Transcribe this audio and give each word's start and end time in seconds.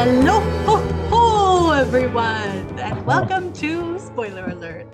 Hello, 0.00 0.38
ho, 0.64 0.76
ho, 1.10 1.72
everyone, 1.72 2.78
and 2.78 3.04
welcome 3.04 3.52
to 3.54 3.98
Spoiler 3.98 4.46
Alert, 4.46 4.86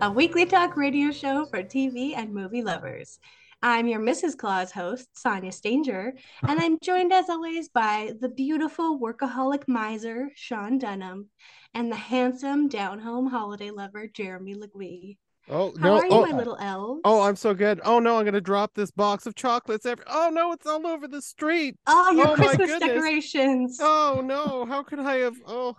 a 0.00 0.08
weekly 0.08 0.46
talk 0.46 0.76
radio 0.76 1.10
show 1.10 1.46
for 1.46 1.64
TV 1.64 2.16
and 2.16 2.32
movie 2.32 2.62
lovers. 2.62 3.18
I'm 3.60 3.88
your 3.88 3.98
Mrs. 3.98 4.36
Claus 4.36 4.70
host, 4.70 5.08
Sonia 5.18 5.50
Stanger, 5.50 6.14
and 6.46 6.60
I'm 6.60 6.78
joined 6.80 7.12
as 7.12 7.28
always 7.28 7.70
by 7.70 8.12
the 8.20 8.28
beautiful 8.28 9.00
workaholic 9.00 9.66
miser, 9.66 10.30
Sean 10.36 10.78
Dunham, 10.78 11.28
and 11.74 11.90
the 11.90 11.96
handsome 11.96 12.68
down 12.68 13.00
home 13.00 13.26
holiday 13.26 13.72
lover, 13.72 14.06
Jeremy 14.06 14.54
Legui. 14.54 15.16
Oh 15.50 15.72
How 15.80 15.86
no! 15.88 15.94
are 15.96 16.04
you, 16.06 16.10
oh, 16.12 16.26
my 16.26 16.36
little 16.36 16.56
elves? 16.60 17.00
oh, 17.04 17.20
I'm 17.22 17.36
so 17.36 17.52
good. 17.54 17.80
Oh 17.84 17.98
no, 17.98 18.18
I'm 18.18 18.24
gonna 18.24 18.40
drop 18.40 18.74
this 18.74 18.90
box 18.90 19.26
of 19.26 19.34
chocolates. 19.34 19.84
Every- 19.86 20.04
oh 20.08 20.30
no, 20.32 20.52
it's 20.52 20.66
all 20.66 20.86
over 20.86 21.08
the 21.08 21.20
street. 21.22 21.76
Oh, 21.86 22.12
your 22.12 22.28
oh 22.28 22.34
Christmas 22.34 22.78
decorations. 22.78 23.78
Oh. 23.80 24.22
No, 24.24 24.64
how 24.66 24.82
could 24.82 25.00
I 25.00 25.16
have? 25.16 25.34
Oh, 25.46 25.76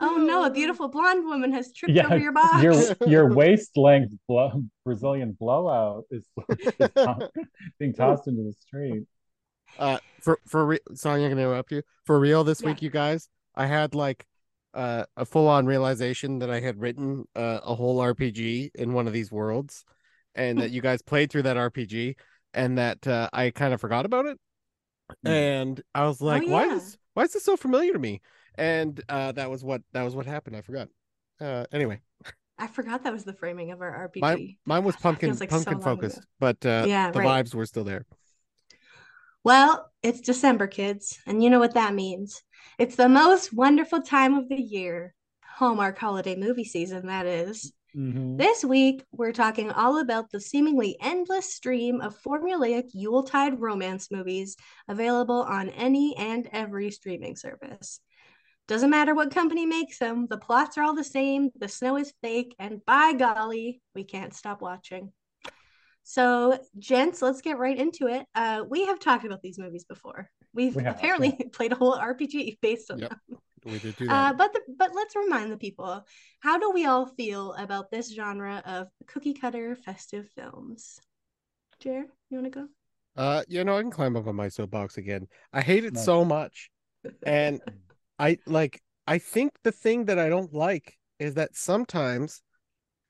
Oh 0.00 0.16
no, 0.16 0.44
a 0.44 0.50
beautiful 0.50 0.86
blonde 0.88 1.24
woman 1.24 1.52
has 1.52 1.72
tripped 1.72 1.92
Yeah, 1.92 2.06
over 2.06 2.18
your 2.18 2.32
box. 2.42 2.62
your 2.62 2.74
your 3.08 3.34
waist 3.34 3.76
length 3.76 4.14
blow, 4.28 4.62
Brazilian 4.84 5.36
blowout 5.38 6.04
is, 6.12 6.24
is 6.50 6.72
being 7.80 7.92
tossed 7.94 8.28
into 8.28 8.44
the 8.44 8.52
street. 8.52 9.04
uh, 9.78 9.98
for 10.22 10.38
for 10.46 10.64
re- 10.64 10.78
sorry, 10.94 11.24
I'm 11.24 11.30
gonna 11.30 11.42
interrupt 11.42 11.72
you. 11.72 11.82
For 12.04 12.18
real, 12.20 12.44
this 12.44 12.62
Yeah. 12.62 12.68
week, 12.68 12.80
you 12.82 12.90
guys, 12.90 13.28
I 13.56 13.66
had 13.66 13.94
like 13.96 14.24
uh, 14.74 15.04
a 15.16 15.24
full 15.24 15.48
on 15.48 15.66
realization 15.66 16.38
that 16.40 16.50
I 16.50 16.60
had 16.60 16.80
written 16.80 17.24
uh, 17.34 17.60
a 17.62 17.74
whole 17.74 17.98
RPG 17.98 18.70
in 18.74 18.92
one 18.92 19.06
of 19.06 19.12
these 19.12 19.32
worlds, 19.32 19.84
and 20.34 20.58
that 20.58 20.70
you 20.70 20.80
guys 20.80 21.02
played 21.02 21.30
through 21.30 21.42
that 21.42 21.56
RPG, 21.56 22.16
and 22.54 22.78
that 22.78 23.06
uh, 23.06 23.28
I 23.32 23.50
kind 23.50 23.74
of 23.74 23.80
forgot 23.80 24.06
about 24.06 24.26
it. 24.26 24.38
Mm. 25.26 25.30
And 25.30 25.82
I 25.94 26.06
was 26.06 26.20
like, 26.20 26.46
why 26.46 26.66
yeah. 26.66 26.74
is 26.74 26.98
why 27.14 27.24
is 27.24 27.32
this 27.32 27.44
so 27.44 27.56
familiar 27.56 27.92
to 27.92 27.98
me? 27.98 28.20
And 28.56 29.00
uh, 29.08 29.32
that 29.32 29.50
was 29.50 29.64
what 29.64 29.82
that 29.92 30.02
was 30.02 30.14
what 30.14 30.26
happened. 30.26 30.56
I 30.56 30.60
forgot. 30.60 30.88
Uh, 31.40 31.64
anyway, 31.72 32.00
I 32.58 32.66
forgot 32.66 33.04
that 33.04 33.12
was 33.12 33.24
the 33.24 33.32
framing 33.32 33.70
of 33.70 33.80
our 33.80 34.10
RPG. 34.10 34.20
mine 34.20 34.56
mine 34.66 34.84
was 34.84 34.96
Gosh, 34.96 35.02
that 35.02 35.02
pumpkin 35.02 35.34
so 35.34 35.46
pumpkin 35.46 35.74
ago. 35.74 35.82
focused, 35.82 36.26
but 36.40 36.64
uh, 36.66 36.84
Yeah, 36.86 37.10
the 37.10 37.20
right. 37.20 37.46
vibes 37.46 37.54
were 37.54 37.66
still 37.66 37.84
there. 37.84 38.04
Well, 39.44 39.90
it's 40.02 40.20
December, 40.20 40.66
kids, 40.66 41.18
and 41.26 41.42
you 41.42 41.48
know 41.48 41.60
what 41.60 41.74
that 41.74 41.94
means. 41.94 42.42
It's 42.78 42.96
the 42.96 43.08
most 43.08 43.52
wonderful 43.52 44.02
time 44.02 44.34
of 44.34 44.48
the 44.48 44.60
year. 44.60 45.14
Hallmark 45.44 45.98
holiday 45.98 46.36
movie 46.36 46.64
season, 46.64 47.06
that 47.06 47.26
is. 47.26 47.72
Mhm. 47.96 48.38
This 48.38 48.64
week, 48.64 49.04
we're 49.10 49.32
talking 49.32 49.72
all 49.72 49.98
about 49.98 50.30
the 50.30 50.40
seemingly 50.40 50.96
endless 51.00 51.54
stream 51.54 52.00
of 52.00 52.20
formulaic 52.22 52.90
Yuletide 52.92 53.60
romance 53.60 54.10
movies 54.10 54.56
available 54.86 55.42
on 55.42 55.70
any 55.70 56.16
and 56.16 56.48
every 56.52 56.90
streaming 56.90 57.34
service. 57.34 58.00
Doesn't 58.68 58.90
matter 58.90 59.14
what 59.14 59.34
company 59.34 59.64
makes 59.64 59.98
them, 59.98 60.26
the 60.28 60.36
plots 60.36 60.76
are 60.76 60.82
all 60.82 60.94
the 60.94 61.02
same, 61.02 61.50
the 61.58 61.68
snow 61.68 61.96
is 61.96 62.12
fake, 62.20 62.54
and 62.58 62.84
by 62.84 63.14
golly, 63.14 63.80
we 63.94 64.04
can't 64.04 64.34
stop 64.34 64.60
watching. 64.60 65.12
So, 66.02 66.58
gents, 66.78 67.20
let's 67.20 67.40
get 67.40 67.58
right 67.58 67.76
into 67.76 68.06
it. 68.06 68.26
Uh, 68.34 68.64
we 68.68 68.86
have 68.86 68.98
talked 69.00 69.24
about 69.24 69.42
these 69.42 69.58
movies 69.58 69.84
before. 69.84 70.30
We've 70.54 70.74
We 70.74 70.82
have, 70.82 70.96
apparently 70.96 71.32
played 71.52 71.72
a 71.72 71.76
whole 71.76 71.94
RPG 71.94 72.58
based 72.60 72.90
on 72.90 73.00
Yep. 73.00 73.10
them. 73.10 73.38
We 73.64 73.78
did 73.78 73.96
do 73.96 74.08
Uh, 74.08 74.32
that. 74.32 74.38
but 74.38 74.52
the, 74.52 74.60
but 74.78 74.94
let's 74.94 75.14
remind 75.14 75.52
the 75.52 75.56
people 75.58 76.04
how 76.40 76.58
do 76.58 76.70
we 76.70 76.86
all 76.86 77.06
feel 77.06 77.52
about 77.54 77.90
this 77.90 78.12
genre 78.12 78.62
of 78.64 78.88
cookie 79.06 79.34
cutter 79.34 79.76
festive 79.76 80.28
films? 80.34 81.00
Jer, 81.80 82.06
you 82.30 82.38
want 82.38 82.52
to 82.52 82.60
go? 82.60 82.68
Uh, 83.16 83.42
you 83.48 83.64
know, 83.64 83.76
I 83.76 83.82
can 83.82 83.90
climb 83.90 84.16
up 84.16 84.26
on 84.26 84.36
my 84.36 84.48
soapbox 84.48 84.96
again. 84.96 85.26
I 85.52 85.60
hate 85.60 85.84
it 85.84 85.94
Nice. 85.94 86.04
so 86.04 86.24
much. 86.24 86.70
And 87.26 87.60
I 88.18 88.38
like 88.46 88.80
I 89.06 89.18
think 89.18 89.52
the 89.64 89.72
thing 89.72 90.06
that 90.06 90.18
I 90.18 90.28
don't 90.28 90.52
like 90.52 90.96
is 91.18 91.34
that 91.34 91.56
sometimes 91.56 92.42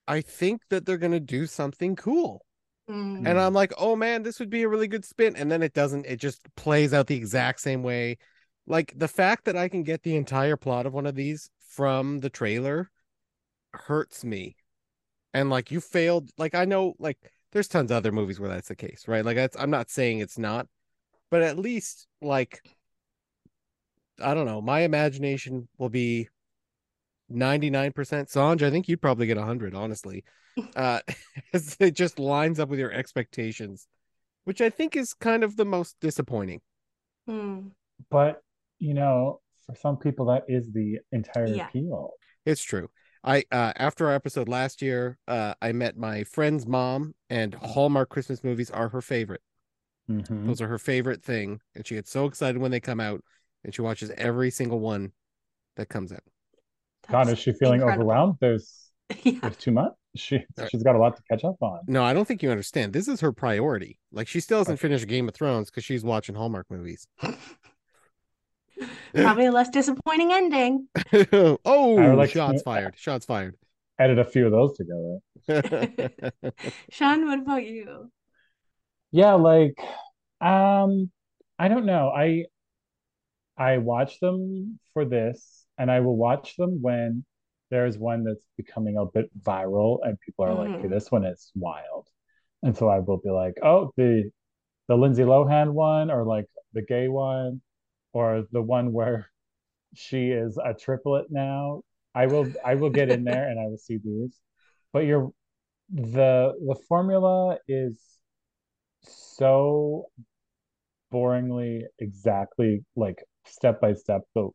I 0.06 0.22
think 0.22 0.62
that 0.70 0.86
they're 0.86 0.96
gonna 0.98 1.20
do 1.20 1.46
something 1.46 1.94
cool. 1.96 2.44
Mm, 2.88 3.26
And 3.26 3.38
I'm 3.38 3.52
like, 3.54 3.72
oh 3.78 3.96
man, 3.96 4.22
this 4.22 4.38
would 4.38 4.50
be 4.50 4.62
a 4.62 4.68
really 4.68 4.88
good 4.88 5.04
spin. 5.04 5.36
And 5.36 5.50
then 5.50 5.62
it 5.62 5.74
doesn't, 5.74 6.06
it 6.06 6.18
just 6.20 6.42
plays 6.56 6.94
out 6.94 7.06
the 7.06 7.16
exact 7.16 7.60
same 7.60 7.82
way. 7.82 8.18
Like 8.66 8.92
the 8.96 9.08
fact 9.08 9.44
that 9.44 9.56
I 9.56 9.68
can 9.68 9.82
get 9.82 10.02
the 10.02 10.16
entire 10.16 10.56
plot 10.56 10.86
of 10.86 10.94
one 10.94 11.06
of 11.06 11.14
these 11.14 11.50
from 11.68 12.20
the 12.20 12.30
trailer 12.30 12.90
hurts 13.74 14.24
me. 14.24 14.56
And 15.34 15.50
like 15.50 15.70
you 15.70 15.80
failed, 15.80 16.30
like 16.38 16.54
I 16.54 16.64
know 16.64 16.94
like 16.98 17.18
there's 17.52 17.68
tons 17.68 17.90
of 17.90 17.96
other 17.96 18.12
movies 18.12 18.40
where 18.40 18.48
that's 18.48 18.68
the 18.68 18.76
case, 18.76 19.04
right? 19.08 19.24
Like 19.24 19.36
that's 19.36 19.56
I'm 19.58 19.70
not 19.70 19.90
saying 19.90 20.20
it's 20.20 20.38
not, 20.38 20.66
but 21.30 21.42
at 21.42 21.58
least 21.58 22.06
like 22.22 22.62
I 24.20 24.34
don't 24.34 24.46
know, 24.46 24.60
my 24.60 24.80
imagination 24.80 25.68
will 25.78 25.88
be 25.90 26.28
99% 27.28 28.28
Sanj. 28.28 28.62
I 28.62 28.70
think 28.70 28.88
you'd 28.88 29.02
probably 29.02 29.26
get 29.26 29.36
100, 29.36 29.74
honestly. 29.74 30.24
Uh 30.76 31.00
it 31.80 31.92
just 31.94 32.18
lines 32.18 32.60
up 32.60 32.68
with 32.68 32.78
your 32.78 32.92
expectations, 32.92 33.86
which 34.44 34.60
I 34.60 34.70
think 34.70 34.96
is 34.96 35.14
kind 35.14 35.44
of 35.44 35.56
the 35.56 35.64
most 35.64 35.96
disappointing. 36.00 36.60
mm, 37.28 37.70
But 38.10 38.42
you 38.78 38.94
know, 38.94 39.40
for 39.66 39.74
some 39.74 39.96
people, 39.96 40.26
that 40.26 40.44
is 40.48 40.70
the 40.72 40.98
entire 41.12 41.54
Yeah. 41.56 41.68
appeal. 41.68 42.12
It's 42.44 42.62
true. 42.62 42.90
I 43.24 43.44
uh 43.50 43.72
after 43.76 44.06
our 44.08 44.14
episode 44.14 44.48
last 44.48 44.82
year, 44.82 45.18
uh 45.26 45.54
I 45.60 45.72
met 45.72 45.96
my 45.96 46.24
friend's 46.24 46.66
mom 46.66 47.14
and 47.28 47.54
Hallmark 47.54 48.08
Christmas 48.08 48.44
movies 48.44 48.70
are 48.70 48.88
her 48.90 49.02
favorite. 49.02 49.42
Mhm. 50.08 50.46
Those 50.46 50.60
are 50.60 50.68
her 50.68 50.78
favorite 50.78 51.22
thing, 51.22 51.60
and 51.74 51.86
she 51.86 51.94
gets 51.96 52.10
so 52.10 52.26
excited 52.26 52.58
when 52.60 52.70
they 52.70 52.80
come 52.80 53.00
out, 53.00 53.22
and 53.64 53.74
she 53.74 53.82
watches 53.82 54.10
every 54.16 54.50
single 54.50 54.80
one 54.80 55.12
that 55.76 55.88
comes 55.88 56.12
out. 56.12 56.22
God, 57.10 57.28
is 57.28 57.38
she 57.38 57.52
feeling 57.52 57.80
incredible. 57.80 58.10
overwhelmed? 58.10 58.36
There's 58.40 58.90
yeah. 59.22 59.38
there's 59.42 59.56
too 59.56 59.72
much. 59.72 59.92
She 60.16 60.44
she's 60.70 60.82
got 60.82 60.96
a 60.96 60.98
lot 60.98 61.16
to 61.16 61.22
catch 61.30 61.44
up 61.44 61.56
on. 61.60 61.80
No, 61.86 62.02
I 62.02 62.12
don't 62.12 62.26
think 62.26 62.42
you 62.42 62.50
understand. 62.50 62.92
This 62.92 63.08
is 63.08 63.20
her 63.20 63.32
priority. 63.32 63.98
Like 64.12 64.26
she 64.28 64.40
still 64.40 64.58
hasn't 64.58 64.80
finished 64.80 65.06
Game 65.06 65.28
of 65.28 65.34
Thrones 65.34 65.70
because 65.70 65.84
she's 65.84 66.02
watching 66.04 66.34
Hallmark 66.34 66.66
movies. 66.70 67.06
Probably 69.14 69.46
a 69.46 69.52
less 69.52 69.68
disappointing 69.70 70.32
ending. 70.32 70.88
oh, 71.32 71.98
I 71.98 72.08
would 72.08 72.18
like 72.18 72.30
to- 72.30 72.34
shots 72.38 72.62
fired! 72.62 72.94
Shots 72.96 73.26
fired. 73.26 73.56
Edit 73.98 74.18
a 74.18 74.24
few 74.24 74.46
of 74.46 74.52
those 74.52 74.76
together. 74.76 75.18
Sean, 76.90 77.26
what 77.26 77.40
about 77.40 77.64
you? 77.64 78.10
Yeah, 79.10 79.34
like 79.34 79.78
um 80.40 81.10
I 81.58 81.68
don't 81.68 81.86
know. 81.86 82.10
I 82.10 82.44
I 83.56 83.78
watch 83.78 84.20
them 84.20 84.78
for 84.92 85.04
this 85.04 85.57
and 85.78 85.90
I 85.90 86.00
will 86.00 86.16
watch 86.16 86.56
them 86.56 86.80
when 86.82 87.24
there's 87.70 87.98
one 87.98 88.24
that's 88.24 88.46
becoming 88.56 88.96
a 88.96 89.06
bit 89.06 89.30
viral 89.42 89.98
and 90.04 90.18
people 90.20 90.44
are 90.44 90.54
like, 90.54 90.72
"Hey, 90.80 90.88
Mhm. 90.88 90.90
this 90.90 91.10
one 91.12 91.24
is 91.24 91.52
wild." 91.54 92.08
And 92.62 92.76
so 92.76 92.88
I 92.88 93.00
will 93.00 93.18
be 93.18 93.30
like, 93.30 93.54
"Oh, 93.62 93.92
the 93.96 94.30
the 94.88 94.96
Lindsay 94.96 95.24
Lohan 95.24 95.72
one 95.74 96.10
or 96.10 96.24
like 96.24 96.46
the 96.74 96.82
gay 96.82 97.08
one 97.08 97.62
or 98.14 98.44
the 98.52 98.62
one 98.62 98.92
where 98.92 99.30
she 99.94 100.30
is 100.32 100.58
a 100.58 100.74
triplet 100.74 101.30
now." 101.30 101.82
I 102.14 102.26
will 102.26 102.52
I 102.64 102.74
will 102.76 102.90
get 102.90 103.10
in 103.10 103.24
there 103.24 103.48
and 103.48 103.60
I 103.60 103.66
will 103.66 103.78
see 103.78 103.98
these. 103.98 104.40
But 104.92 105.00
you're 105.06 105.32
the 105.90 106.54
the 106.66 106.76
formula 106.88 107.58
is 107.68 107.98
so 109.02 110.10
boringly 111.12 111.84
exactly 111.98 112.84
like 112.96 113.22
step 113.46 113.80
by 113.80 113.94
step 113.94 114.22
the 114.34 114.48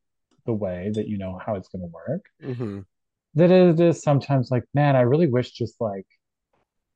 the 0.46 0.54
way 0.54 0.92
that 0.96 1.08
you 1.08 1.18
know 1.18 1.40
how 1.46 1.56
it's 1.56 1.70
going 1.70 1.82
to 1.82 1.88
work. 1.88 2.26
Hmm 2.42 2.82
that 3.36 3.50
it 3.52 3.80
is 3.80 4.02
sometimes 4.04 4.52
like 4.52 4.64
man 4.74 4.96
I 4.96 5.02
really 5.02 5.28
wish 5.28 5.52
just 5.52 5.82
like 5.82 6.06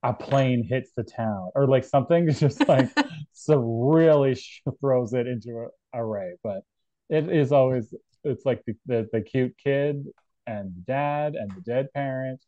a 0.04 0.14
plane 0.14 0.64
hits 0.64 0.92
the 0.96 1.04
town 1.04 1.50
or 1.56 1.68
like 1.68 1.84
something 1.84 2.32
just 2.32 2.68
like 2.68 2.90
so 3.34 3.58
really 3.58 4.38
throws 4.82 5.14
it 5.14 5.28
into 5.28 5.68
a 5.94 6.00
array 6.00 6.34
but 6.44 6.62
it 7.10 7.30
is 7.30 7.52
always 7.52 7.94
it's 8.24 8.46
like 8.46 8.64
the, 8.68 8.76
the 8.86 9.10
the 9.14 9.22
cute 9.22 9.56
kid 9.64 10.06
and 10.46 10.74
the 10.76 10.82
dad 10.82 11.36
and 11.36 11.50
the 11.56 11.62
dead 11.62 11.88
parent. 11.94 12.42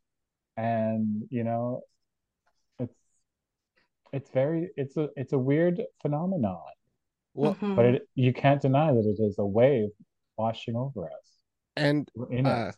And 0.57 1.23
you 1.29 1.43
know 1.43 1.81
it's 2.79 2.95
it's 4.11 4.29
very 4.31 4.69
it's 4.75 4.97
a 4.97 5.09
it's 5.15 5.33
a 5.33 5.37
weird 5.37 5.81
phenomenon. 6.01 6.59
Well, 7.33 7.55
Mhm. 7.55 7.75
but 7.75 7.85
it, 7.85 8.09
you 8.15 8.33
can't 8.33 8.61
deny 8.61 8.91
that 8.91 9.05
it 9.05 9.21
is 9.21 9.37
a 9.39 9.45
wave 9.45 9.89
washing 10.39 10.75
over 10.75 11.05
us 11.05 11.27
and 11.75 12.09
uh, 12.45 12.69
it 12.69 12.75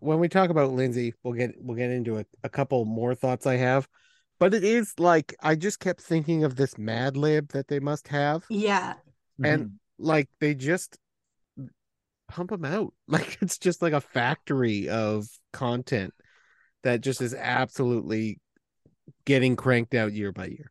when 0.00 0.18
we 0.18 0.28
talk 0.28 0.48
about 0.50 0.72
Lindsay, 0.72 1.12
we'll 1.22 1.34
get 1.34 1.50
we'll 1.58 1.76
get 1.76 1.90
into 1.90 2.16
a, 2.18 2.24
a 2.42 2.48
couple 2.48 2.84
more 2.86 3.14
thoughts 3.14 3.46
I 3.46 3.56
have. 3.56 3.86
But 4.38 4.54
it 4.54 4.64
is 4.64 4.94
like 4.98 5.34
I 5.42 5.56
just 5.56 5.78
kept 5.78 6.00
thinking 6.00 6.42
of 6.44 6.56
this 6.56 6.78
Mad 6.78 7.16
Lib 7.16 7.48
that 7.52 7.68
they 7.68 7.80
must 7.80 8.08
have. 8.08 8.44
yeah. 8.48 8.94
and- 9.42 9.64
Mhm. 9.64 9.70
Like 9.98 10.28
they 10.40 10.54
just 10.54 10.96
pump 12.28 12.50
them 12.50 12.64
out. 12.64 12.94
Like 13.08 13.38
it's 13.42 13.58
just 13.58 13.82
like 13.82 13.92
a 13.92 14.00
factory 14.00 14.88
of 14.88 15.26
content 15.52 16.14
that 16.82 17.00
just 17.00 17.20
is 17.20 17.34
absolutely 17.34 18.40
getting 19.26 19.54
cranked 19.56 19.94
out 19.94 20.12
year 20.12 20.32
by 20.32 20.46
year. 20.46 20.70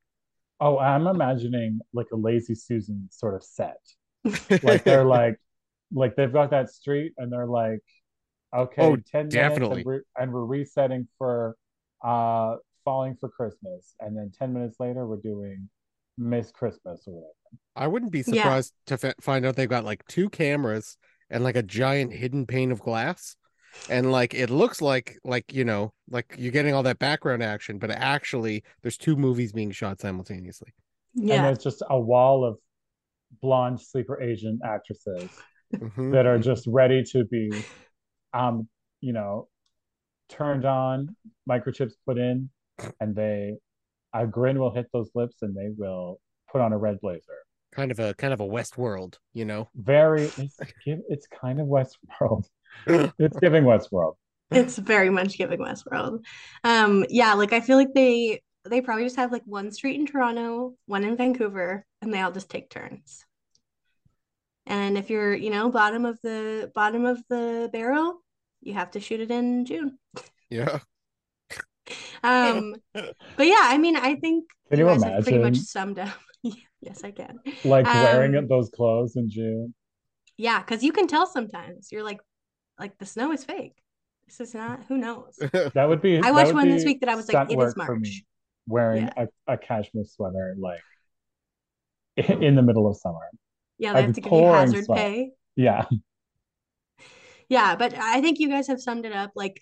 oh 0.59 0.77
I'm 0.79 1.07
imagining 1.07 1.79
like 1.93 2.07
a 2.11 2.15
lazy 2.17 2.55
Susan 2.55 3.07
sort 3.11 3.35
of 3.35 3.43
set 3.43 3.77
like 4.63 4.83
they're 4.83 5.05
like 5.05 5.37
like 5.93 6.15
they've 6.15 6.33
got 6.33 6.51
that 6.51 6.69
street 6.69 7.13
and 7.17 7.31
they're 7.31 7.47
like, 7.47 7.79
okay, 8.55 8.83
Oh, 8.83 8.97
10 9.11 9.29
definitely. 9.29 9.35
minutes 9.35 9.71
and 9.71 9.85
we're, 9.85 10.03
and 10.17 10.33
we're 10.33 10.45
resetting 10.45 11.07
for 11.17 11.55
uh 12.03 12.55
Falling 12.85 13.15
for 13.17 13.29
Christmas. 13.29 13.95
And 14.01 14.17
then 14.17 14.31
10 14.37 14.53
minutes 14.53 14.75
later, 14.79 15.07
we're 15.07 15.15
doing 15.17 15.69
Miss 16.17 16.51
Christmas 16.51 17.03
or 17.07 17.13
whatever. 17.13 17.33
I 17.75 17.87
wouldn't 17.87 18.11
be 18.11 18.23
Yeah. 18.25 18.43
surprised 18.43 18.73
to 18.87 18.99
f- 19.01 19.15
find 19.21 19.45
out 19.45 19.55
they've 19.55 19.69
got 19.69 19.85
like 19.85 20.05
two 20.07 20.29
cameras 20.29 20.97
and 21.29 21.43
like 21.43 21.55
a 21.55 21.63
giant 21.63 22.13
hidden 22.13 22.45
pane 22.45 22.71
of 22.71 22.81
glass. 22.81 23.35
And 23.87 24.11
like 24.11 24.33
it 24.33 24.49
looks 24.49 24.81
like 24.81 25.17
like 25.23 25.53
you 25.53 25.65
know 25.65 25.93
like 26.09 26.35
you're 26.37 26.51
getting 26.51 26.73
all 26.73 26.83
that 26.83 26.99
background 26.99 27.43
action, 27.43 27.79
but 27.79 27.91
actually 27.91 28.63
there's 28.81 28.97
two 28.97 29.15
movies 29.15 29.51
being 29.51 29.71
shot 29.71 29.99
simultaneously. 29.99 30.73
And 31.29 31.29
Yeah. 31.29 31.43
there's 31.43 31.63
just 31.63 31.83
a 31.89 31.99
wall 31.99 32.45
of 32.45 32.57
blonde 33.41 33.81
sleeper 33.81 34.21
Asian 34.21 34.59
actresses 34.63 35.31
Mhm. 35.73 36.11
that 36.11 36.25
are 36.25 36.39
just 36.39 36.67
ready 36.67 37.03
to 37.03 37.25
be 37.25 37.63
um 38.33 38.67
you 39.01 39.13
know 39.13 39.47
turned 40.29 40.65
on 40.65 41.15
microchips 41.49 41.93
put 42.05 42.17
in 42.17 42.49
and 42.99 43.15
they 43.15 43.55
a 44.13 44.25
grin 44.27 44.59
will 44.59 44.73
hit 44.73 44.87
those 44.93 45.09
lips 45.15 45.37
and 45.41 45.55
they 45.55 45.69
will 45.77 46.19
put 46.51 46.61
on 46.61 46.73
a 46.73 46.77
red 46.77 46.99
blazer 47.01 47.39
Kind 47.71 47.91
of 47.91 47.99
a 47.99 48.13
kind 48.13 48.33
of 48.33 48.39
a 48.39 48.45
Westworld, 48.45 49.15
you 49.33 49.45
know. 49.45 49.67
very 49.75 50.31
it's 50.37 50.59
it's 50.85 51.27
kind 51.27 51.59
of 51.59 51.67
westworld 51.67 52.45
it's 53.17 53.37
giving 53.39 53.63
westworld 53.63 54.15
It's 54.51 54.77
very 54.77 55.09
much 55.09 55.37
giving 55.37 55.59
Westworld. 55.59 56.23
Um, 56.63 57.05
yeah, 57.09 57.33
like 57.33 57.53
I 57.53 57.59
feel 57.61 57.77
like 57.77 57.93
they 57.93 58.41
they 58.69 58.81
probably 58.81 59.03
just 59.05 59.15
have 59.15 59.31
like 59.31 59.43
one 59.45 59.71
street 59.71 59.99
in 59.99 60.05
Toronto, 60.05 60.75
one 60.85 61.03
in 61.03 61.17
Vancouver, 61.17 61.85
and 62.01 62.13
they 62.13 62.21
all 62.21 62.31
just 62.31 62.49
take 62.49 62.69
turns. 62.69 63.25
And 64.65 64.97
if 64.97 65.09
you're, 65.09 65.33
you 65.35 65.49
know, 65.49 65.69
bottom 65.69 66.05
of 66.05 66.19
the 66.21 66.71
bottom 66.73 67.05
of 67.05 67.21
the 67.29 67.69
barrel, 67.73 68.19
you 68.61 68.73
have 68.73 68.91
to 68.91 68.99
shoot 68.99 69.19
it 69.19 69.31
in 69.31 69.65
June. 69.65 69.97
Yeah. 70.49 70.79
Um, 72.23 72.75
but 72.93 73.45
yeah, 73.47 73.59
I 73.63 73.77
mean, 73.77 73.97
I 73.97 74.15
think 74.15 74.45
Can 74.69 74.79
you 74.79 74.85
you 74.87 74.91
guys 74.93 75.03
have 75.03 75.23
pretty 75.23 75.39
much 75.39 75.57
summed 75.57 75.99
up. 75.99 76.17
Yes, 76.81 77.03
I 77.03 77.11
can. 77.11 77.39
like 77.63 77.85
wearing 77.85 78.35
Um, 78.35 78.47
those 78.47 78.69
clothes 78.69 79.15
in 79.15 79.29
june 79.29 79.73
Yeah, 80.37 80.59
because 80.59 80.83
you 80.83 80.91
can 80.91 81.07
tell 81.07 81.25
sometimes. 81.25 81.91
You're 81.93 82.03
like, 82.03 82.19
like 82.77 82.97
the 82.97 83.05
snow 83.05 83.31
is 83.31 83.45
fake. 83.45 83.75
This 84.27 84.41
is 84.41 84.53
not. 84.53 84.83
Who 84.89 84.97
knows? 84.97 85.35
that 85.73 85.85
would 85.87 86.01
be 86.01 86.19
I 86.19 86.31
watched 86.31 86.53
one 86.53 86.69
this 86.69 86.83
week 86.83 86.99
that 87.01 87.09
I 87.09 87.15
was 87.15 87.31
like, 87.31 87.49
it 87.49 87.57
is 87.59 87.75
March. 87.77 88.23
wearing 88.67 89.03
Yeah. 89.03 89.25
a, 89.47 89.53
a 89.53 89.57
cashmere 89.57 90.03
sweater 90.05 90.55
like 90.59 90.81
in 92.17 92.55
the 92.55 92.61
middle 92.61 92.87
of 92.87 92.97
summer 92.97 93.29
Yeah, 93.83 93.93
they 93.93 93.99
I'd 93.99 94.05
have 94.05 94.15
to 94.15 94.21
give 94.21 94.31
you 94.31 94.45
hazard 94.45 94.85
sweat. 94.85 94.97
pay. 94.97 95.31
yeah 95.55 95.85
Yeah, 97.49 97.75
but 97.75 97.93
I 97.93 98.21
think 98.21 98.39
you 98.39 98.49
guys 98.49 98.67
have 98.67 98.81
summed 98.81 99.05
it 99.05 99.11
up. 99.13 99.31
Like, 99.35 99.61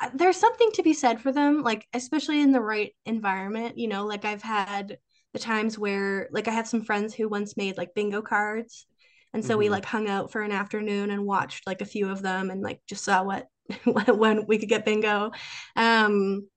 uh, 0.00 0.08
there's 0.14 0.36
something 0.38 0.70
to 0.72 0.82
be 0.82 0.94
said 0.94 1.20
for 1.20 1.30
them, 1.32 1.62
like, 1.62 1.86
especially 1.92 2.40
in 2.40 2.52
the 2.52 2.60
right 2.60 2.92
environment. 3.06 3.78
You 3.78 3.88
know, 3.88 4.06
like 4.06 4.24
I've 4.24 4.42
had 4.42 4.98
the 5.34 5.38
times 5.38 5.78
where, 5.78 6.28
like, 6.32 6.48
I 6.48 6.52
have 6.52 6.66
some 6.66 6.82
friends 6.82 7.14
who 7.14 7.28
once 7.28 7.56
made 7.56 7.76
like 7.76 7.94
bingo 7.94 8.22
cards. 8.22 8.86
And 9.32 9.44
so 9.44 9.56
we 9.56 9.66
Mhm. 9.66 9.70
like 9.70 9.84
hung 9.84 10.08
out 10.08 10.32
for 10.32 10.40
an 10.40 10.50
afternoon 10.50 11.10
and 11.10 11.24
watched 11.24 11.64
like 11.66 11.82
a 11.82 11.84
few 11.84 12.08
of 12.08 12.20
them 12.20 12.50
and 12.50 12.62
like 12.62 12.80
just 12.88 13.04
saw 13.04 13.22
what 13.22 13.46
when 14.16 14.46
we 14.46 14.58
could 14.58 14.68
get 14.68 14.84
bingo. 14.84 15.30
Um, 15.76 16.48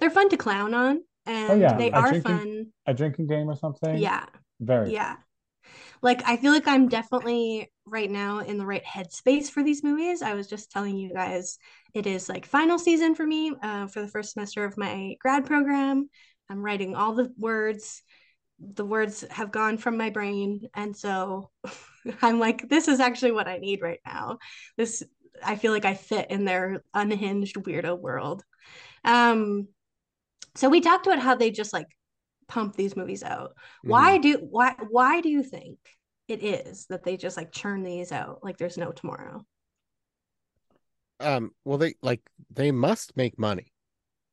they're 0.00 0.10
fun 0.10 0.28
to 0.30 0.36
clown 0.36 0.74
on 0.74 1.04
and 1.26 1.50
Oh, 1.52 1.54
yeah, 1.54 1.76
they 1.78 1.90
a 1.92 1.94
are 1.94 2.08
drinking- 2.10 2.22
fun. 2.38 2.66
a 2.86 2.94
drinking 2.94 3.26
game 3.28 3.48
or 3.48 3.54
something 3.56 3.96
Yeah. 3.98 4.24
very 4.58 4.92
Yeah. 4.92 5.16
Like 6.02 6.22
I 6.26 6.36
feel 6.36 6.52
like 6.52 6.68
I'm 6.68 6.88
definitely 6.88 7.70
right 7.86 8.10
now 8.10 8.40
in 8.40 8.58
the 8.58 8.66
right 8.66 8.84
headspace 8.84 9.48
for 9.48 9.62
these 9.62 9.82
movies. 9.82 10.22
I 10.22 10.34
was 10.34 10.46
just 10.46 10.70
telling 10.70 10.96
you 10.96 11.12
guys 11.12 11.58
it 11.94 12.06
is 12.06 12.28
like 12.28 12.46
final 12.46 12.78
season 12.78 13.14
for 13.14 13.26
me 13.26 13.52
uh, 13.62 13.86
for 13.86 14.00
the 14.00 14.08
first 14.08 14.32
semester 14.32 14.64
of 14.64 14.76
my 14.76 15.16
grad 15.20 15.46
program. 15.46 16.08
I'm 16.50 16.62
writing 16.62 16.94
all 16.94 17.14
the 17.14 17.32
words. 17.38 18.02
The 18.60 18.84
words 18.84 19.24
have 19.30 19.50
gone 19.50 19.78
from 19.78 19.96
my 19.96 20.10
brain 20.10 20.68
and 20.74 20.96
so 20.96 21.50
I'm 22.22 22.38
like 22.38 22.68
this 22.68 22.88
is 22.88 23.00
actually 23.00 23.32
what 23.32 23.48
I 23.48 23.58
need 23.58 23.82
right 23.82 24.00
now. 24.06 24.38
This 24.76 25.02
I 25.42 25.56
feel 25.56 25.72
like 25.72 25.84
I 25.84 25.94
fit 25.94 26.30
in 26.30 26.44
their 26.44 26.82
unhinged 26.92 27.56
weirdo 27.56 27.98
world. 27.98 28.44
Um 29.04 29.68
so 30.56 30.68
we 30.68 30.80
talked 30.80 31.06
about 31.06 31.18
how 31.18 31.34
they 31.34 31.50
just 31.50 31.72
like 31.72 31.88
pump 32.48 32.76
these 32.76 32.96
movies 32.96 33.22
out 33.22 33.54
why 33.82 34.18
do 34.18 34.38
why 34.50 34.74
why 34.90 35.20
do 35.20 35.28
you 35.28 35.42
think 35.42 35.78
it 36.28 36.42
is 36.42 36.86
that 36.86 37.04
they 37.04 37.16
just 37.16 37.36
like 37.36 37.52
churn 37.52 37.82
these 37.82 38.12
out 38.12 38.40
like 38.42 38.56
there's 38.58 38.78
no 38.78 38.92
tomorrow 38.92 39.44
um 41.20 41.50
well 41.64 41.78
they 41.78 41.94
like 42.02 42.20
they 42.50 42.70
must 42.72 43.16
make 43.16 43.38
money 43.38 43.72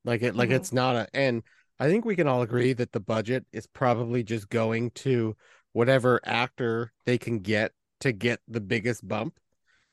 like 0.05 0.21
it 0.21 0.35
like 0.35 0.49
Mhm. 0.49 0.55
it's 0.55 0.73
not 0.73 0.95
a 0.95 1.07
and 1.13 1.43
i 1.79 1.87
think 1.89 2.05
we 2.05 2.15
can 2.15 2.27
all 2.27 2.41
agree 2.41 2.73
that 2.73 2.91
the 2.91 2.99
budget 2.99 3.45
is 3.53 3.67
probably 3.67 4.23
just 4.23 4.49
going 4.49 4.91
to 4.91 5.35
whatever 5.73 6.19
actor 6.25 6.91
they 7.05 7.17
can 7.17 7.39
get 7.39 7.71
to 7.99 8.11
get 8.11 8.39
the 8.47 8.61
biggest 8.61 9.07
bump 9.07 9.37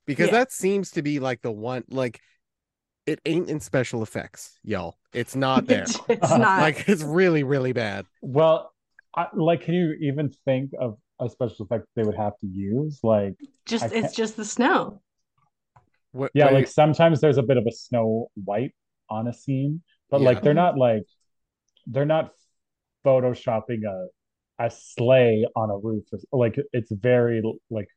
because 0.06 0.28
Yeah. 0.28 0.32
that 0.32 0.52
seems 0.52 0.92
to 0.92 1.02
be 1.02 1.20
like 1.20 1.42
the 1.42 1.52
one 1.52 1.84
like 1.90 2.20
it 3.08 3.20
ain't 3.26 3.48
in 3.48 3.60
special 3.60 4.02
effects 4.02 4.58
y'all 4.62 4.96
it's 5.12 5.34
not 5.34 5.66
there 5.68 5.84
it's, 5.84 6.00
it's 6.08 6.30
not 6.36 6.58
like 6.60 6.88
it's 6.88 7.02
really 7.02 7.42
really 7.42 7.72
bad 7.72 8.06
Well, 8.20 8.72
I, 9.16 9.26
like, 9.34 9.62
can 9.62 9.74
you 9.74 9.92
even 10.00 10.30
think 10.44 10.70
of 10.78 10.98
a 11.20 11.28
special 11.28 11.64
effect 11.64 11.86
they 11.96 12.04
would 12.04 12.16
have 12.16 12.38
to 12.38 12.46
use? 12.46 13.00
Like, 13.02 13.34
just 13.66 13.92
it's 13.92 14.14
just 14.14 14.36
the 14.36 14.44
snow 14.44 15.00
what, 16.12 16.30
yeah, 16.34 16.44
what 16.44 16.50
do 16.50 16.56
like 16.56 16.66
sometimes 16.66 17.20
there's 17.20 17.38
a 17.38 17.42
bit 17.42 17.56
of 17.56 17.66
a 17.66 17.72
snow 17.72 18.28
white 18.44 18.74
on 19.10 19.26
a 19.28 19.32
scene, 19.32 19.82
but 20.10 20.20
Yeah. 20.20 20.26
like 20.26 20.42
they're 20.42 20.54
not 20.54 20.76
like 20.78 21.04
they're 21.86 22.04
not 22.06 22.32
photoshopping 23.04 23.84
a 23.88 24.08
a 24.60 24.70
sleigh 24.70 25.46
on 25.56 25.70
a 25.70 25.76
roof. 25.78 26.04
Like, 26.32 26.58
it's 26.72 26.92
very 26.92 27.42
like 27.70 27.88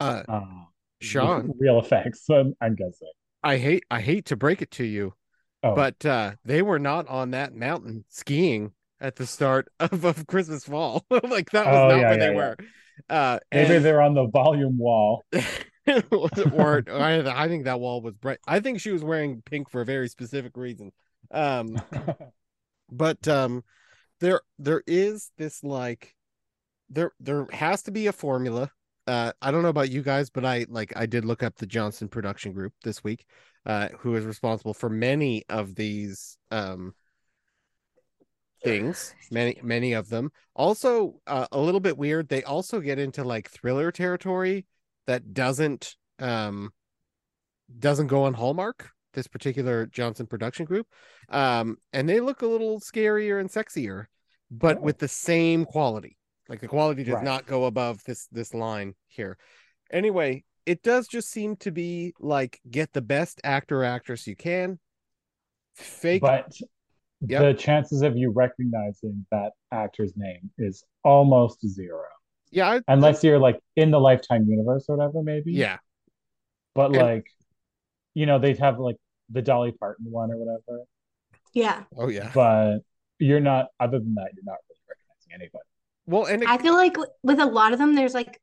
uh 0.00 0.22
uh, 0.28 0.64
sean 1.00 1.54
real 1.58 1.78
effects. 1.78 2.24
I'm, 2.30 2.54
I'm 2.60 2.74
guessing. 2.74 3.12
I 3.42 3.56
hate 3.56 3.84
i 3.90 4.00
hate 4.00 4.24
to 4.26 4.36
break 4.36 4.62
it 4.62 4.70
to 4.70 4.84
you 4.84 5.14
Oh, 5.62 5.74
but 5.74 6.04
uh 6.04 6.32
they 6.44 6.62
were 6.62 6.78
not 6.78 7.08
on 7.08 7.30
that 7.32 7.54
mountain 7.54 8.04
skiing 8.08 8.72
at 9.00 9.16
the 9.16 9.26
start 9.26 9.68
of, 9.80 10.04
of 10.04 10.26
christmas 10.26 10.64
fall. 10.64 11.04
Like 11.10 11.50
that 11.50 11.66
was 11.66 11.76
Oh, 11.76 11.88
not 11.88 12.00
yeah, 12.00 12.08
where 12.08 12.18
they 12.18 12.26
yeah, 12.26 12.30
yeah. 12.30 12.34
were. 12.34 12.56
Uh 13.08 13.38
maybe 13.52 13.74
and- 13.76 13.84
they're 13.84 14.02
on 14.02 14.14
the 14.14 14.26
volume 14.26 14.78
wall. 14.78 15.24
or 16.52 16.82
I, 16.90 17.44
I 17.44 17.48
think 17.48 17.64
that 17.64 17.80
wall 17.80 18.00
was 18.02 18.14
bright. 18.16 18.38
I 18.46 18.60
think 18.60 18.80
she 18.80 18.90
was 18.90 19.04
wearing 19.04 19.42
pink 19.42 19.70
for 19.70 19.80
a 19.80 19.84
very 19.84 20.08
specific 20.08 20.56
reason. 20.56 20.92
Um 21.30 21.80
but 22.90 23.26
um 23.28 23.64
there 24.20 24.40
there 24.58 24.82
is 24.86 25.30
this 25.38 25.62
like 25.64 26.14
there 26.90 27.12
there 27.20 27.46
has 27.52 27.82
to 27.84 27.90
be 27.90 28.06
a 28.06 28.12
formula 28.12 28.70
uh 29.06 29.32
i 29.40 29.50
don't 29.50 29.62
know 29.62 29.68
about 29.68 29.90
you 29.90 30.02
guys 30.02 30.30
but 30.30 30.44
i 30.44 30.66
like 30.68 30.92
i 30.96 31.06
did 31.06 31.24
look 31.24 31.42
up 31.42 31.56
the 31.56 31.66
johnson 31.66 32.08
production 32.08 32.52
group 32.52 32.72
this 32.82 33.02
week 33.04 33.24
uh 33.66 33.88
who 33.98 34.14
is 34.16 34.24
responsible 34.24 34.74
for 34.74 34.88
many 34.88 35.44
of 35.48 35.74
these 35.74 36.38
um 36.50 36.92
things 38.64 39.14
many 39.30 39.58
many 39.62 39.92
of 39.92 40.08
them 40.08 40.30
also 40.54 41.20
uh, 41.26 41.46
a 41.52 41.58
little 41.60 41.80
bit 41.80 41.96
weird 41.96 42.28
they 42.28 42.42
also 42.44 42.80
get 42.80 42.98
into 42.98 43.22
like 43.22 43.50
thriller 43.50 43.92
territory 43.92 44.66
that 45.06 45.34
doesn't 45.34 45.96
um 46.18 46.70
doesn't 47.78 48.06
go 48.06 48.24
on 48.24 48.34
hallmark 48.34 48.90
this 49.12 49.26
particular 49.26 49.86
johnson 49.86 50.26
production 50.26 50.64
group 50.64 50.86
um 51.28 51.76
and 51.92 52.08
they 52.08 52.20
look 52.20 52.42
a 52.42 52.46
little 52.46 52.80
scarier 52.80 53.40
and 53.40 53.50
sexier 53.50 54.06
but 54.50 54.78
Oh. 54.78 54.80
with 54.80 54.98
the 54.98 55.08
same 55.08 55.64
quality 55.64 56.16
like 56.48 56.60
the 56.60 56.68
quality 56.68 57.04
does 57.04 57.14
Right. 57.16 57.24
not 57.24 57.46
go 57.46 57.64
above 57.64 58.02
this 58.04 58.26
this 58.32 58.54
line 58.54 58.94
here 59.08 59.36
anyway 59.90 60.44
it 60.64 60.82
does 60.82 61.06
just 61.08 61.30
seem 61.30 61.56
to 61.56 61.70
be 61.70 62.12
like 62.20 62.60
get 62.70 62.92
the 62.92 63.00
best 63.02 63.40
actor 63.44 63.82
or 63.82 63.84
actress 63.84 64.26
you 64.26 64.36
can 64.36 64.78
fake 65.74 66.22
but 66.22 66.52
Yep. 67.26 67.40
the 67.42 67.54
chances 67.54 68.02
of 68.02 68.14
you 68.16 68.30
recognizing 68.30 69.24
that 69.30 69.52
actor's 69.72 70.12
name 70.18 70.50
is 70.58 70.84
almost 71.02 71.66
zero. 71.66 72.04
yeah 72.50 72.68
I, 72.72 72.80
Unless 72.88 73.24
you're 73.24 73.38
like 73.38 73.58
in 73.74 73.90
the 73.90 73.98
Lifetime 73.98 74.44
universe 74.46 74.84
or 74.90 74.98
whatever, 74.98 75.22
maybe. 75.22 75.52
yeah 75.52 75.78
But 76.74 76.88
And- 76.94 76.96
like, 76.96 77.26
you 78.12 78.26
know, 78.26 78.38
they'd 78.38 78.58
have 78.58 78.78
like 78.78 78.96
the 79.30 79.40
Dolly 79.40 79.72
Parton 79.72 80.10
one 80.10 80.30
or 80.30 80.36
whatever. 80.36 80.82
yeah 81.54 81.84
oh 81.96 82.08
yeah 82.08 82.30
But 82.34 82.80
you're 83.18 83.40
not, 83.40 83.68
other 83.80 83.98
than 83.98 84.14
that, 84.16 84.28
you're 84.34 84.44
not 84.44 84.58
really 84.68 84.80
recognizing 84.86 85.32
anybody. 85.32 85.64
Well 86.06 86.24
and 86.26 86.42
it, 86.42 86.48
i 86.48 86.58
feel 86.58 86.74
like 86.74 86.96
with 87.22 87.40
a 87.40 87.46
lot 87.46 87.72
of 87.72 87.78
them 87.78 87.94
there's 87.94 88.14
like 88.14 88.40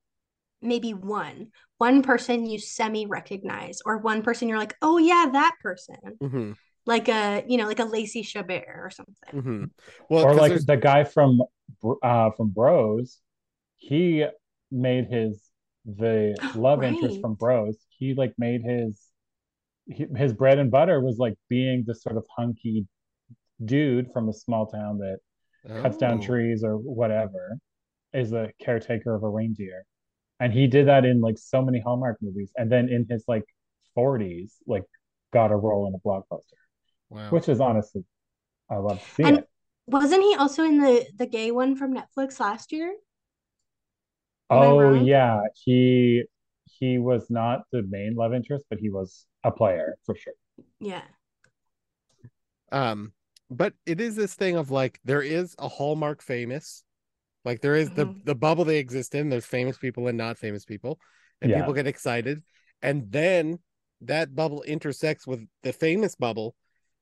maybe 0.62 0.94
one 0.94 1.48
one 1.78 2.02
person 2.02 2.46
you 2.46 2.60
semi 2.60 3.06
recognize 3.06 3.80
or 3.86 3.98
one 3.98 4.22
person 4.22 4.48
you're 4.48 4.58
like 4.58 4.76
oh 4.82 4.98
yeah 4.98 5.28
that 5.32 5.56
person 5.62 5.98
Mhm, 6.22 6.56
like 6.86 7.10
a 7.10 7.44
you 7.48 7.58
know 7.58 7.68
like 7.68 7.80
a 7.80 7.86
lacey 7.86 8.24
chabert 8.24 8.68
or 8.68 8.90
something 8.92 9.42
mhm. 9.42 9.70
well 10.10 10.24
or 10.26 10.30
'cause 10.32 10.38
like 10.38 10.50
there's- 10.50 10.66
the 10.66 10.78
guy 10.78 11.04
from 11.04 11.42
uh 12.02 12.30
from 12.32 12.50
Bros, 12.50 13.20
he 13.78 14.26
made 14.72 15.06
his 15.08 15.50
the 15.86 16.36
love 16.56 16.84
interest 16.84 17.20
from 17.20 17.34
Bros. 17.36 17.78
He 17.90 18.14
like 18.14 18.34
made 18.38 18.62
his 18.64 19.02
his 19.88 20.34
bread 20.34 20.60
and 20.60 20.72
butter 20.72 21.02
was 21.02 21.18
like 21.18 21.36
being 21.50 21.84
this 21.86 22.02
sort 22.04 22.18
of 22.18 22.26
hunky 22.38 22.88
dude 23.66 24.12
from 24.14 24.30
a 24.30 24.34
small 24.34 24.68
town 24.68 25.00
that 25.00 25.20
cuts 25.76 25.98
down 25.98 26.20
Oh. 26.20 26.22
trees 26.22 26.64
or 26.64 26.78
whatever, 26.78 27.58
is 28.14 28.34
a 28.34 28.52
caretaker 28.62 29.16
of 29.16 29.24
a 29.24 29.30
reindeer. 29.30 29.86
And 30.40 30.54
he 30.54 30.68
did 30.68 30.88
that 30.88 31.06
in 31.06 31.22
like 31.22 31.38
so 31.40 31.62
many 31.64 31.80
Hallmark 31.82 32.20
movies. 32.22 32.52
And 32.58 32.72
then 32.72 32.90
in 32.90 33.08
his 33.10 33.26
like 33.28 33.46
40s, 33.96 34.58
like 34.68 34.84
got 35.34 35.52
a 35.52 35.58
role 35.58 35.88
in 35.88 35.96
a 35.96 36.00
blockbuster, 36.00 36.58
Wow. 37.10 37.30
which 37.30 37.50
is 37.50 37.62
honestly, 37.62 38.06
I 38.70 38.78
love 38.78 39.04
to 39.04 39.10
see 39.12 39.24
And 39.24 39.40
it. 39.40 39.50
wasn't 39.88 40.22
he 40.24 40.36
also 40.36 40.64
in 40.64 40.80
the 40.80 41.08
the 41.16 41.26
gay 41.26 41.52
one 41.52 41.76
from 41.76 41.94
Netflix 41.96 42.40
last 42.40 42.72
year? 42.72 42.96
Am 44.50 44.50
Oh 44.50 44.94
yeah, 44.94 45.42
he 45.66 46.24
he 46.66 46.98
was 46.98 47.30
not 47.30 47.64
the 47.72 47.84
main 47.84 48.16
love 48.16 48.34
interest, 48.34 48.66
but 48.70 48.80
he 48.80 48.90
was 48.90 49.26
a 49.44 49.52
player 49.52 49.98
for 50.06 50.16
sure. 50.16 50.34
Yeah. 50.80 51.04
Um, 52.72 53.14
but 53.50 53.74
it 53.86 54.02
is 54.02 54.16
this 54.16 54.34
thing 54.36 54.56
of 54.56 54.72
like 54.72 55.00
there 55.04 55.22
is 55.22 55.56
a 55.60 55.68
Hallmark 55.68 56.22
famous, 56.22 56.84
like 57.46 57.62
there 57.62 57.76
is 57.76 57.92
the 57.92 58.08
Mhm. 58.08 58.26
the 58.26 58.36
bubble 58.36 58.66
they 58.66 58.80
exist 58.80 59.16
in. 59.16 59.30
There's 59.30 59.46
famous 59.46 59.78
people 59.78 60.08
and 60.08 60.18
not 60.18 60.38
famous 60.38 60.66
people, 60.66 61.00
and 61.42 61.52
Yeah. 61.52 61.60
people 61.60 61.74
get 61.74 61.88
excited, 61.88 62.44
and 62.82 63.12
then 63.12 63.60
that 64.02 64.36
bubble 64.36 64.64
intersects 64.64 65.26
with 65.28 65.48
the 65.62 65.74
famous 65.74 66.16
bubble, 66.16 66.56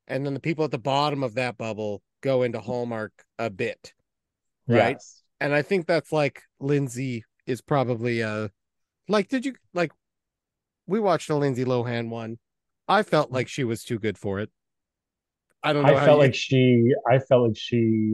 and 0.08 0.26
then 0.26 0.34
the 0.34 0.40
people 0.40 0.66
at 0.66 0.72
the 0.72 0.78
bottom 0.80 1.24
of 1.24 1.36
that 1.36 1.58
bubble 1.58 2.02
go 2.22 2.44
into 2.44 2.60
Hallmark 2.60 3.26
a 3.40 3.50
bit, 3.50 3.94
right? 4.68 4.96
Yes. 4.96 5.24
And 5.40 5.54
I 5.54 5.62
think 5.64 5.88
that's 5.88 6.12
like 6.12 6.44
Lindsay 6.60 7.26
is 7.48 7.62
probably 7.62 8.22
uh 8.24 8.50
like 9.08 9.28
did 9.30 9.46
you 9.46 9.56
like 9.74 9.92
we 10.88 11.00
watched 11.00 11.30
a 11.30 11.36
Lindsay 11.36 11.66
Lohan 11.66 12.10
one. 12.10 12.40
I 12.88 13.04
felt 13.04 13.32
like 13.32 13.48
she 13.48 13.64
was 13.64 13.84
too 13.84 14.00
good 14.00 14.18
for 14.18 14.40
it. 14.40 14.52
I 15.64 15.74
don't 15.74 15.84
know 15.86 15.94
I 15.96 16.00
how 16.00 16.06
felt 16.06 16.18
you- 16.18 16.24
like 16.26 16.36
she 16.36 16.94
I 17.10 17.20
felt 17.20 17.48
like 17.50 17.58
she 17.58 18.14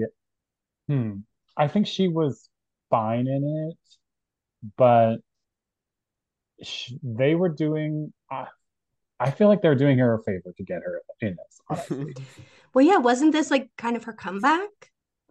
hmm 0.88 1.18
I 1.58 1.68
think 1.68 1.88
she 1.88 2.08
was 2.08 2.50
fine 2.90 3.28
in 3.28 3.44
it, 3.72 3.78
but 4.78 5.18
sh 6.64 6.94
they 7.04 7.36
were 7.36 7.50
doing 7.50 8.14
I, 8.32 8.48
I 9.20 9.32
feel 9.32 9.48
like 9.48 9.62
they 9.62 9.70
were 9.70 9.76
doing 9.76 9.98
her 10.00 10.16
a 10.16 10.24
favor 10.24 10.54
to 10.58 10.64
get 10.64 10.82
her 10.84 11.02
in 11.22 11.30
this, 11.38 11.62
honestly. 11.70 12.14
Well, 12.74 12.86
yeah, 12.86 12.98
wasn't 12.98 13.32
this 13.32 13.50
like 13.50 13.70
kind 13.78 13.96
of 13.98 14.04
her 14.04 14.14
comeback? 14.14 14.70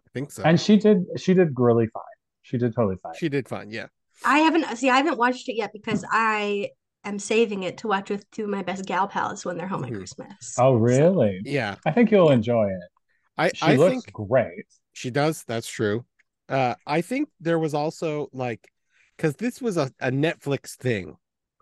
I 0.06 0.10
think 0.12 0.32
so. 0.32 0.42
And 0.42 0.60
she 0.60 0.76
did 0.78 1.04
she 1.16 1.34
did 1.34 1.50
really 1.56 1.86
fine. 1.88 2.02
She 2.42 2.58
did 2.58 2.74
totally 2.74 2.96
fine. 3.02 3.14
she 3.16 3.28
did 3.28 3.48
fine, 3.48 3.70
yeah. 3.70 3.86
I 4.24 4.38
haven't 4.40 4.76
see, 4.76 4.90
I 4.90 4.96
haven't 4.96 5.18
watched 5.18 5.48
it 5.48 5.56
yet 5.56 5.72
because 5.72 6.04
I 6.10 6.70
am 7.08 7.18
saving 7.18 7.62
it 7.64 7.78
to 7.78 7.88
watch 7.88 8.10
with 8.10 8.30
two 8.30 8.44
of 8.44 8.50
my 8.50 8.62
best 8.62 8.86
gal 8.86 9.08
pals 9.08 9.44
when 9.44 9.56
they're 9.56 9.68
home 9.68 9.84
at 9.84 9.92
Mhm. 9.92 9.98
Christmas. 9.98 10.56
Oh, 10.58 10.78
So, 10.78 10.78
really? 10.78 11.40
Yeah. 11.44 11.76
I 11.84 11.92
think 11.92 12.10
you'll 12.10 12.30
enjoy 12.30 12.68
it. 12.70 12.82
I 13.36 13.52
She 13.52 13.72
I 13.72 13.76
looks 13.76 14.04
think 14.04 14.12
great. 14.12 14.66
she 14.92 15.10
does, 15.10 15.44
that's 15.44 15.68
true. 15.68 16.06
Uh 16.48 16.74
I 16.86 17.00
think 17.00 17.28
there 17.40 17.58
was 17.58 17.74
also 17.74 18.28
like 18.32 18.68
because 19.16 19.36
this 19.36 19.60
was 19.60 19.76
a, 19.76 19.90
a 20.00 20.10
Netflix 20.10 20.76
thing, 20.76 21.16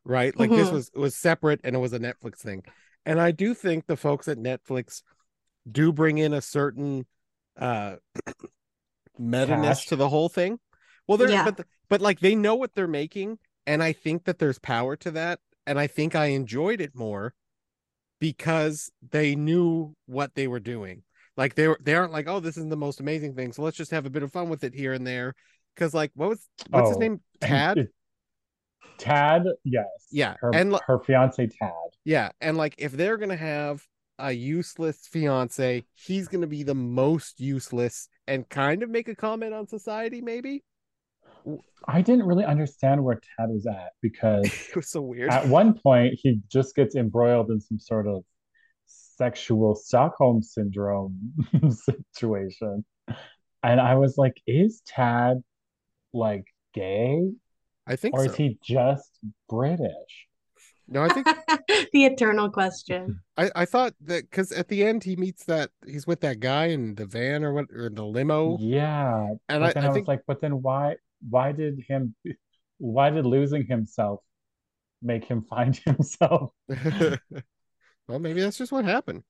right? 0.05 0.37
Like 0.39 0.55
this 0.55 0.71
Mhm. 0.71 0.73
was 0.73 0.91
was 0.95 1.17
separate 1.17 1.61
and 1.65 1.75
it 1.77 1.79
was 1.79 1.93
a 1.93 1.99
Netflix 2.01 2.39
thing. 2.39 2.65
And 3.07 3.21
I 3.21 3.31
do 3.33 3.55
think 3.55 3.87
the 3.87 3.97
folks 3.97 4.29
at 4.29 4.39
Netflix 4.39 5.03
do 5.71 5.93
bring 5.93 6.19
in 6.19 6.33
a 6.35 6.43
certain 6.43 7.07
uh 7.59 7.97
meta-ness 9.19 9.81
Cash. 9.81 9.87
to 9.87 9.97
the 9.97 10.09
whole 10.09 10.29
thing. 10.29 10.59
Well, 11.07 11.19
they're 11.19 11.31
Yeah. 11.31 11.51
but 11.51 11.67
but 11.89 12.01
like 12.01 12.21
they 12.21 12.35
know 12.35 12.55
what 12.55 12.75
they're 12.75 12.89
making, 12.89 13.39
and 13.67 13.83
I 13.83 13.93
think 13.93 14.25
that 14.25 14.39
there's 14.39 14.59
power 14.59 14.97
to 14.97 15.11
that, 15.13 15.41
and 15.67 15.79
I 15.79 15.87
think 15.87 16.15
I 16.15 16.27
enjoyed 16.27 16.81
it 16.81 16.95
more 16.95 17.35
because 18.21 18.91
they 19.11 19.35
knew 19.35 19.95
what 20.07 20.35
they 20.35 20.47
were 20.49 20.61
doing. 20.61 21.03
Like 21.37 21.55
they 21.55 21.69
were 21.69 21.79
they 21.83 21.95
aren't 21.95 22.13
like, 22.13 22.29
oh, 22.29 22.41
this 22.41 22.57
is 22.57 22.67
the 22.69 22.77
most 22.77 23.01
amazing 23.01 23.35
thing, 23.35 23.53
so 23.53 23.63
let's 23.63 23.77
just 23.77 23.91
have 23.91 24.07
a 24.07 24.11
bit 24.11 24.23
of 24.23 24.33
fun 24.33 24.49
with 24.49 24.65
it 24.65 24.75
here 24.75 24.93
and 24.93 25.07
there. 25.07 25.35
Because 25.75 25.95
like, 25.95 26.13
what 26.15 26.29
was 26.29 26.49
what's 26.71 26.89
his 26.91 26.97
Oh, 26.97 27.01
name? 27.01 27.21
Tad. 27.41 27.89
Tad, 28.99 29.45
yes. 29.65 29.87
Yeah, 30.11 30.35
Her 30.41 30.55
and 30.55 30.79
her 30.87 31.01
fiance 31.01 31.47
Tad. 31.47 31.73
Yeah, 32.05 32.31
and 32.41 32.57
like 32.57 32.75
if 32.79 32.93
they're 32.93 33.17
gonna 33.17 33.37
have 33.37 33.85
a 34.19 34.31
useless 34.31 35.07
fiance, 35.11 35.85
he's 35.95 36.29
gonna 36.29 36.47
be 36.47 36.63
the 36.63 36.75
most 36.75 37.41
useless 37.41 38.09
and 38.29 38.49
kind 38.49 38.83
of 38.85 38.91
make 38.91 39.09
a 39.09 39.17
comment 39.17 39.53
on 39.53 39.67
society, 39.67 40.21
maybe. 40.21 40.63
I 41.87 42.01
didn't 42.03 42.27
really 42.27 42.45
understand 42.45 43.05
where 43.05 43.21
Tad 43.39 43.51
was 43.51 43.67
at 43.67 43.93
because 44.01 44.45
It 44.71 44.77
was 44.77 44.89
so 44.91 45.03
weird. 45.03 45.31
at 45.31 45.47
one 45.49 45.75
point 45.79 46.15
he 46.23 46.41
just 46.51 46.75
gets 46.75 46.97
embroiled 46.97 47.51
in 47.51 47.61
some 47.61 47.79
sort 47.79 48.07
of 48.07 48.25
sexual 48.87 49.75
Stockholm 49.75 50.43
syndrome 50.43 51.33
situation. 51.71 52.85
And 53.63 53.81
I 53.81 53.95
was 53.97 54.17
like, 54.19 54.41
is 54.47 54.83
Tad 54.87 55.43
like 56.13 56.45
gay 56.75 57.31
I 57.87 57.97
think 57.97 58.15
or 58.15 58.25
so. 58.25 58.31
is 58.31 58.37
he 58.37 58.59
just 58.65 59.11
British? 59.49 60.27
No, 60.87 61.03
I 61.03 61.09
think 61.09 61.27
the 61.93 62.05
eternal 62.05 62.51
question. 62.51 63.21
I, 63.39 63.51
I 63.55 63.65
thought 63.65 63.95
that 64.03 64.31
because 64.31 64.53
at 64.53 64.69
the 64.69 64.85
end 64.85 65.05
he 65.05 65.17
meets 65.17 65.45
that 65.45 65.71
he's 65.87 66.07
with 66.07 66.21
that 66.21 66.41
guy 66.41 66.67
in 66.67 66.95
the 66.97 67.07
van 67.07 67.43
or 67.43 67.55
what 67.55 67.67
or 67.75 67.89
the 67.89 68.05
limo, 68.05 68.59
Yeah, 68.61 69.29
and 69.49 69.63
but 69.63 69.63
I, 69.63 69.73
then 69.73 69.83
I, 69.85 69.87
I 69.87 69.89
was 69.89 69.95
think 69.97 70.09
like, 70.09 70.23
but 70.27 70.41
then 70.43 70.61
why 70.61 70.97
why 71.29 71.53
did 71.53 71.81
him 71.89 72.15
why 72.79 73.11
did 73.11 73.27
losing 73.27 73.67
himself 73.67 74.21
make 75.03 75.25
him 75.25 75.43
find 75.51 75.77
himself? 75.77 76.51
well 78.09 78.19
maybe 78.19 78.41
that's 78.41 78.59
just 78.59 78.73
what 78.73 78.85
happened, 78.85 79.23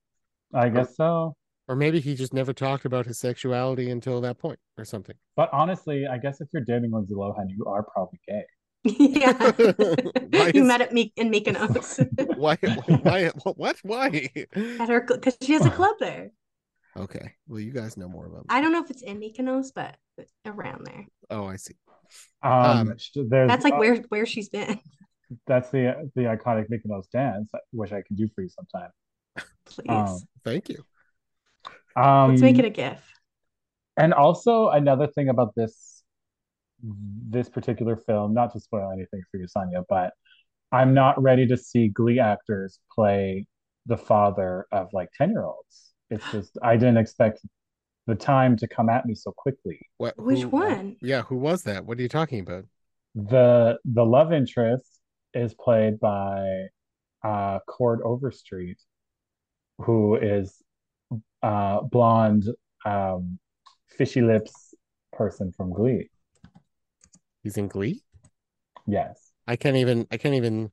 I 0.53 0.69
guess 0.69 0.97
so. 0.97 1.37
or 1.69 1.77
maybe 1.77 2.01
he 2.01 2.15
just 2.15 2.33
never 2.35 2.53
talked 2.53 2.85
about 2.85 3.07
his 3.07 3.19
sexuality 3.19 3.91
until 3.91 4.21
that 4.23 4.39
point 4.39 4.59
or 4.79 4.85
something. 4.85 5.17
But 5.37 5.51
honestly, 5.53 6.07
I 6.07 6.19
guess 6.19 6.41
if 6.41 6.49
you're 6.53 6.65
dating 6.65 6.93
Lindsay 6.93 7.15
Lohan, 7.15 7.47
you 7.49 7.65
are 7.67 7.83
probably 7.83 8.21
gay. 8.29 8.45
yeah. 8.85 9.53
You 10.53 10.63
is- 10.63 10.69
met 10.69 10.83
at 10.83 10.93
Me 10.93 11.13
in 11.17 11.31
Mykonos 11.31 12.37
Why? 12.37 12.57
Why? 12.57 13.31
What? 13.57 13.77
Why? 13.83 14.29
at 14.55 14.89
her 14.89 15.01
because 15.01 15.37
she 15.41 15.55
has 15.55 15.65
a 15.65 15.71
club 15.71 15.97
there. 16.01 16.31
Okay, 16.97 17.33
well 17.49 17.61
you 17.61 17.73
guys 17.73 17.97
know 17.97 18.09
more 18.09 18.27
about. 18.27 18.45
I 18.49 18.61
don't 18.61 18.73
know 18.73 18.83
if 18.85 18.91
it's 18.91 19.03
in 19.03 19.19
Mykonos, 19.21 19.69
but 19.75 19.97
around 20.45 20.87
there. 20.87 21.07
Oh, 21.31 21.47
I 21.47 21.57
see. 21.57 21.75
Um, 22.43 22.53
Um, 22.53 22.97
there's 23.15 23.49
That's 23.49 23.65
like 23.65 23.75
uh, 23.75 23.79
where 23.79 23.97
where 24.09 24.27
she's 24.27 24.49
been. 24.49 24.81
that's 25.47 25.71
the 25.71 26.11
the 26.15 26.23
iconic 26.23 26.69
Mykonos 26.69 27.11
dance, 27.11 27.51
which 27.73 27.93
I 27.93 28.03
can 28.07 28.17
do 28.17 28.29
for 28.35 28.43
you 28.43 28.49
sometime. 28.49 28.91
Please. 29.65 29.89
um, 29.89 30.19
Thank 30.45 30.69
you. 30.69 30.85
Um, 31.97 32.31
Let's 32.31 32.43
make 32.43 32.59
it 32.59 32.65
a 32.65 32.71
GIF. 32.71 33.01
And 33.97 34.13
also 34.13 34.69
another 34.69 35.07
thing 35.07 35.29
about 35.29 35.55
this 35.55 36.03
this 37.31 37.49
particular 37.49 37.97
film, 37.97 38.35
not 38.35 38.53
to 38.53 38.61
spoil 38.61 38.91
anything 38.93 39.23
for 39.31 39.39
you, 39.39 39.49
Sonia, 39.49 39.83
but 39.89 40.13
I'm 40.73 40.93
not 40.93 41.21
ready 41.23 41.47
to 41.47 41.57
see 41.57 41.89
Glee 41.89 42.19
actors 42.19 42.79
play 42.93 43.47
the 43.87 43.97
father 43.97 44.67
of 44.73 44.89
like 44.93 45.09
10 45.17 45.31
year 45.31 45.45
olds. 45.45 45.93
It's 46.11 46.25
just 46.33 46.59
I 46.63 46.77
didn't 46.77 46.99
expect 46.99 47.41
the 48.07 48.15
time 48.15 48.57
to 48.59 48.69
come 48.69 48.89
at 48.89 49.07
me 49.07 49.15
so 49.15 49.33
quickly. 49.37 49.79
What? 49.99 50.19
Which 50.19 50.41
who- 50.43 50.49
one? 50.49 50.97
Yeah, 51.01 51.23
who 51.23 51.37
was 51.37 51.63
that? 51.65 51.85
What 51.85 51.99
are 51.99 52.03
you 52.03 52.09
talking 52.09 52.41
about? 52.41 52.65
The 53.15 53.79
the 53.85 54.05
love 54.05 54.33
interest 54.33 55.01
is 55.33 55.55
played 55.55 56.01
by 56.01 56.67
uh 57.25 57.61
Cord 57.69 58.01
Overstreet, 58.05 58.79
who 59.79 60.17
is 60.17 60.61
uh 61.43 61.81
blonde 61.83 62.45
um 62.85 63.39
fishy 63.97 64.21
lips 64.21 64.75
person 65.13 65.53
from 65.57 65.73
Glee. 65.73 66.11
He's 67.43 67.57
in 67.57 67.69
Glee. 67.69 68.03
Yes. 68.87 69.31
I 69.47 69.57
can't 69.57 69.77
even. 69.77 70.07
I 70.11 70.17
can't 70.17 70.35
even. 70.35 70.73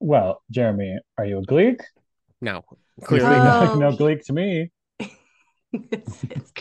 Well, 0.00 0.42
Jeremy, 0.50 0.98
are 1.18 1.26
you 1.26 1.38
a 1.38 1.42
Gleek? 1.42 1.80
No, 2.40 2.64
You 2.96 3.04
clearly 3.06 3.26
seem 3.34 3.44
not. 3.44 3.78
no 3.78 3.88
Oh. 3.88 3.96
Gleek 3.96 4.24
to 4.26 4.32
me. 4.32 4.70
It's- 5.72 6.24
it's- 6.30 6.52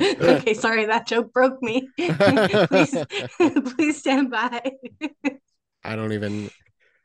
okay, 0.00 0.54
sorry, 0.54 0.86
that 0.86 1.06
joke 1.06 1.32
broke 1.32 1.60
me. 1.62 1.88
please, 1.98 2.96
please 3.74 3.98
stand 3.98 4.30
by. 4.30 4.72
I 5.84 5.96
don't 5.96 6.12
even. 6.12 6.50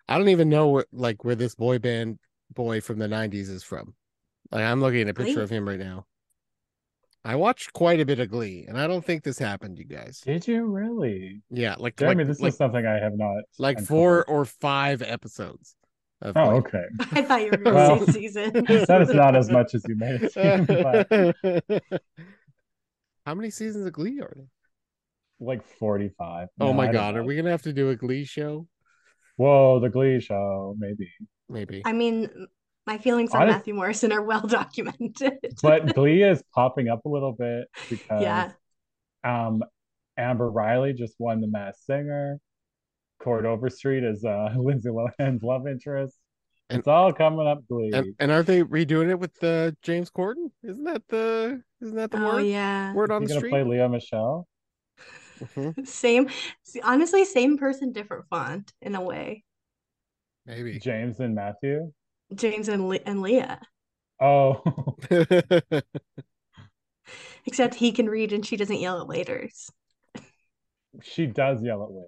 I 0.08 0.18
don't 0.18 0.30
even 0.30 0.50
know 0.50 0.68
where, 0.70 0.86
like 0.92 1.24
where 1.24 1.36
this 1.36 1.56
boy 1.56 1.80
band 1.80 2.20
boy 2.53 2.82
from 2.82 3.00
the 3.00 3.08
'90s 3.08 3.50
is 3.50 3.63
from. 3.63 3.94
Like 4.51 4.63
I'm 4.63 4.82
looking 4.82 5.01
at 5.01 5.10
a 5.10 5.13
picture 5.13 5.36
Glee? 5.36 5.44
of 5.44 5.50
him 5.50 5.68
right 5.68 5.80
now. 5.80 6.06
I 7.25 7.36
watched 7.36 7.72
quite 7.72 8.01
a 8.01 8.06
bit 8.06 8.20
of 8.20 8.30
Glee, 8.30 8.65
and 8.68 8.77
I 8.77 8.86
don't 8.86 9.03
think 9.03 9.24
this 9.24 9.39
happened, 9.39 9.80
you 9.80 9.86
guys. 9.86 10.20
Did 10.20 10.46
you 10.46 10.65
really? 10.65 11.42
Yeah, 11.50 11.75
like 11.77 11.96
Jeremy, 11.96 12.25
like, 12.25 12.27
this 12.27 12.42
like, 12.42 12.50
is 12.50 12.58
something 12.58 12.86
I 12.86 13.00
have 13.00 13.18
not. 13.18 13.44
like 13.58 13.77
uncovered. 13.77 13.88
four 13.88 14.25
or 14.25 14.44
five 14.44 15.01
episodes. 15.01 15.75
Of 16.24 16.36
Oh, 16.38 16.50
Glee. 16.50 16.58
okay. 16.60 16.86
I 17.12 17.22
thought 17.22 17.42
you 17.42 17.51
were 17.51 17.58
going 17.58 17.65
to 17.65 17.74
Well, 17.74 18.06
say 18.08 18.12
season. 18.13 18.51
that 18.88 19.01
is 19.01 19.13
not 19.13 19.36
as 19.36 19.51
much 19.51 19.75
as 19.75 19.84
you 19.88 19.96
made 19.96 20.22
it 20.24 20.32
seem, 20.34 20.65
but 20.65 22.01
How 23.25 23.36
many 23.36 23.50
seasons 23.50 23.86
of 23.86 23.94
Glee 23.94 24.20
are 24.22 24.32
there? 24.36 24.48
like 25.39 25.63
45. 25.77 26.48
Oh 26.62 26.68
No, 26.68 26.74
my 26.74 26.88
I 26.88 26.92
god, 26.94 27.15
are 27.15 27.20
know. 27.22 27.25
we 27.27 27.36
gonna 27.36 27.51
have 27.51 27.63
to 27.63 27.74
do 27.74 27.89
a 27.89 27.96
Glee 27.98 28.24
show? 28.24 28.65
Whoa, 29.36 29.80
the 29.82 29.89
Glee 29.89 30.22
show, 30.22 30.75
maybe. 30.80 31.10
Maybe. 31.50 31.82
I 31.86 31.92
mean, 31.92 32.30
my 32.88 32.98
feelings 32.98 33.32
on 33.32 33.42
Honest- 33.42 33.58
Matthew 33.58 33.74
Morrison 33.74 34.12
are 34.13 34.22
well 34.22 34.48
documented. 34.48 35.34
But 35.62 35.94
Glee 35.94 36.24
is 36.24 36.42
popping 36.56 36.88
up 36.88 37.03
a 37.06 37.10
little 37.10 37.34
bit 37.34 37.68
because 37.89 38.22
yeah, 38.22 38.51
um 39.25 39.63
Amber 40.18 40.50
Riley 40.50 40.94
just 40.94 41.15
won 41.20 41.42
the 41.42 41.48
Masked 41.48 41.86
Singer. 41.86 42.39
Cord 43.24 43.46
Overstreet 43.46 44.03
is 44.03 44.24
uh 44.25 44.53
Lindsay 44.58 44.89
Lohan's 44.89 45.44
love 45.44 45.68
interest. 45.68 46.18
And- 46.70 46.80
it's 46.80 46.88
all 46.88 47.13
coming 47.13 47.48
up 47.48 47.60
Glee. 47.70 47.92
And, 47.94 48.15
and 48.20 48.32
are 48.32 48.44
they 48.44 48.63
redoing 48.63 49.10
it 49.10 49.20
with 49.20 49.42
uh, 49.44 49.72
James 49.82 50.10
Corden? 50.10 50.50
Isn't 50.63 50.84
that 50.86 51.03
the 51.10 51.62
isn't 51.82 51.96
that 51.96 52.12
the 52.12 52.18
oh 52.24 52.36
word? 52.36 52.42
yeah, 52.42 52.94
Word 52.94 53.12
on 53.12 53.22
you 53.24 53.27
the 53.27 53.34
gonna 53.34 53.39
street. 53.42 53.50
play 53.51 53.63
Lea 53.63 53.88
Michele? 53.88 54.48
Mhm, 55.39 55.88
same. 55.88 56.30
Honestly, 56.84 57.25
same 57.25 57.58
person, 57.58 57.92
different 57.92 58.25
font 58.30 58.72
in 58.82 58.96
a 58.96 59.01
way. 59.01 59.44
Maybe. 60.46 60.80
James 60.80 61.20
and 61.20 61.36
Matthew? 61.36 61.92
James 62.36 62.68
and 62.70 62.88
Le- 62.89 63.00
and 63.06 63.22
Leah, 63.22 63.60
Oh, 64.22 64.62
except 67.46 67.75
he 67.75 67.92
can 67.92 68.08
read 68.10 68.32
and 68.34 68.46
she 68.46 68.56
doesn't 68.58 68.80
yell 68.80 69.01
at 69.01 69.08
waiters. 69.08 69.70
she 71.01 71.25
does 71.27 71.62
yell 71.62 71.84
at 71.84 71.92
Liz. 71.92 72.06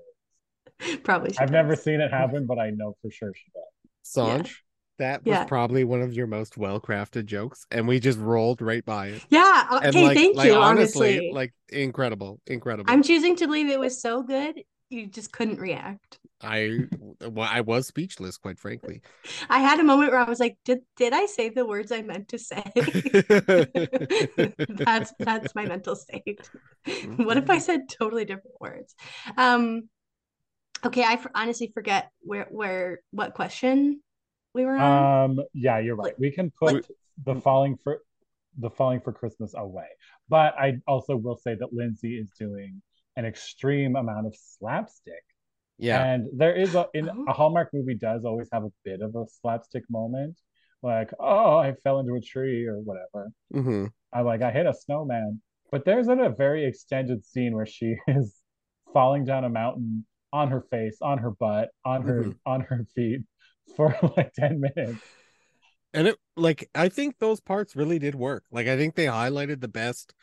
Probably. 1.03 1.33
She 1.33 1.39
I've 1.39 1.51
never 1.51 1.75
seen 1.75 2.01
it 2.01 2.11
happen, 2.11 2.45
but 2.45 2.59
I 2.59 2.69
know 2.71 2.95
for 3.01 3.11
sure 3.11 3.33
she 3.33 3.51
does. 3.53 3.63
Sanj, 4.05 4.55
that 4.99 5.25
was 5.25 5.29
Yeah. 5.29 5.45
probably 5.45 5.83
one 5.83 6.01
of 6.01 6.13
your 6.13 6.27
most 6.27 6.57
well 6.57 6.79
crafted 6.79 7.25
jokes, 7.25 7.65
and 7.71 7.87
we 7.87 7.99
just 7.99 8.19
rolled 8.19 8.61
right 8.61 8.85
by 8.85 9.07
it. 9.07 9.23
Yeah. 9.29 9.67
And 9.81 9.95
Okay. 9.95 10.03
like, 10.03 10.15
thank 10.15 10.35
like 10.35 10.47
you. 10.47 10.55
honestly, 10.55 11.17
honestly, 11.17 11.31
like 11.31 11.53
incredible, 11.69 12.39
incredible. 12.47 12.93
I'm 12.93 13.03
choosing 13.03 13.35
to 13.37 13.47
believe 13.47 13.69
it 13.69 13.79
was 13.79 14.01
so 14.01 14.23
good 14.23 14.61
you 14.89 15.07
just 15.07 15.31
couldn't 15.31 15.59
react. 15.59 16.19
I 16.41 16.81
well, 17.21 17.47
I 17.49 17.61
was 17.61 17.87
speechless, 17.87 18.37
quite 18.37 18.59
frankly. 18.59 19.01
I 19.49 19.59
had 19.59 19.79
a 19.79 19.83
moment 19.83 20.11
where 20.11 20.19
I 20.19 20.29
was 20.29 20.39
like, 20.39 20.57
"Did 20.63 20.79
did 20.95 21.13
I 21.13 21.25
say 21.25 21.49
the 21.49 21.65
words 21.65 21.91
I 21.91 22.01
meant 22.01 22.27
to 22.29 22.37
say?" 22.39 22.63
that's 24.69 25.13
that's 25.23 25.55
my 25.55 25.65
mental 25.65 25.95
state. 25.95 26.49
what 27.17 27.37
if 27.37 27.49
I 27.49 27.57
said 27.59 27.89
totally 27.89 28.25
different 28.25 28.59
words? 28.59 28.93
Um, 29.37 29.89
okay, 30.85 31.03
I 31.03 31.13
f- 31.13 31.27
honestly 31.35 31.71
forget 31.73 32.11
where 32.21 32.47
where 32.49 32.99
what 33.11 33.33
question 33.33 34.01
we 34.53 34.65
were 34.65 34.77
on. 34.77 35.31
Um, 35.37 35.45
yeah, 35.53 35.79
you're 35.79 35.95
right. 35.95 36.05
Like- 36.05 36.19
We 36.19 36.31
can 36.31 36.51
put 36.51 36.73
like- 36.75 36.85
the 37.25 37.35
falling 37.41 37.77
for 37.77 38.01
the 38.57 38.69
falling 38.69 39.01
for 39.01 39.11
Christmas 39.11 39.53
away. 39.55 39.87
But 40.29 40.53
I 40.57 40.79
also 40.87 41.15
will 41.15 41.35
say 41.37 41.55
that 41.55 41.73
Lindsay 41.73 42.17
is 42.17 42.31
doing 42.39 42.81
an 43.17 43.25
extreme 43.25 43.95
amount 43.95 44.27
of 44.27 44.35
slapstick. 44.35 45.23
yeah, 45.77 46.03
And 46.05 46.27
there 46.33 46.55
is 46.55 46.73
a 46.75 46.87
in 46.93 47.09
Oh. 47.09 47.25
a 47.27 47.33
Hallmark 47.33 47.73
movie 47.73 47.95
does 47.95 48.23
always 48.23 48.47
have 48.53 48.63
a 48.63 48.71
bit 48.85 49.01
of 49.01 49.13
a 49.15 49.25
slapstick 49.27 49.83
moment. 49.89 50.39
Like, 50.81 51.11
oh, 51.19 51.57
I 51.57 51.73
fell 51.83 51.99
into 51.99 52.15
a 52.15 52.21
tree 52.21 52.65
or 52.65 52.77
whatever. 52.79 53.29
hmm 53.51 53.85
I 54.13 54.21
like 54.21 54.41
I 54.41 54.51
hit 54.51 54.65
a 54.67 54.73
snowman. 54.73 55.41
But 55.71 55.83
there's 55.83 56.07
a 56.07 56.33
very 56.37 56.63
extended 56.65 57.25
scene 57.25 57.53
where 57.55 57.65
she 57.65 57.95
is 58.07 58.41
falling 58.93 59.25
down 59.25 59.43
a 59.43 59.49
mountain 59.49 60.05
on 60.39 60.49
her 60.51 60.61
face, 60.71 60.97
on 61.01 61.17
her 61.19 61.31
butt, 61.31 61.69
on 61.85 62.01
her 62.03 62.21
Mhm. 62.23 62.37
on 62.45 62.61
her 62.61 62.85
feet 62.95 63.21
for 63.75 63.87
like 64.17 64.33
10 64.33 64.59
minutes. 64.59 65.03
and 65.93 66.07
it 66.09 66.17
like 66.35 66.69
I 66.75 66.89
think 66.89 67.17
those 67.19 67.39
parts 67.39 67.75
really 67.75 67.99
did 67.99 68.15
work. 68.15 68.43
Like 68.51 68.67
I 68.67 68.77
think 68.77 68.95
they 68.95 69.05
highlighted 69.05 69.61
the 69.61 69.67
best, 69.81 70.13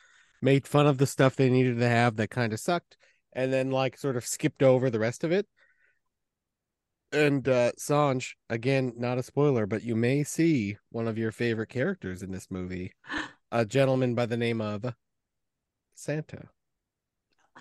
made 0.42 0.66
fun 0.66 0.86
of 0.86 0.98
the 0.98 1.06
stuff 1.06 1.36
they 1.36 1.50
needed 1.50 1.78
to 1.78 1.88
have 1.88 2.16
that 2.16 2.30
kind 2.30 2.52
of 2.52 2.60
sucked, 2.60 2.96
and 3.32 3.52
then 3.52 3.70
like 3.70 3.96
sort 3.96 4.16
of 4.16 4.26
skipped 4.26 4.62
over 4.62 4.90
the 4.90 4.98
rest 5.00 5.24
of 5.24 5.32
it. 5.32 5.46
And 7.12 7.46
uh 7.48 7.72
Sanj, 7.78 8.34
again, 8.50 8.92
not 8.96 9.18
a 9.18 9.22
spoiler, 9.22 9.66
but 9.66 9.82
you 9.82 9.96
may 9.96 10.24
see 10.24 10.76
one 10.90 11.08
of 11.08 11.18
your 11.18 11.32
favorite 11.32 11.68
characters 11.70 12.22
in 12.22 12.32
this 12.32 12.50
movie, 12.50 12.92
a 13.52 13.64
gentleman 13.64 14.14
by 14.14 14.26
the 14.26 14.36
name 14.36 14.60
of 14.60 14.94
Santa. 15.94 16.50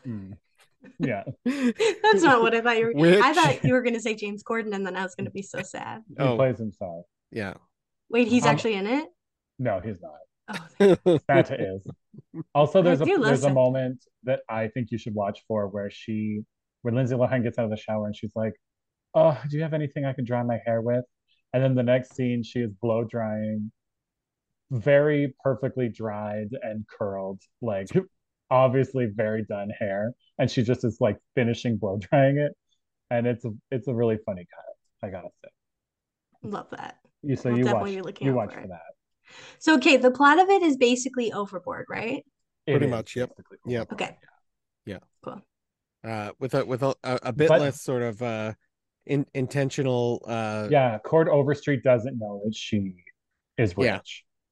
Mm. 0.05 0.37
Yeah. 0.99 1.23
That's 1.45 2.23
not 2.23 2.41
what 2.41 2.53
I 2.55 2.61
thought 2.61 2.77
you 2.77 2.85
were. 2.87 2.93
Which- 2.93 3.19
I 3.23 3.33
thought 3.33 3.63
you 3.63 3.73
were 3.73 3.81
going 3.81 3.93
to 3.93 4.01
say 4.01 4.15
James 4.15 4.43
Corden, 4.43 4.73
and 4.73 4.85
then 4.85 4.95
I 4.95 5.03
was 5.03 5.15
going 5.15 5.25
to 5.25 5.31
be 5.31 5.41
so 5.41 5.61
sad. 5.63 6.01
He 6.09 6.15
Oh. 6.23 6.35
plays 6.35 6.57
himself. 6.57 7.05
Yeah. 7.31 7.53
Wait, 8.09 8.27
he's 8.27 8.43
Um, 8.43 8.49
actually 8.49 8.73
in 8.75 8.87
it. 8.87 9.07
No, 9.59 9.79
he's 9.79 9.97
not. 10.01 10.97
Oh, 11.05 11.17
Santa 11.27 11.75
is. 11.75 11.87
Also, 12.55 12.81
there's 12.81 12.99
a 13.01 13.05
do 13.05 13.15
love 13.17 13.25
there's 13.25 13.43
a 13.43 13.53
moment 13.53 14.03
that 14.23 14.41
I 14.49 14.67
think 14.67 14.89
you 14.91 14.97
should 14.97 15.13
watch 15.15 15.39
for 15.47 15.67
where 15.67 15.89
she 15.89 16.41
when 16.81 16.95
Lindsay 16.95 17.15
Lohan 17.15 17.43
gets 17.43 17.57
out 17.59 17.65
of 17.65 17.71
the 17.71 17.77
shower 17.77 18.05
and 18.07 18.15
she's 18.15 18.33
like, 18.35 18.53
"Oh, 19.13 19.39
do 19.49 19.55
you 19.57 19.63
have 19.63 19.73
anything 19.73 20.03
I 20.03 20.13
can 20.13 20.25
dry 20.25 20.41
my 20.43 20.59
hair 20.65 20.81
with?" 20.81 21.05
And 21.53 21.63
then 21.63 21.75
the 21.75 21.83
next 21.83 22.15
scene, 22.15 22.43
she 22.43 22.59
is 22.59 22.71
blow 22.81 23.03
drying, 23.03 23.71
very 24.71 25.33
perfectly 25.43 25.89
dried 25.89 26.49
and 26.61 26.85
curled, 26.87 27.41
like 27.61 27.87
obviously 28.51 29.07
very 29.07 29.43
done 29.45 29.69
hair, 29.79 30.13
and 30.37 30.51
she 30.51 30.61
just 30.61 30.83
is 30.83 30.97
like 30.99 31.17
finishing 31.33 31.77
blow 31.77 31.97
drying 31.97 32.37
it, 32.37 32.51
and 33.09 33.25
it's 33.25 33.43
a 33.45 33.49
it's 33.71 33.87
a 33.87 33.93
really 33.95 34.19
funny 34.25 34.45
cut. 34.53 35.07
I 35.07 35.11
gotta 35.11 35.29
say. 35.43 35.49
love 36.43 36.67
that. 36.71 36.97
You 37.23 37.35
so 37.35 37.49
I'll 37.49 37.57
you 37.57 37.65
watch 37.65 37.73
definitely 37.73 38.11
be 38.13 38.25
you 38.25 38.33
watch 38.35 38.53
for 38.53 38.61
for 38.61 38.67
that. 38.67 38.81
So, 39.59 39.75
okay, 39.75 39.95
the 39.97 40.11
plot 40.11 40.39
of 40.39 40.49
it 40.49 40.61
is 40.61 40.75
basically 40.77 41.31
overboard, 41.31 41.85
right? 41.89 42.25
It 42.67 42.71
Pretty 42.73 42.85
is 42.87 42.91
much, 42.91 43.15
yep. 43.15 43.29
basically 43.29 43.57
Yep. 43.65 43.93
Okay. 43.93 44.17
Yeah. 44.85 44.97
Cool. 45.23 45.41
uh 46.03 46.31
with 46.39 46.53
a 46.53 46.65
with 46.65 46.83
a, 46.83 46.93
a, 47.03 47.19
a 47.23 47.33
bit 47.33 47.47
But- 47.47 47.61
less 47.61 47.81
sort 47.81 48.01
of 48.03 48.21
uh 48.21 48.53
in, 49.05 49.25
intentional 49.33 50.21
uh 50.27 50.67
yeah, 50.69 50.97
Cord 50.99 51.29
Overstreet 51.29 51.81
doesn't 51.83 52.19
know 52.19 52.41
that 52.45 52.53
she 52.55 52.95
is 53.57 53.75
rich. 53.77 53.85
Yeah. 53.87 53.99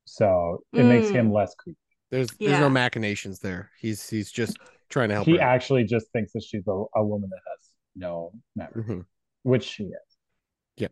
So 0.05 0.63
it 0.73 0.83
makes 0.83 1.07
Mm. 1.07 1.13
him 1.15 1.33
less 1.33 1.53
creepy. 1.55 1.77
There's 2.09 2.29
there's 2.37 2.59
no 2.59 2.69
machinations 2.69 3.39
there 3.39 3.71
he's 3.79 4.09
he's 4.09 4.31
just 4.31 4.57
trying 4.89 5.09
to 5.09 5.15
help 5.15 5.27
He 5.27 5.37
her 5.37 5.41
actually 5.41 5.83
just 5.83 6.11
thinks 6.11 6.33
that 6.33 6.43
she's 6.43 6.67
a, 6.67 6.83
a 6.95 7.03
woman 7.05 7.29
that 7.29 7.39
has 7.51 7.69
no 7.95 8.31
memory, 8.55 8.83
Mhm. 8.83 9.05
which 9.43 9.63
she 9.63 9.83
is. 9.83 10.17
Yeah, 10.77 10.87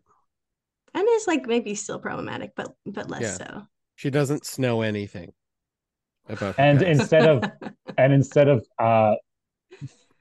and 0.94 1.06
is 1.08 1.26
like 1.26 1.46
maybe 1.46 1.74
still 1.74 1.98
problematic, 1.98 2.52
but 2.56 2.74
but 2.86 3.08
less 3.10 3.22
Yeah. 3.22 3.46
so. 3.46 3.62
she 3.96 4.10
doesn't 4.10 4.44
snow 4.46 4.82
anything 4.82 5.32
about 6.28 6.58
And 6.58 6.78
past. 6.80 6.90
instead 6.90 7.26
of 7.26 7.44
and 7.98 8.12
instead 8.12 8.48
of 8.48 8.64
uh 8.78 9.14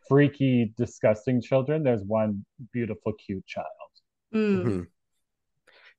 freaky, 0.07 0.73
disgusting 0.77 1.41
children, 1.41 1.83
there's 1.83 2.03
one 2.03 2.45
beautiful, 2.71 3.13
cute 3.13 3.45
child. 3.45 3.67
Mm. 4.33 4.63
Mhm. 4.65 4.87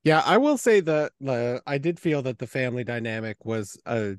yeah 0.05 0.23
i 0.27 0.37
will 0.37 0.59
say 0.59 0.81
that 0.81 1.13
the 1.21 1.63
i 1.67 1.79
did 1.79 1.99
feel 1.99 2.21
that 2.23 2.39
the 2.39 2.47
family 2.47 2.85
dynamic 2.85 3.43
was 3.45 3.81
uh 3.87 4.13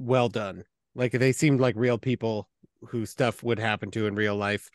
well 0.00 0.28
done 0.28 0.64
like 0.94 1.12
they 1.12 1.30
seemed 1.32 1.60
like 1.60 1.74
real 1.76 1.98
people 1.98 2.48
who 2.88 3.04
stuff 3.06 3.42
would 3.42 3.58
happen 3.58 3.90
to 3.90 4.06
in 4.06 4.14
real 4.14 4.34
life 4.34 4.70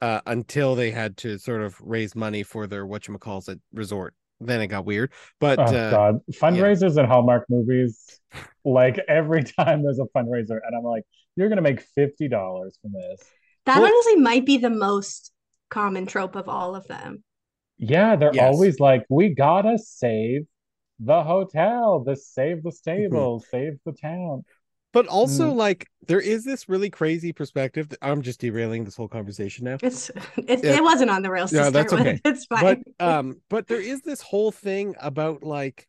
uh 0.00 0.20
until 0.26 0.74
they 0.76 0.90
had 0.92 1.16
to 1.16 1.36
sort 1.38 1.60
of 1.60 1.74
raise 1.80 2.14
money 2.14 2.42
for 2.44 2.66
their 2.68 2.86
whatchamacallit 2.86 3.58
resort 3.72 4.14
then 4.40 4.60
it 4.60 4.68
got 4.68 4.84
weird 4.84 5.10
but 5.40 5.58
Oh 5.58 5.62
uh 5.64 5.90
God, 5.90 6.20
fundraisers 6.32 6.96
and 6.96 7.08
Hallmark 7.08 7.44
movies, 7.50 8.20
like 8.64 8.98
every 9.08 9.42
time 9.58 9.82
there's 9.82 9.98
a 9.98 10.06
fundraiser, 10.16 10.60
and 10.64 10.76
I'm 10.76 10.84
like, 10.84 11.02
you're 11.34 11.48
gonna 11.48 11.60
make 11.62 11.80
fifty 11.80 12.28
dollars 12.28 12.78
from 12.80 12.92
this. 12.92 13.20
That 13.66 13.78
Well- 13.80 13.86
honestly 13.92 14.14
might 14.16 14.46
be 14.46 14.56
the 14.58 14.70
most 14.70 15.32
common 15.70 16.06
trope 16.06 16.36
of 16.36 16.48
all 16.48 16.76
of 16.76 16.86
them. 16.86 17.24
Yeah, 17.78 18.14
they're 18.14 18.30
Yes. 18.32 18.54
always 18.54 18.78
like, 18.78 19.04
we 19.08 19.30
gotta 19.34 19.76
save 19.76 20.46
the 21.00 21.22
hotel, 21.24 22.04
this 22.04 22.28
save 22.28 22.62
the 22.62 22.70
Mm-hmm. 22.70 22.76
stable, 22.76 23.40
save 23.50 23.72
the 23.84 23.92
town. 23.92 24.44
But 24.92 25.06
also, 25.06 25.52
Mm. 25.52 25.56
like, 25.56 25.86
there 26.06 26.20
is 26.20 26.44
this 26.44 26.68
really 26.68 26.88
crazy 26.88 27.32
perspective. 27.32 27.90
That, 27.90 27.98
I'm 28.00 28.22
just 28.22 28.40
derailing 28.40 28.84
this 28.84 28.96
whole 28.96 29.08
conversation 29.08 29.64
now. 29.66 29.76
It's 29.82 30.10
it, 30.36 30.64
Yeah. 30.64 30.76
it 30.76 30.82
wasn't 30.82 31.10
on 31.10 31.22
the 31.22 31.30
rails. 31.30 31.52
Yeah, 31.52 31.70
that's 31.70 31.92
with. 31.92 32.00
okay. 32.00 32.20
It's 32.24 32.46
But 32.46 32.60
fine. 32.60 32.84
um, 32.98 33.40
but 33.50 33.66
there 33.68 33.80
is 33.80 34.00
this 34.00 34.22
whole 34.22 34.50
thing 34.50 34.94
about 35.00 35.42
like 35.42 35.86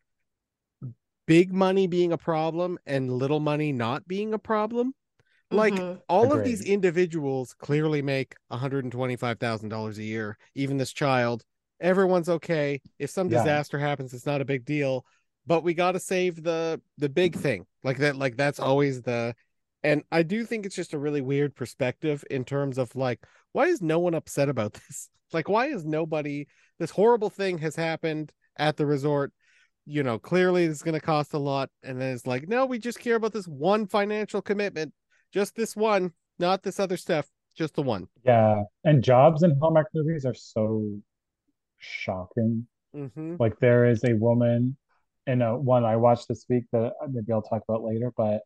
big 1.26 1.52
money 1.52 1.86
being 1.86 2.12
a 2.12 2.18
problem 2.18 2.78
and 2.86 3.10
little 3.10 3.40
money 3.40 3.72
not 3.72 4.06
being 4.06 4.34
a 4.34 4.38
problem. 4.38 4.94
Like 5.50 5.74
Mhm. 5.74 6.00
all 6.08 6.32
of 6.32 6.44
these 6.44 6.60
individuals 6.60 7.54
clearly 7.54 8.02
make 8.02 8.34
$125,000 8.50 9.98
a 9.98 10.02
year. 10.04 10.36
Even 10.54 10.76
this 10.76 10.92
child, 10.92 11.42
everyone's 11.80 12.28
okay. 12.28 12.80
If 12.98 13.10
some 13.10 13.28
Yeah. 13.28 13.38
disaster 13.38 13.78
happens, 13.78 14.12
it's 14.12 14.26
not 14.26 14.40
a 14.40 14.44
big 14.44 14.64
deal. 14.64 15.04
But 15.46 15.64
we 15.64 15.74
got 15.74 15.92
to 15.92 16.00
save 16.00 16.42
the 16.42 16.80
the 16.98 17.08
big 17.08 17.36
thing. 17.36 17.66
Like 17.82 17.98
that 17.98 18.16
like 18.16 18.36
that's 18.36 18.60
always 18.60 19.02
the 19.02 19.34
and 19.82 20.02
I 20.12 20.22
do 20.22 20.44
think 20.44 20.66
it's 20.66 20.76
just 20.76 20.94
a 20.94 20.98
really 20.98 21.22
weird 21.22 21.56
perspective 21.56 22.24
in 22.30 22.44
terms 22.44 22.78
of 22.78 22.94
like 22.94 23.20
why 23.52 23.66
is 23.66 23.80
no 23.82 23.98
one 23.98 24.14
upset 24.14 24.48
about 24.48 24.72
this? 24.88 25.08
Like 25.32 25.48
why 25.48 25.66
is 25.66 25.84
nobody 25.84 26.46
this 26.78 26.90
horrible 26.90 27.30
thing 27.30 27.58
has 27.58 27.76
happened 27.76 28.32
at 28.56 28.76
the 28.76 28.86
resort 28.86 29.32
you 29.86 30.02
know, 30.02 30.18
clearly 30.18 30.64
it's 30.64 30.82
going 30.82 30.94
to 30.94 31.00
cost 31.00 31.34
a 31.34 31.38
lot. 31.38 31.68
And 31.82 32.00
then 32.00 32.14
it's 32.14 32.26
like, 32.26 32.48
no, 32.48 32.66
we 32.66 32.78
just 32.78 33.00
care 33.00 33.16
about 33.16 33.32
this 33.32 33.48
one 33.48 33.86
financial 33.86 34.40
commitment, 34.40 34.92
just 35.32 35.56
this 35.56 35.74
one, 35.74 36.12
not 36.38 36.62
this 36.62 36.78
other 36.78 36.96
stuff. 36.96 37.26
Just 37.56 37.74
the 37.74 37.82
one. 37.82 38.06
Yeah. 38.24 38.62
And 38.84 39.02
jobs 39.02 39.42
in 39.42 39.58
Hallmark 39.60 39.88
movies 39.92 40.24
are 40.24 40.34
so 40.34 40.86
shocking. 41.78 42.66
Mm-hmm. 42.94 43.36
Like 43.40 43.58
there 43.58 43.86
is 43.86 44.04
a 44.04 44.14
woman 44.14 44.76
in 45.30 45.42
a 45.42 45.54
uh, 45.54 45.56
one 45.56 45.84
I 45.84 45.96
watched 45.96 46.28
this 46.28 46.44
week 46.48 46.64
that 46.72 46.92
uh, 47.02 47.06
maybe 47.10 47.32
I'll 47.32 47.42
talk 47.42 47.62
about 47.68 47.82
later, 47.84 48.12
but 48.16 48.40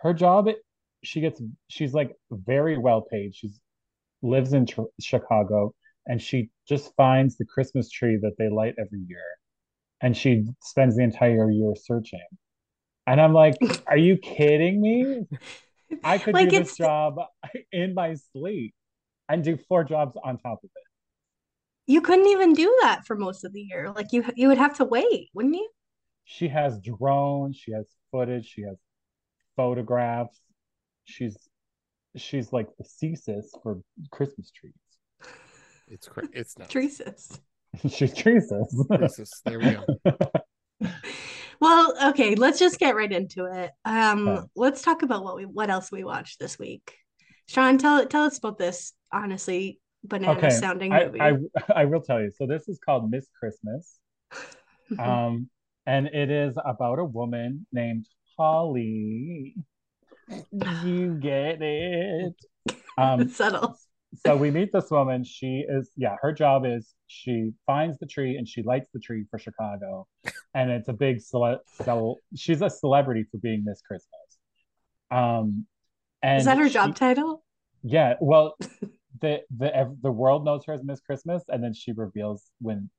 her 0.00 0.12
job 0.12 0.48
she 1.04 1.20
gets 1.20 1.40
she's 1.68 1.94
like 1.94 2.12
very 2.30 2.78
well 2.78 3.02
paid. 3.02 3.34
She's 3.34 3.60
lives 4.22 4.52
in 4.52 4.66
tr- 4.66 4.82
Chicago 5.00 5.74
and 6.06 6.20
she 6.20 6.50
just 6.68 6.92
finds 6.96 7.36
the 7.36 7.44
Christmas 7.44 7.90
tree 7.90 8.18
that 8.22 8.34
they 8.38 8.48
light 8.48 8.74
every 8.78 9.00
year. 9.06 9.22
And 10.00 10.16
she 10.16 10.46
spends 10.62 10.96
the 10.96 11.02
entire 11.02 11.50
year 11.50 11.74
searching. 11.76 12.26
And 13.06 13.20
I'm 13.20 13.32
like, 13.32 13.56
are 13.86 13.96
you 13.96 14.16
kidding 14.16 14.80
me? 14.80 15.26
I 16.04 16.18
could 16.18 16.34
Like, 16.34 16.50
do 16.50 16.58
this 16.58 16.76
job 16.76 17.16
in 17.72 17.94
my 17.94 18.14
sleep 18.32 18.74
and 19.28 19.44
do 19.44 19.56
four 19.68 19.84
jobs 19.84 20.16
on 20.24 20.38
top 20.38 20.58
of 20.64 20.70
it. 20.74 20.82
You 21.86 22.00
couldn't 22.02 22.26
even 22.28 22.52
do 22.52 22.74
that 22.82 23.06
for 23.06 23.16
most 23.16 23.44
of 23.44 23.52
the 23.52 23.60
year. 23.62 23.90
Like 23.94 24.12
you 24.12 24.24
you 24.36 24.48
would 24.48 24.58
have 24.58 24.74
to 24.76 24.84
wait, 24.84 25.30
wouldn't 25.32 25.54
you? 25.54 25.68
She 26.30 26.48
has 26.48 26.78
drones, 26.80 27.56
she 27.56 27.72
has 27.72 27.86
footage, 28.12 28.44
she 28.46 28.60
has 28.60 28.76
photographs. 29.56 30.38
She's 31.04 31.48
she's 32.16 32.52
like 32.52 32.68
the 32.76 32.84
CSIS 32.84 33.46
for 33.62 33.80
Christmas 34.10 34.50
trees. 34.50 34.74
It's 35.88 36.06
cra- 36.06 36.28
it's 36.34 36.58
not. 36.58 36.68
Teresa's. 36.68 37.40
she's 37.88 38.12
Teresa's. 38.12 38.86
Jesus. 39.00 39.40
There 39.46 39.58
we 39.58 39.70
go. 39.70 40.90
Well, 41.60 42.10
okay, 42.10 42.36
let's 42.36 42.60
just 42.60 42.78
get 42.78 42.94
right 42.94 43.10
into 43.10 43.46
it. 43.46 43.72
Um, 43.84 44.28
Okay. 44.28 44.46
let's 44.54 44.80
talk 44.80 45.02
about 45.02 45.24
what 45.24 45.34
we 45.34 45.44
what 45.44 45.70
else 45.70 45.90
we 45.90 46.04
watched 46.04 46.38
this 46.38 46.56
week. 46.56 46.94
Sean, 47.46 47.78
tell 47.78 48.06
tell 48.06 48.22
us 48.22 48.38
about 48.38 48.58
this 48.58 48.92
honestly 49.12 49.80
banana 50.04 50.38
okay, 50.38 50.50
sounding 50.50 50.92
I, 50.92 51.06
movie. 51.06 51.20
I 51.20 51.32
I 51.74 51.84
will 51.86 52.00
tell 52.00 52.20
you. 52.20 52.30
So 52.30 52.46
this 52.46 52.68
is 52.68 52.78
called 52.78 53.10
Miss 53.10 53.26
Christmas. 53.40 53.98
Um, 55.00 55.50
and 55.88 56.06
it 56.08 56.30
is 56.30 56.54
about 56.64 56.98
a 56.98 57.04
woman 57.04 57.66
named 57.72 58.06
Holly. 58.36 59.54
You 60.84 61.14
get 61.14 61.62
it. 61.62 62.34
Um, 62.98 63.28
Subtle. 63.40 63.78
so 64.26 64.36
we 64.36 64.50
meet 64.50 64.70
this 64.72 64.90
woman. 64.90 65.24
She 65.24 65.64
is, 65.68 65.90
yeah, 65.96 66.16
her 66.20 66.32
job 66.32 66.64
is 66.66 66.94
she 67.06 67.52
finds 67.66 67.98
the 67.98 68.06
tree 68.06 68.36
and 68.36 68.46
she 68.46 68.62
lights 68.62 68.90
the 68.92 69.00
tree 69.00 69.24
for 69.30 69.38
Chicago. 69.38 70.06
And 70.54 70.70
it's 70.70 70.88
a 70.88 70.92
big 70.92 71.20
cele- 71.20 71.60
cel- 71.82 72.18
she's 72.36 72.60
a 72.60 72.68
celebrity 72.70 73.24
for 73.30 73.38
being 73.38 73.62
Miss 73.64 73.80
Christmas. 73.80 74.38
Um, 75.10 75.66
and 76.22 76.38
Is 76.40 76.44
that 76.44 76.58
her 76.58 76.68
she- 76.68 76.74
job 76.74 76.94
title? 76.96 77.42
Yeah, 77.82 78.14
well, 78.20 78.56
the 79.22 79.40
the 79.56 79.96
the 80.02 80.10
world 80.10 80.44
knows 80.44 80.64
her 80.66 80.72
as 80.74 80.82
Miss 80.84 81.00
Christmas, 81.00 81.44
and 81.48 81.62
then 81.62 81.72
she 81.72 81.92
reveals 81.92 82.42
when, 82.60 82.90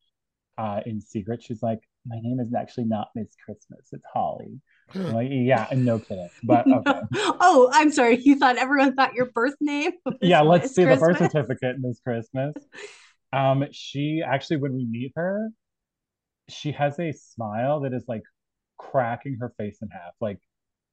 uh, 0.58 0.80
in 0.86 1.02
secret, 1.02 1.44
she's 1.44 1.62
like, 1.62 1.80
"My 2.06 2.18
name 2.22 2.40
is 2.40 2.54
actually 2.54 2.86
not 2.86 3.10
Miss 3.16 3.36
Christmas; 3.44 3.90
it's 3.92 4.06
Holly." 4.14 4.60
I'm 4.96 5.14
like, 5.14 5.28
yeah, 5.32 5.68
no 5.76 6.00
kidding, 6.00 6.30
but 6.44 6.66
okay. 6.88 7.02
oh, 7.14 7.70
I'm 7.74 7.92
sorry. 7.92 8.18
You 8.18 8.38
thought 8.38 8.58
everyone 8.58 8.96
thought 8.96 9.14
your 9.14 9.28
birth 9.32 9.56
name 9.60 9.92
yeah, 10.22 10.42
let's 10.42 10.64
Miss 10.64 10.76
see 10.76 10.86
the 10.86 10.98
birth 10.98 11.18
certificate, 11.18 11.78
Miss 11.80 12.00
Christmas. 12.00 12.54
Um, 13.32 13.66
she 13.72 14.24
actually, 14.26 14.58
when 14.58 14.74
we 14.74 14.88
meet 14.90 15.12
her, 15.16 15.50
she 16.48 16.72
has 16.72 17.00
a 17.00 17.12
smile 17.12 17.82
that 17.82 17.94
is 17.94 18.06
like 18.08 18.24
cracking 18.78 19.38
her 19.40 19.54
face 19.58 19.78
in 19.82 19.90
half, 19.90 20.14
like 20.20 20.40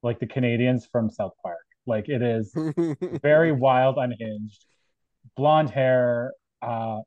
like 0.02 0.20
the 0.20 0.26
Canadians 0.26 0.86
from 0.90 1.10
South 1.10 1.32
Park. 1.42 1.64
Like 1.86 2.08
it 2.08 2.22
is 2.22 2.52
very 3.22 3.52
wild, 3.52 3.96
unhinged, 3.96 4.66
blonde 5.36 5.70
hair, 5.70 6.32
uh, 6.62 6.98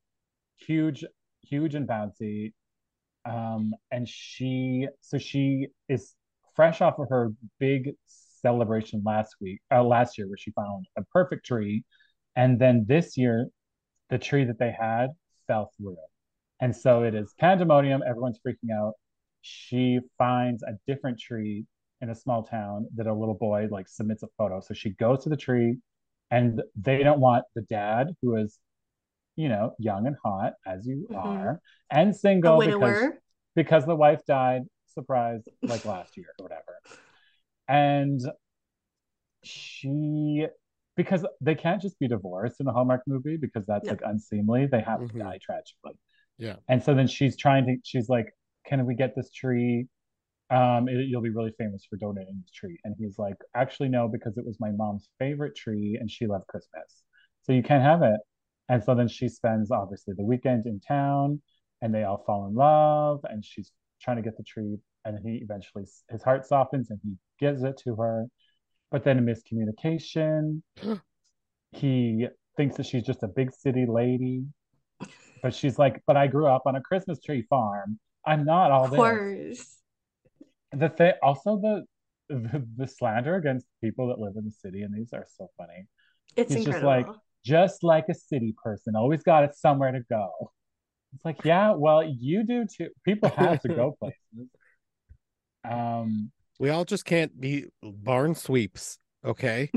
huge, 0.58 1.06
huge 1.44 1.76
and 1.76 1.88
bouncy. 1.88 2.54
Um, 3.30 3.74
and 3.92 4.08
she, 4.08 4.88
so 5.02 5.18
she 5.18 5.68
is 5.88 6.16
fresh 6.56 6.82
off 6.82 6.98
of 7.00 7.08
her 7.10 7.32
big 7.60 7.92
celebration 8.42 9.04
last 9.06 9.36
week, 9.40 9.60
uh, 9.72 9.84
last 9.84 10.18
year, 10.18 10.28
where 10.28 10.38
she 10.38 10.52
found 10.52 10.88
a 10.98 11.04
perfect 11.14 11.46
tree, 11.46 11.84
and 12.36 12.60
then 12.60 12.86
this 12.88 13.18
year, 13.18 13.48
the 14.10 14.18
tree 14.18 14.46
that 14.46 14.58
they 14.58 14.72
had 14.72 15.08
fell 15.46 15.72
through, 15.78 15.98
and 16.60 16.76
so 16.76 17.04
it 17.04 17.14
is 17.14 17.34
pandemonium. 17.40 18.02
Everyone's 18.08 18.40
freaking 18.46 18.74
out. 18.76 18.94
She 19.42 20.00
finds 20.18 20.64
a 20.64 20.74
different 20.88 21.20
tree 21.20 21.66
in 22.02 22.10
a 22.10 22.16
small 22.16 22.44
town 22.44 22.88
that 22.96 23.08
a 23.08 23.14
little 23.14 23.36
boy 23.36 23.68
like 23.70 23.88
submits 23.88 24.24
a 24.24 24.28
photo. 24.38 24.60
So 24.62 24.74
she 24.74 24.92
goes 24.92 25.24
to 25.24 25.30
the 25.30 25.38
tree 25.38 25.78
and 26.32 26.62
they 26.76 27.04
don't 27.04 27.20
want 27.20 27.46
the 27.56 27.62
dad 27.64 28.08
who 28.22 28.36
is, 28.36 28.60
you 29.40 29.48
know, 29.48 29.74
young 29.80 30.06
and 30.06 30.18
hot 30.22 30.54
as 30.68 30.86
you 30.86 31.08
Mhm. 31.10 31.18
are 31.18 31.62
and 31.90 32.14
single 32.14 32.60
because 32.60 33.02
because 33.56 33.86
the 33.86 33.96
wife 33.96 34.22
died, 34.28 34.64
surprise, 34.86 35.48
like 35.64 35.86
last 35.86 36.18
year 36.18 36.28
or 36.38 36.44
whatever. 36.44 36.74
And 37.70 38.20
she 39.44 40.46
because 40.98 41.26
they 41.40 41.56
can't 41.56 41.82
just 41.82 41.98
be 42.00 42.08
divorced 42.10 42.60
in 42.60 42.68
a 42.68 42.74
Hallmark 42.74 43.04
movie 43.08 43.38
because 43.38 43.66
that's 43.66 43.86
Yeah. 43.86 43.92
like 43.94 44.02
unseemly. 44.06 44.66
They 44.66 44.82
have 44.82 45.00
Mhm. 45.00 45.12
to 45.14 45.20
die 45.20 45.40
tragically. 45.42 45.98
Yeah. 46.38 46.58
And 46.68 46.84
so 46.84 46.94
then 46.94 47.08
she's 47.08 47.38
trying 47.38 47.66
to 47.68 47.78
she's 47.84 48.10
like, 48.10 48.28
Can 48.66 48.86
we 48.86 48.96
get 48.96 49.16
this 49.16 49.32
tree? 49.32 49.88
Um, 50.50 50.90
it, 50.90 51.08
you'll 51.08 51.22
be 51.22 51.30
really 51.30 51.54
famous 51.58 51.86
for 51.86 51.96
donating 51.98 52.40
this 52.42 52.52
tree. 52.52 52.78
And 52.84 52.96
he's 53.00 53.18
like, 53.18 53.38
Actually, 53.56 53.90
no, 53.90 54.10
because 54.10 54.38
it 54.38 54.46
was 54.46 54.60
my 54.60 54.72
mom's 54.72 55.10
favorite 55.20 55.56
tree 55.56 55.98
and 56.00 56.12
she 56.12 56.28
loved 56.28 56.48
Christmas. 56.48 57.04
So 57.44 57.54
you 57.54 57.64
can't 57.64 57.84
have 57.84 58.02
it. 58.04 58.20
And 58.70 58.84
so 58.84 58.94
then 58.96 59.08
she 59.08 59.28
spends 59.30 59.72
obviously 59.72 60.14
the 60.16 60.24
weekend 60.24 60.66
in 60.68 60.80
town 60.80 61.42
and 61.82 61.94
they 61.94 62.04
all 62.04 62.24
fall 62.26 62.48
in 62.48 62.54
love 62.56 63.20
and 63.30 63.44
she's 63.44 63.72
trying 64.02 64.18
to 64.18 64.24
get 64.24 64.38
the 64.38 64.44
tree 64.44 64.78
and 65.06 65.18
he 65.26 65.40
eventually 65.42 65.86
his 66.10 66.24
heart 66.24 66.46
softens 66.46 66.90
and 66.92 67.00
he 67.04 67.14
gives 67.40 67.64
it 67.64 67.78
to 67.84 67.96
her. 67.96 68.28
But 68.92 69.04
then 69.04 69.20
a 69.20 69.22
miscommunication. 69.22 70.62
He 71.72 72.28
thinks 72.58 72.78
that 72.78 72.86
she's 72.88 73.04
just 73.04 73.22
a 73.22 73.28
big 73.28 73.52
city 73.54 73.86
lady. 73.88 74.44
But 75.44 75.54
she's 75.54 75.78
like 75.80 76.02
but 76.08 76.18
i 76.18 76.26
grew 76.28 76.48
up 76.48 76.64
on 76.66 76.76
a 76.76 76.82
christmas 76.82 77.20
tree 77.22 77.44
farm. 77.50 78.00
I'm 78.26 78.44
not 78.44 78.72
all 78.72 78.86
Of 78.86 78.92
this. 78.92 78.98
course. 78.98 79.78
the 80.74 80.90
thing 80.90 81.14
also 81.24 81.58
the, 81.62 81.84
the 82.36 82.66
the 82.76 82.88
slander 82.88 83.36
against 83.36 83.66
people 83.82 84.08
that 84.10 84.20
live 84.20 84.34
in 84.36 84.46
the 84.46 84.52
city 84.52 84.82
and 84.82 84.94
these 84.94 85.14
are 85.14 85.26
so 85.38 85.50
funny. 85.58 85.88
It's 86.36 86.54
He's 86.54 86.66
just 86.66 86.78
incredible. 86.80 87.12
like- 87.14 87.20
just 87.46 87.84
like 87.84 88.06
a 88.10 88.14
city 88.14 88.56
person 88.64 88.96
always 88.96 89.24
got 89.24 89.44
it 89.44 89.56
somewhere 89.56 89.92
to 89.92 90.02
go 90.10 90.52
it's 91.14 91.26
like 91.26 91.38
yeah 91.44 91.72
well 91.72 92.04
you 92.04 92.44
do 92.44 92.66
too 92.66 92.90
people 93.06 93.30
have 93.36 93.60
to 93.62 93.70
go 93.70 93.92
places 94.00 94.50
um 95.64 96.32
we 96.60 96.70
all 96.70 96.84
just 96.86 97.06
can't 97.06 97.40
be 97.40 97.66
barn 97.82 98.36
sweeps, 98.36 99.00
okay? 99.24 99.72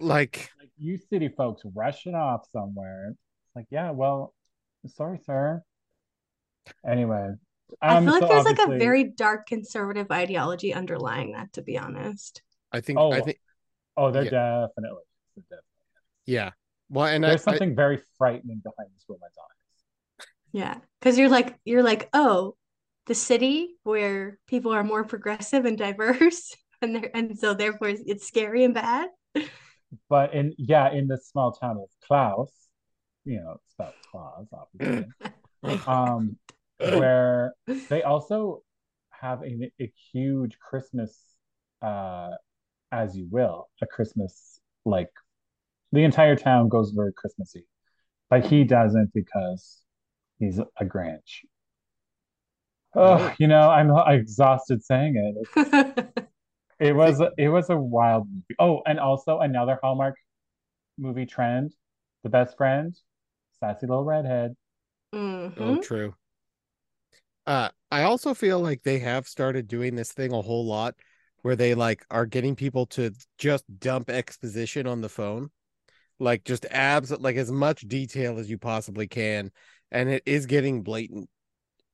like 0.00 0.50
like 0.60 0.70
you 0.78 0.98
city 1.10 1.28
folks 1.28 1.62
rushing 1.74 2.14
off 2.14 2.42
somewhere 2.52 3.08
it's 3.10 3.56
like 3.56 3.66
yeah 3.70 3.90
well 3.90 4.34
sorry 4.86 5.18
sir 5.26 5.62
anyway 6.86 7.30
I 7.88 7.96
um 7.96 8.04
feel 8.04 8.12
like 8.12 8.20
so 8.20 8.28
there's 8.28 8.44
like 8.44 8.58
a 8.58 8.76
very 8.78 9.04
dark 9.04 9.46
conservative 9.46 10.10
ideology 10.10 10.72
underlying 10.74 11.32
that, 11.32 11.52
to 11.54 11.62
be 11.62 11.78
honest. 11.78 12.42
I 12.72 12.80
think 12.80 12.98
Oh, 12.98 13.12
I 13.12 13.20
think 13.20 13.38
oh 13.96 14.10
they're 14.10 14.24
Yeah. 14.24 14.30
definitely, 14.30 15.04
they're 15.36 15.44
definitely 15.44 15.62
yeah. 16.26 16.50
Well, 16.90 17.06
and 17.06 17.22
there's 17.22 17.42
I 17.42 17.52
something 17.52 17.74
very 17.74 18.00
frightening 18.16 18.60
behind 18.62 18.90
this 18.94 19.04
woman's 19.08 19.36
eyes 19.38 19.84
Yeah. 20.52 20.78
Because 21.00 21.18
you're 21.18 21.28
like 21.28 21.58
you're 21.64 21.82
like, 21.82 22.08
oh, 22.12 22.56
the 23.08 23.14
city 23.14 23.76
where 23.82 24.38
people 24.46 24.72
are 24.72 24.84
more 24.84 25.02
progressive 25.02 25.64
and 25.64 25.76
diverse 25.76 26.54
and 26.82 26.94
they're 26.94 27.10
and 27.16 27.36
so 27.38 27.54
therefore 27.54 27.88
it's 27.88 28.26
scary 28.26 28.62
and 28.62 28.74
bad. 28.74 29.08
but 30.08 30.34
in 30.34 30.54
yeah 30.58 30.92
in 30.92 31.08
this 31.08 31.26
small 31.28 31.52
town 31.52 31.78
of 31.78 31.88
klaus 32.06 32.52
you 33.24 33.40
know 33.40 33.56
spelled 33.70 33.94
claus 34.10 34.46
obviously 34.52 35.06
um 35.86 36.36
where 36.78 37.54
they 37.88 38.02
also 38.02 38.62
have 39.10 39.42
a, 39.42 39.72
a 39.80 39.92
huge 40.12 40.58
christmas 40.58 41.18
uh 41.82 42.30
as 42.92 43.16
you 43.16 43.26
will 43.30 43.68
a 43.82 43.86
christmas 43.86 44.60
like 44.84 45.10
the 45.92 46.04
entire 46.04 46.36
town 46.36 46.68
goes 46.68 46.90
very 46.90 47.12
christmassy 47.12 47.66
but 48.30 48.44
he 48.46 48.64
doesn't 48.64 49.12
because 49.14 49.78
he's 50.38 50.58
a 50.58 50.84
grinch 50.84 51.44
oh 52.94 53.32
you 53.38 53.46
know 53.46 53.70
i'm 53.70 53.90
exhausted 54.12 54.82
saying 54.82 55.14
it 55.54 56.04
it 56.80 56.94
was 56.94 57.22
it 57.36 57.48
was 57.48 57.70
a 57.70 57.76
wild 57.76 58.26
movie 58.28 58.56
oh 58.58 58.82
and 58.86 58.98
also 58.98 59.38
another 59.40 59.78
hallmark 59.82 60.14
movie 60.98 61.26
trend 61.26 61.72
the 62.22 62.28
best 62.28 62.56
friend 62.56 62.96
sassy 63.60 63.86
little 63.86 64.04
redhead 64.04 64.54
Mhm. 65.12 65.52
Oh, 65.58 65.82
true. 65.82 66.14
Uh, 67.46 67.70
I 67.90 68.02
also 68.02 68.34
feel 68.34 68.60
like 68.60 68.82
they 68.82 68.98
have 68.98 69.26
started 69.26 69.68
doing 69.68 69.94
this 69.94 70.12
thing 70.12 70.32
a 70.32 70.42
whole 70.42 70.66
lot 70.66 70.94
where 71.42 71.56
they 71.56 71.74
like 71.74 72.04
are 72.10 72.26
getting 72.26 72.54
people 72.54 72.84
to 72.86 73.10
just 73.38 73.64
dump 73.78 74.10
exposition 74.10 74.86
on 74.86 75.00
the 75.00 75.08
phone. 75.08 75.50
Like 76.18 76.44
just 76.44 76.66
abs 76.70 77.10
like 77.10 77.36
as 77.36 77.50
much 77.50 77.82
detail 77.82 78.38
as 78.38 78.50
you 78.50 78.58
possibly 78.58 79.06
can 79.06 79.50
and 79.90 80.08
it 80.08 80.22
is 80.26 80.46
getting 80.46 80.82
blatant. 80.82 81.28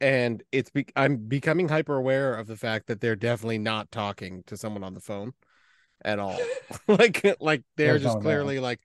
And 0.01 0.43
it's 0.53 0.71
be- 0.71 0.87
i'm 0.97 1.17
becoming 1.17 1.69
hyper 1.69 1.97
aware 1.97 2.35
of 2.35 2.47
the 2.47 2.57
fact 2.57 2.87
that 2.89 3.01
they're 3.01 3.17
definitely 3.17 3.59
not 3.59 3.91
talking 3.91 4.43
to 4.47 4.57
someone 4.57 4.85
on 4.85 4.95
the 4.95 5.01
phone 5.01 5.33
at 6.05 6.19
all. 6.19 6.39
Like 6.89 7.37
like 7.41 7.63
they're 7.77 7.93
There's 7.93 8.03
no 8.05 8.11
just 8.11 8.23
clearly 8.23 8.59
like 8.59 8.81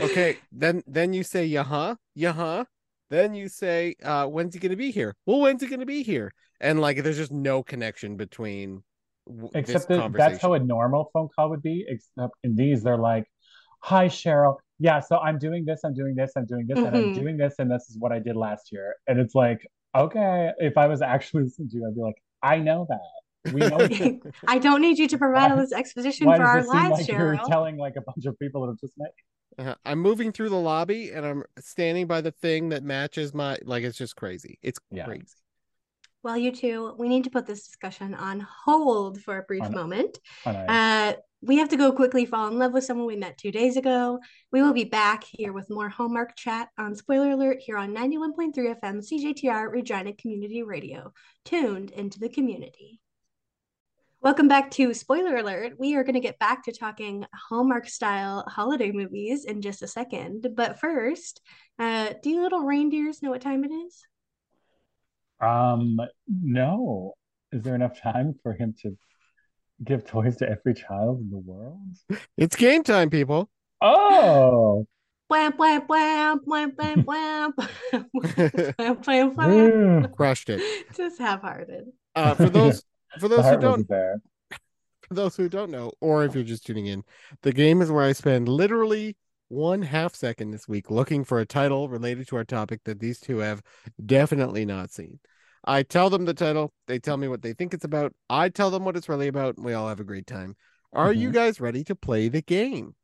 okay 0.00 0.36
then 0.52 0.82
then 0.86 1.12
you 1.12 1.22
say 1.22 1.44
yeah-huh 1.46 1.96
yeah-huh. 2.14 2.64
Then 3.10 3.34
you 3.34 3.48
say 3.48 3.94
uh 4.02 4.26
when's 4.26 4.54
he 4.54 4.60
gonna 4.60 4.76
be 4.76 4.90
here? 4.90 5.14
Well 5.26 5.40
when's 5.40 5.60
he 5.60 5.68
gonna 5.68 5.86
be 5.86 6.02
here? 6.02 6.32
And 6.60 6.80
like 6.80 7.02
there's 7.02 7.16
just 7.16 7.32
no 7.32 7.62
connection 7.62 8.16
between 8.16 8.82
w- 9.26 9.50
this 9.52 9.74
Except 9.74 9.88
that 9.88 10.12
that's 10.12 10.40
how 10.40 10.54
a 10.54 10.58
normal 10.58 11.10
phone 11.12 11.28
call 11.34 11.50
would 11.50 11.62
be. 11.62 11.84
Except 11.88 12.34
in 12.44 12.54
these, 12.56 12.82
they're 12.82 12.96
like, 12.96 13.24
"Hi, 13.80 14.06
Cheryl. 14.06 14.56
Yeah, 14.82 14.98
so 15.00 15.18
I'm 15.18 15.38
doing 15.38 15.64
this, 15.64 15.80
I'm 15.84 15.94
doing 15.94 16.16
this, 16.16 16.32
I'm 16.36 16.44
doing 16.46 16.66
this, 16.66 16.78
and 16.84 16.96
I'm 16.96 17.04
Mhm. 17.04 17.14
doing 17.14 17.36
this, 17.36 17.54
and 17.60 17.70
this 17.70 17.88
is 17.88 17.96
what 17.98 18.10
I 18.12 18.18
did 18.18 18.36
last 18.36 18.72
year." 18.72 18.96
And 19.06 19.20
it's 19.20 19.34
like, 19.34 19.60
okay, 19.96 20.50
if 20.58 20.76
I 20.76 20.88
was 20.88 21.02
actually 21.02 21.44
listening 21.46 21.68
to 21.70 21.76
you, 21.76 21.86
I'd 21.86 21.94
be 21.94 22.00
like, 22.00 22.16
"I 22.42 22.58
know 22.58 22.86
that. 22.88 23.10
We 23.52 23.60
know 23.62 23.88
I 24.48 24.58
don't 24.58 24.80
need 24.80 24.98
you 24.98 25.06
to 25.08 25.18
provide 25.18 25.52
all 25.52 25.58
this 25.58 25.72
exposition 25.72 26.26
Why 26.26 26.36
for 26.36 26.42
does 26.42 26.48
our 26.48 26.64
it 26.64 26.66
seem 26.68 26.80
lives, 26.80 26.98
like 26.98 27.06
you're 27.12 27.38
telling 27.46 27.76
like 27.76 27.94
a 27.96 28.02
bunch 28.02 28.26
of 28.26 28.38
people 28.40 28.62
that 28.62 28.68
have 28.72 28.80
just 28.80 28.94
met 28.98 29.12
you? 29.16 29.24
Uh, 29.58 29.74
I'm 29.84 29.98
moving 29.98 30.32
through 30.32 30.48
the 30.48 30.56
lobby 30.56 31.10
and 31.10 31.26
I'm 31.26 31.44
standing 31.58 32.06
by 32.06 32.20
the 32.22 32.32
thing 32.32 32.70
that 32.70 32.82
matches 32.82 33.34
my 33.34 33.58
like 33.64 33.84
it's 33.84 33.98
just 33.98 34.16
crazy. 34.16 34.58
It's 34.62 34.80
Yeah. 34.90 35.04
crazy. 35.04 35.26
Well, 36.22 36.36
you 36.36 36.52
two, 36.52 36.94
we 36.98 37.08
need 37.08 37.24
to 37.24 37.30
put 37.30 37.46
this 37.46 37.66
discussion 37.66 38.14
on 38.14 38.46
hold 38.64 39.20
for 39.20 39.38
a 39.38 39.42
brief 39.42 39.64
On- 39.64 39.74
moment. 39.74 40.18
Uh, 40.46 41.14
we 41.44 41.56
have 41.58 41.70
to 41.70 41.76
go 41.76 41.90
quickly 41.90 42.24
fall 42.24 42.46
in 42.46 42.58
love 42.58 42.72
with 42.72 42.84
someone 42.84 43.06
we 43.06 43.16
met 43.16 43.36
two 43.36 43.50
days 43.50 43.76
ago. 43.76 44.20
We 44.52 44.62
will 44.62 44.72
be 44.72 44.84
back 44.84 45.24
here 45.24 45.52
with 45.52 45.68
more 45.68 45.88
Hallmark 45.88 46.36
chat 46.36 46.68
on 46.78 46.94
Spoiler 46.94 47.30
Alert 47.30 47.58
here 47.60 47.76
on 47.76 47.92
91.3 47.92 48.54
FM 48.54 49.02
CJTR 49.02 49.72
Regina 49.72 50.12
Community 50.12 50.62
Radio. 50.62 51.12
Tuned 51.44 51.90
into 51.90 52.20
the 52.20 52.28
community. 52.28 53.00
Welcome 54.20 54.46
back 54.46 54.70
to 54.72 54.94
Spoiler 54.94 55.38
Alert. 55.38 55.72
We 55.80 55.96
are 55.96 56.04
going 56.04 56.14
to 56.14 56.20
get 56.20 56.38
back 56.38 56.62
to 56.64 56.72
talking 56.72 57.26
Hallmark 57.34 57.88
style 57.88 58.44
holiday 58.46 58.92
movies 58.92 59.44
in 59.44 59.62
just 59.62 59.82
a 59.82 59.88
second. 59.88 60.46
But 60.54 60.78
first, 60.78 61.40
uh, 61.80 62.10
do 62.22 62.30
you 62.30 62.40
little 62.40 62.60
reindeers 62.60 63.20
know 63.20 63.30
what 63.30 63.40
time 63.40 63.64
it 63.64 63.72
is? 63.72 64.06
Um, 65.42 65.98
no. 66.28 67.14
Is 67.52 67.62
there 67.62 67.74
enough 67.74 68.00
time 68.00 68.34
for 68.42 68.54
him 68.54 68.74
to 68.82 68.96
give 69.84 70.06
toys 70.06 70.36
to 70.36 70.48
every 70.48 70.74
child 70.74 71.20
in 71.20 71.30
the 71.30 71.38
world? 71.38 71.78
It's 72.36 72.56
game 72.56 72.82
time, 72.82 73.10
people. 73.10 73.50
Oh, 73.82 74.86
Wham, 75.32 75.54
wham, 75.56 75.80
wham, 75.86 76.40
wham, 76.44 76.72
wham, 76.76 77.04
wham. 77.04 77.54
Wham, 78.78 78.96
wham, 79.06 79.34
wham. 79.34 80.12
Crushed 80.12 80.50
it. 80.50 80.60
Just 80.94 81.18
half-hearted. 81.18 81.86
Uh, 82.14 82.34
for 82.34 82.50
those 82.50 82.84
for 83.18 83.28
those 83.28 83.46
who 83.46 83.52
don't 83.52 83.62
wasn't 83.62 83.88
there. 83.88 84.20
for 85.08 85.14
those 85.14 85.34
who 85.34 85.48
don't 85.48 85.70
know, 85.70 85.90
or 86.02 86.26
if 86.26 86.34
you're 86.34 86.44
just 86.44 86.66
tuning 86.66 86.84
in, 86.84 87.02
the 87.40 87.52
game 87.54 87.80
is 87.80 87.90
where 87.90 88.04
I 88.04 88.12
spend 88.12 88.46
literally 88.46 89.16
one 89.48 89.80
half 89.80 90.14
second 90.14 90.50
this 90.50 90.68
week 90.68 90.90
looking 90.90 91.24
for 91.24 91.40
a 91.40 91.46
title 91.46 91.88
related 91.88 92.28
to 92.28 92.36
our 92.36 92.44
topic 92.44 92.80
that 92.84 93.00
these 93.00 93.18
two 93.18 93.38
have 93.38 93.62
definitely 94.04 94.66
not 94.66 94.90
seen. 94.90 95.18
I 95.64 95.82
tell 95.82 96.10
them 96.10 96.24
the 96.24 96.34
title, 96.34 96.72
they 96.86 96.98
tell 96.98 97.16
me 97.16 97.28
what 97.28 97.42
they 97.42 97.52
think 97.52 97.72
it's 97.72 97.84
about, 97.84 98.12
I 98.28 98.48
tell 98.48 98.70
them 98.70 98.84
what 98.84 98.96
it's 98.96 99.08
really 99.08 99.28
about, 99.28 99.56
and 99.56 99.64
we 99.64 99.74
all 99.74 99.88
have 99.88 100.00
a 100.00 100.04
great 100.04 100.26
time. 100.26 100.56
Are 100.92 101.12
you 101.12 101.28
Mhm. 101.30 101.34
guys 101.34 101.60
ready 101.60 101.84
to 101.84 101.94
play 101.94 102.28
the 102.28 102.42
game? 102.42 102.96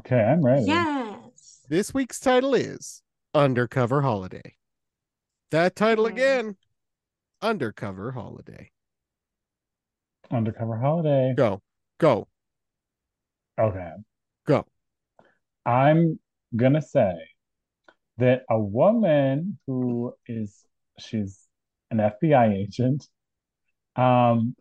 Okay, 0.00 0.22
I'm 0.22 0.42
ready. 0.42 0.66
Yes. 0.66 1.64
This 1.68 1.92
week's 1.92 2.18
title 2.18 2.54
is 2.54 3.02
Undercover 3.34 4.02
Holiday. 4.02 4.56
That 5.50 5.76
title 5.76 6.06
Yeah. 6.06 6.12
again, 6.12 6.56
Undercover 7.42 8.12
Holiday. 8.12 8.72
Undercover 10.30 10.76
holiday. 10.76 11.34
Go, 11.36 11.62
go, 11.98 12.26
Okay. 13.58 13.92
go. 14.44 14.66
I'm 15.64 16.18
gonna 16.54 16.82
say 16.82 17.14
that 18.18 18.44
a 18.50 18.58
woman 18.58 19.58
who 19.66 20.14
is 20.26 20.64
she's 20.98 21.45
an 21.90 21.98
FBI 21.98 22.54
agent, 22.54 23.06
um, 23.96 24.54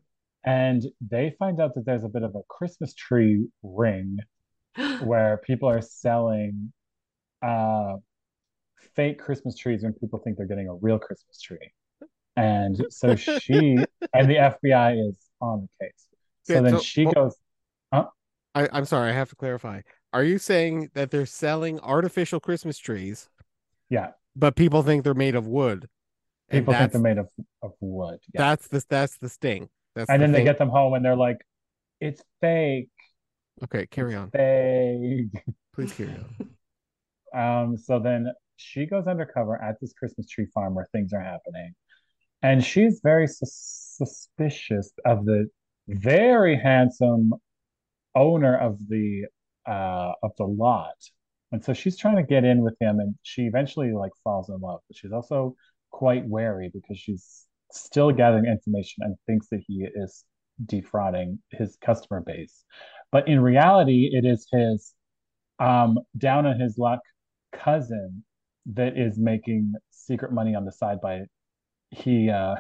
and 0.46 0.84
they 1.02 1.36
find 1.40 1.60
out 1.60 1.74
that 1.76 1.86
there's 1.86 2.04
a 2.04 2.10
bit 2.10 2.24
of 2.24 2.36
a 2.36 2.42
Christmas 2.50 2.94
tree 2.94 3.48
ring 3.64 4.18
where 5.04 5.38
people 5.38 5.70
are 5.70 5.82
selling 5.82 6.72
uh 7.42 7.96
fake 8.96 9.20
Christmas 9.20 9.58
trees 9.58 9.84
when 9.84 9.94
people 9.94 10.20
think 10.20 10.38
they're 10.38 10.46
getting 10.46 10.68
a 10.70 10.76
real 10.76 11.00
Christmas 11.00 11.42
tree. 11.42 11.72
And 12.38 12.86
so 12.90 13.16
she 13.16 13.78
and 14.14 14.30
the 14.30 14.36
FBI 14.64 15.10
is 15.10 15.18
on 15.42 15.68
the 15.80 15.86
case. 15.86 16.06
So 16.44 16.54
Yeah, 16.54 16.62
then 16.62 16.74
so- 16.74 16.80
she 16.80 17.06
well- 17.06 17.14
goes, 17.14 17.36
I, 18.58 18.70
I'm 18.72 18.86
sorry, 18.86 19.10
I 19.10 19.14
have 19.14 19.30
to 19.32 19.36
clarify. 19.36 19.82
Are 20.14 20.24
you 20.24 20.38
saying 20.38 20.92
that 20.94 21.12
they're 21.12 21.26
selling 21.26 21.78
artificial 21.82 22.40
Christmas 22.40 22.78
trees, 22.78 23.28
yeah, 23.90 24.12
but 24.34 24.56
people 24.56 24.82
think 24.82 25.04
they're 25.04 25.14
made 25.14 25.36
of 25.36 25.46
wood? 25.46 25.90
People 26.50 26.74
think 26.74 26.92
they're 26.92 27.02
made 27.02 27.18
of, 27.18 27.30
of 27.62 27.72
wood. 27.80 28.20
Yeah. 28.34 28.42
that's 28.42 28.68
the 28.68 28.84
that's 28.88 29.18
the 29.18 29.30
sting. 29.30 29.70
That's 29.96 30.10
and 30.10 30.22
the 30.22 30.26
then 30.28 30.32
they 30.32 30.44
get 30.44 30.58
them 30.58 30.70
home 30.70 30.94
and 30.94 31.04
they're 31.04 31.16
like, 31.16 31.38
it's 32.00 32.22
fake. 32.42 32.90
Okay, 33.64 33.88
carry 33.88 34.14
it's 34.14 34.20
on. 34.20 34.32
Fake. 34.32 35.44
Please 35.74 35.94
carry 35.94 36.10
on. 36.10 36.50
Um, 37.36 37.76
so 37.76 38.00
then 38.00 38.32
she 38.56 38.86
goes 38.86 39.08
undercover 39.08 39.62
at 39.62 39.76
this 39.82 39.92
Christmas 39.92 40.26
tree 40.30 40.48
farm 40.54 40.74
where 40.74 40.88
things 40.94 41.12
are 41.12 41.20
happening. 41.20 41.76
And 42.42 42.64
she's 42.64 43.02
very 43.04 43.28
sus 43.28 43.92
suspicious 43.98 44.94
of 45.06 45.26
the 45.26 45.48
very 45.88 46.58
handsome 46.58 47.34
owner 48.16 48.58
of 48.58 48.78
the 48.88 49.26
uh 49.68 50.14
of 50.24 50.32
the 50.38 50.46
lot. 50.46 50.96
And 51.52 51.64
so 51.64 51.74
she's 51.74 51.98
trying 51.98 52.16
to 52.18 52.24
get 52.24 52.44
in 52.46 52.62
with 52.62 52.76
him 52.80 53.00
and 53.00 53.16
she 53.24 53.44
eventually 53.44 53.92
like 53.92 54.12
falls 54.24 54.50
in 54.50 54.60
love, 54.60 54.80
but 54.88 54.98
she's 54.98 55.12
also 55.12 55.56
quite 55.96 56.28
wary 56.28 56.70
because 56.74 57.00
she's 57.00 57.46
still 57.72 58.12
gathering 58.12 58.46
information 58.46 59.02
and 59.04 59.16
thinks 59.26 59.48
that 59.48 59.62
he 59.66 59.88
is 59.96 60.26
defrauding 60.66 61.40
his 61.52 61.78
customer 61.82 62.20
base. 62.20 62.66
But 63.14 63.30
in 63.30 63.40
reality, 63.40 64.10
it 64.12 64.26
is 64.26 64.46
his 64.52 64.94
um 65.60 65.98
down 66.18 66.46
on 66.46 66.60
his 66.60 66.78
luck 66.78 67.00
cousin 67.54 68.26
that 68.66 68.98
is 68.98 69.18
making 69.18 69.72
secret 69.90 70.34
money 70.34 70.54
on 70.54 70.66
the 70.66 70.72
side 70.72 71.00
by 71.02 71.22
he 71.92 72.30
uh 72.30 72.56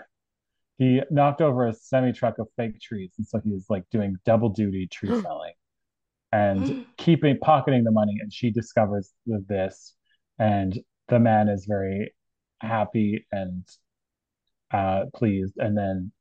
he 0.78 1.02
knocked 1.12 1.41
over 1.41 1.67
a 1.67 1.74
semi 1.74 2.13
truck 2.13 2.39
of 2.39 2.48
fake 2.56 2.80
trees 2.80 3.12
and 3.17 3.28
so 3.28 3.41
he's 3.43 3.65
like 3.69 3.84
doing 3.91 4.15
double 4.26 4.48
duty 4.48 4.88
tree 4.88 5.10
selling 5.21 5.52
and 6.32 6.86
keeping 6.98 7.38
pocketing 7.39 7.84
the 7.84 7.91
money 7.91 8.15
and 8.21 8.32
she 8.32 8.50
discovers 8.50 9.12
this 9.26 9.93
and 10.39 10.80
the 11.10 11.19
man 11.19 11.50
is 11.50 11.65
very 11.65 12.13
happy 12.62 13.26
and 13.32 13.68
uh 14.72 15.04
pleased 15.15 15.54
and 15.58 15.78
then 15.78 16.12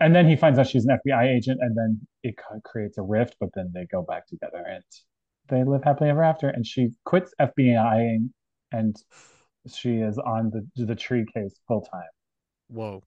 and 0.00 0.14
then 0.14 0.28
he 0.28 0.36
finds 0.36 0.58
out 0.58 0.66
she's 0.66 0.86
an 0.86 0.98
FBI 1.06 1.26
agent 1.36 1.60
and 1.62 1.76
then 1.76 2.00
it 2.22 2.34
creates 2.64 2.98
a 2.98 3.02
rift 3.02 3.36
but 3.40 3.50
then 3.54 3.70
they 3.74 3.86
go 3.86 4.02
back 4.02 4.26
together 4.26 4.64
and 4.66 4.82
they 5.48 5.64
live 5.64 5.82
happily 5.84 6.10
ever 6.10 6.22
after 6.22 6.48
and 6.48 6.66
she 6.66 6.90
quits 7.04 7.32
FBIing 7.40 8.30
and 8.72 8.96
she 9.72 9.96
is 9.96 10.18
on 10.18 10.50
the 10.50 10.84
the 10.84 10.94
tree 10.94 11.24
case 11.34 11.58
full 11.68 11.82
time 11.82 12.02
Whoa. 12.68 13.02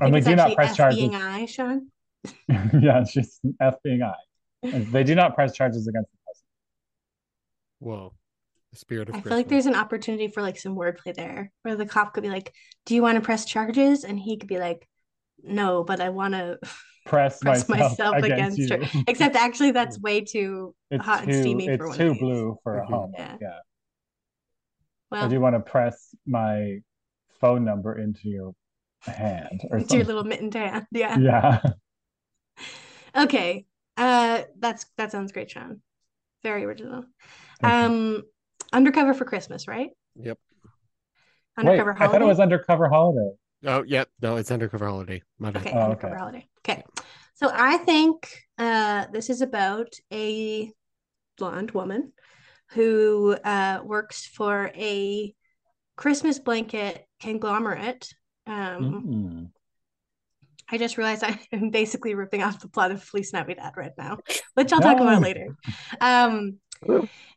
and 0.00 0.12
we 0.12 0.18
it's 0.18 0.26
do 0.26 0.36
not 0.36 0.54
press 0.54 0.70
F 0.70 0.76
charges 0.76 1.10
I, 1.12 1.46
Sean. 1.46 1.88
yeah 2.48 3.04
she's 3.04 3.38
an 3.44 3.54
FBI 3.60 4.14
and 4.62 4.86
they 4.88 5.04
do 5.04 5.14
not 5.14 5.34
press 5.34 5.54
charges 5.54 5.86
against 5.86 6.10
the 6.10 6.18
president 6.24 6.46
Whoa. 7.78 8.14
The 8.76 8.80
spirit 8.80 9.08
of 9.08 9.14
I 9.14 9.20
Christmas. 9.22 9.30
feel 9.30 9.38
like 9.38 9.48
there's 9.48 9.64
an 9.66 9.74
opportunity 9.74 10.28
for 10.28 10.42
like 10.42 10.58
some 10.58 10.76
wordplay 10.76 11.14
there, 11.14 11.50
where 11.62 11.76
the 11.76 11.86
cop 11.86 12.12
could 12.12 12.22
be 12.22 12.28
like, 12.28 12.52
"Do 12.84 12.94
you 12.94 13.00
want 13.00 13.16
to 13.16 13.22
press 13.22 13.46
charges?" 13.46 14.04
and 14.04 14.20
he 14.20 14.36
could 14.36 14.50
be 14.50 14.58
like, 14.58 14.86
"No, 15.42 15.82
but 15.82 15.98
I 16.02 16.10
want 16.10 16.34
to 16.34 16.58
press, 17.06 17.40
press 17.40 17.66
myself, 17.70 17.92
myself 17.92 18.16
against, 18.22 18.58
against 18.58 18.94
her." 18.94 19.02
Except 19.08 19.34
actually, 19.34 19.70
that's 19.78 19.98
way 19.98 20.20
too 20.20 20.74
it's 20.90 21.04
hot 21.06 21.22
and 21.24 21.34
steamy 21.34 21.68
it's 21.68 21.78
for 21.78 21.88
one 21.88 21.96
too 21.96 22.10
of 22.10 22.18
these. 22.18 22.20
blue 22.20 22.58
for 22.62 22.78
a 22.78 22.84
Mhm. 22.84 22.90
home 22.90 23.14
Yeah. 23.16 23.36
yeah 23.40 23.58
well. 25.10 25.24
or 25.24 25.28
do 25.28 25.34
you 25.34 25.40
want 25.40 25.54
to 25.54 25.60
press 25.60 26.14
my 26.26 26.80
phone 27.40 27.64
number 27.64 27.98
into 27.98 28.28
your 28.28 28.52
hand 29.06 29.62
or 29.70 29.78
It's 29.78 29.94
your 29.94 30.04
little 30.04 30.24
mittened 30.24 30.52
hand. 30.54 30.86
Yeah. 30.92 31.18
yeah 31.18 31.60
Okay. 33.16 33.64
Uh 33.96 34.42
that's 34.58 34.84
that 34.98 35.12
sounds 35.12 35.32
great, 35.32 35.50
Sean. 35.50 35.80
Very 36.42 36.64
original. 36.64 37.04
Thank 37.60 37.82
you. 37.82 38.24
Undercover 38.76 39.14
for 39.14 39.24
Christmas, 39.24 39.66
right? 39.66 39.88
Yep. 40.16 40.38
Wait, 41.56 41.66
Undercover 41.66 41.96
I 41.98 42.06
thought 42.08 42.20
it 42.20 42.26
was 42.26 42.40
undercover 42.40 42.88
holiday 42.90 43.30
Oh, 43.64 43.82
yep. 43.84 44.08
No, 44.20 44.36
it's 44.36 44.50
undercover 44.50 44.86
holiday. 44.86 45.22
My 45.38 45.50
bad. 45.50 45.66
Okay, 45.66 45.74
Oh, 45.74 45.80
undercover 45.80 46.12
okay. 46.14 46.18
holiday. 46.20 46.48
Okay. 46.60 46.84
So 47.34 47.50
I 47.52 47.78
think 47.78 48.30
uh 48.58 49.06
this 49.12 49.30
is 49.30 49.40
about 49.40 49.94
a 50.12 50.70
blonde 51.38 51.70
woman 51.70 52.12
who 52.70 53.36
uh, 53.44 53.80
works 53.82 54.26
for 54.26 54.70
a 54.76 55.34
Christmas 55.96 56.38
blanket 56.38 57.06
conglomerate. 57.20 58.08
Um, 58.46 59.02
Mm. 59.06 59.50
I 60.68 60.78
just 60.78 60.98
realized 60.98 61.24
I'm 61.52 61.70
basically 61.70 62.14
ripping 62.14 62.42
off 62.42 62.60
the 62.60 62.68
plot 62.68 62.90
of 62.90 63.02
Feliz 63.02 63.32
Navidad 63.32 63.72
right 63.76 63.92
now, 63.96 64.18
which 64.54 64.72
I'll 64.72 64.80
talk 64.80 65.00
about 65.00 65.22
later. 65.22 65.56
Um, 66.00 66.58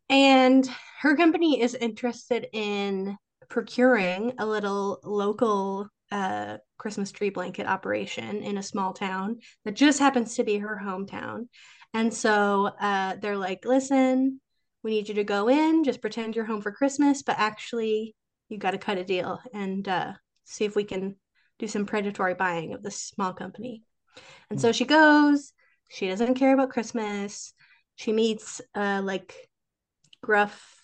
and 0.09 0.67
her 0.99 1.15
company 1.15 1.61
is 1.61 1.75
interested 1.75 2.47
in 2.51 3.17
procuring 3.49 4.33
a 4.37 4.45
little 4.45 4.99
local 5.03 5.87
uh, 6.11 6.57
Christmas 6.77 7.11
tree 7.11 7.29
blanket 7.29 7.65
operation 7.67 8.43
in 8.43 8.57
a 8.57 8.63
small 8.63 8.91
town 8.91 9.37
that 9.63 9.75
just 9.75 9.99
happens 9.99 10.35
to 10.35 10.43
be 10.43 10.57
her 10.57 10.81
hometown. 10.83 11.47
And 11.93 12.13
so 12.13 12.71
uh, 12.81 13.15
they're 13.21 13.37
like, 13.37 13.63
listen, 13.63 14.41
we 14.83 14.91
need 14.91 15.07
you 15.07 15.15
to 15.15 15.23
go 15.23 15.47
in, 15.47 15.85
just 15.85 16.01
pretend 16.01 16.35
you're 16.35 16.43
home 16.43 16.61
for 16.61 16.71
Christmas, 16.71 17.23
but 17.23 17.39
actually, 17.39 18.13
you 18.49 18.57
got 18.57 18.71
to 18.71 18.77
cut 18.77 18.97
a 18.97 19.03
deal 19.05 19.39
and 19.53 19.87
uh, 19.87 20.13
see 20.43 20.65
if 20.65 20.75
we 20.75 20.83
can 20.83 21.15
do 21.59 21.67
some 21.67 21.85
predatory 21.85 22.33
buying 22.33 22.73
of 22.73 22.83
this 22.83 22.97
small 22.97 23.31
company. 23.31 23.83
And 24.49 24.59
so 24.59 24.73
she 24.73 24.85
goes, 24.85 25.53
she 25.89 26.09
doesn't 26.09 26.35
care 26.35 26.53
about 26.53 26.71
Christmas. 26.71 27.53
She 27.95 28.11
meets 28.11 28.61
uh 28.75 29.01
like 29.03 29.35
gruff 30.21 30.78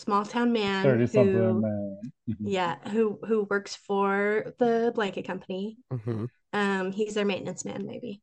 small 0.00 0.24
town 0.24 0.52
man 0.52 0.84
30 0.84 1.06
something 1.06 1.32
who 1.32 1.60
man. 1.60 2.12
Mhm. 2.28 2.52
yeah, 2.52 2.76
who 2.88 3.18
who 3.26 3.46
works 3.50 3.76
for 3.76 4.54
the 4.58 4.92
blanket 4.94 5.26
company. 5.26 5.76
Mhm. 5.92 6.28
Um 6.52 6.92
he's 6.92 7.14
their 7.14 7.24
maintenance 7.24 7.64
man 7.64 7.86
maybe. 7.86 8.22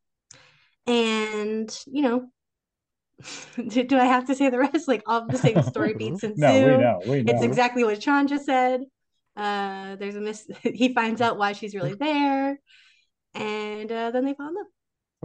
And, 0.88 1.70
you 1.86 2.02
know, 2.02 2.30
do, 3.68 3.84
do 3.84 3.98
I 3.98 4.06
have 4.06 4.26
to 4.28 4.36
say 4.36 4.50
the 4.50 4.60
rest? 4.60 4.88
Like 4.88 5.04
all 5.06 5.28
the 5.28 5.38
same 5.38 5.62
story 5.64 5.94
beats 5.98 6.24
and 6.24 6.38
No, 6.38 6.54
we 6.54 6.78
know. 6.78 7.02
We 7.06 7.24
know. 7.24 7.34
It's 7.34 7.44
exactly 7.44 7.84
what 7.84 8.02
Sean 8.02 8.28
just 8.28 8.46
said. 8.46 8.82
Uh, 9.36 9.96
there's 9.98 10.16
a 10.16 10.22
miss. 10.22 10.48
he 10.64 10.94
finds 10.94 11.22
out 11.22 11.38
why 11.38 11.54
she's 11.54 11.76
really 11.76 11.94
there, 11.94 12.60
and 13.36 13.92
uh, 13.92 14.12
then 14.12 14.26
they 14.26 14.34
fall 14.34 14.50
in 14.50 14.56
love. 14.56 14.66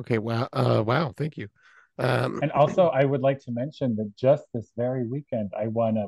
Okay. 0.00 0.18
Wow. 0.18 0.48
Uh. 0.52 0.82
Wow. 0.84 1.14
Thank 1.16 1.36
you. 1.36 1.48
Um. 1.98 2.40
And 2.42 2.52
also, 2.52 2.86
I 2.88 3.04
would 3.04 3.22
like 3.22 3.38
to 3.44 3.52
mention 3.52 3.96
that 3.96 4.12
just 4.16 4.44
this 4.52 4.70
very 4.76 5.06
weekend, 5.06 5.52
I 5.58 5.68
won 5.68 5.96
a, 5.96 6.06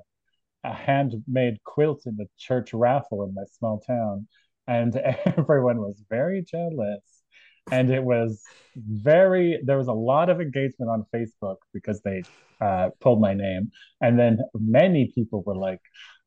a 0.64 0.72
handmade 0.72 1.58
quilt 1.64 2.02
in 2.06 2.16
the 2.16 2.26
church 2.38 2.72
raffle 2.72 3.22
in 3.24 3.34
my 3.34 3.44
small 3.58 3.80
town, 3.80 4.26
and 4.66 4.96
everyone 5.26 5.78
was 5.78 6.02
very 6.08 6.42
jealous. 6.42 7.02
And 7.70 7.90
it 7.90 8.02
was 8.02 8.42
very, 8.76 9.58
there 9.64 9.78
was 9.78 9.88
a 9.88 9.92
lot 9.92 10.28
of 10.28 10.40
engagement 10.40 10.90
on 10.90 11.06
Facebook 11.14 11.56
because 11.72 12.00
they 12.02 12.24
uh, 12.60 12.90
pulled 13.00 13.20
my 13.20 13.34
name. 13.34 13.70
And 14.00 14.18
then 14.18 14.40
many 14.54 15.12
people 15.14 15.42
were 15.46 15.56
like, 15.56 15.80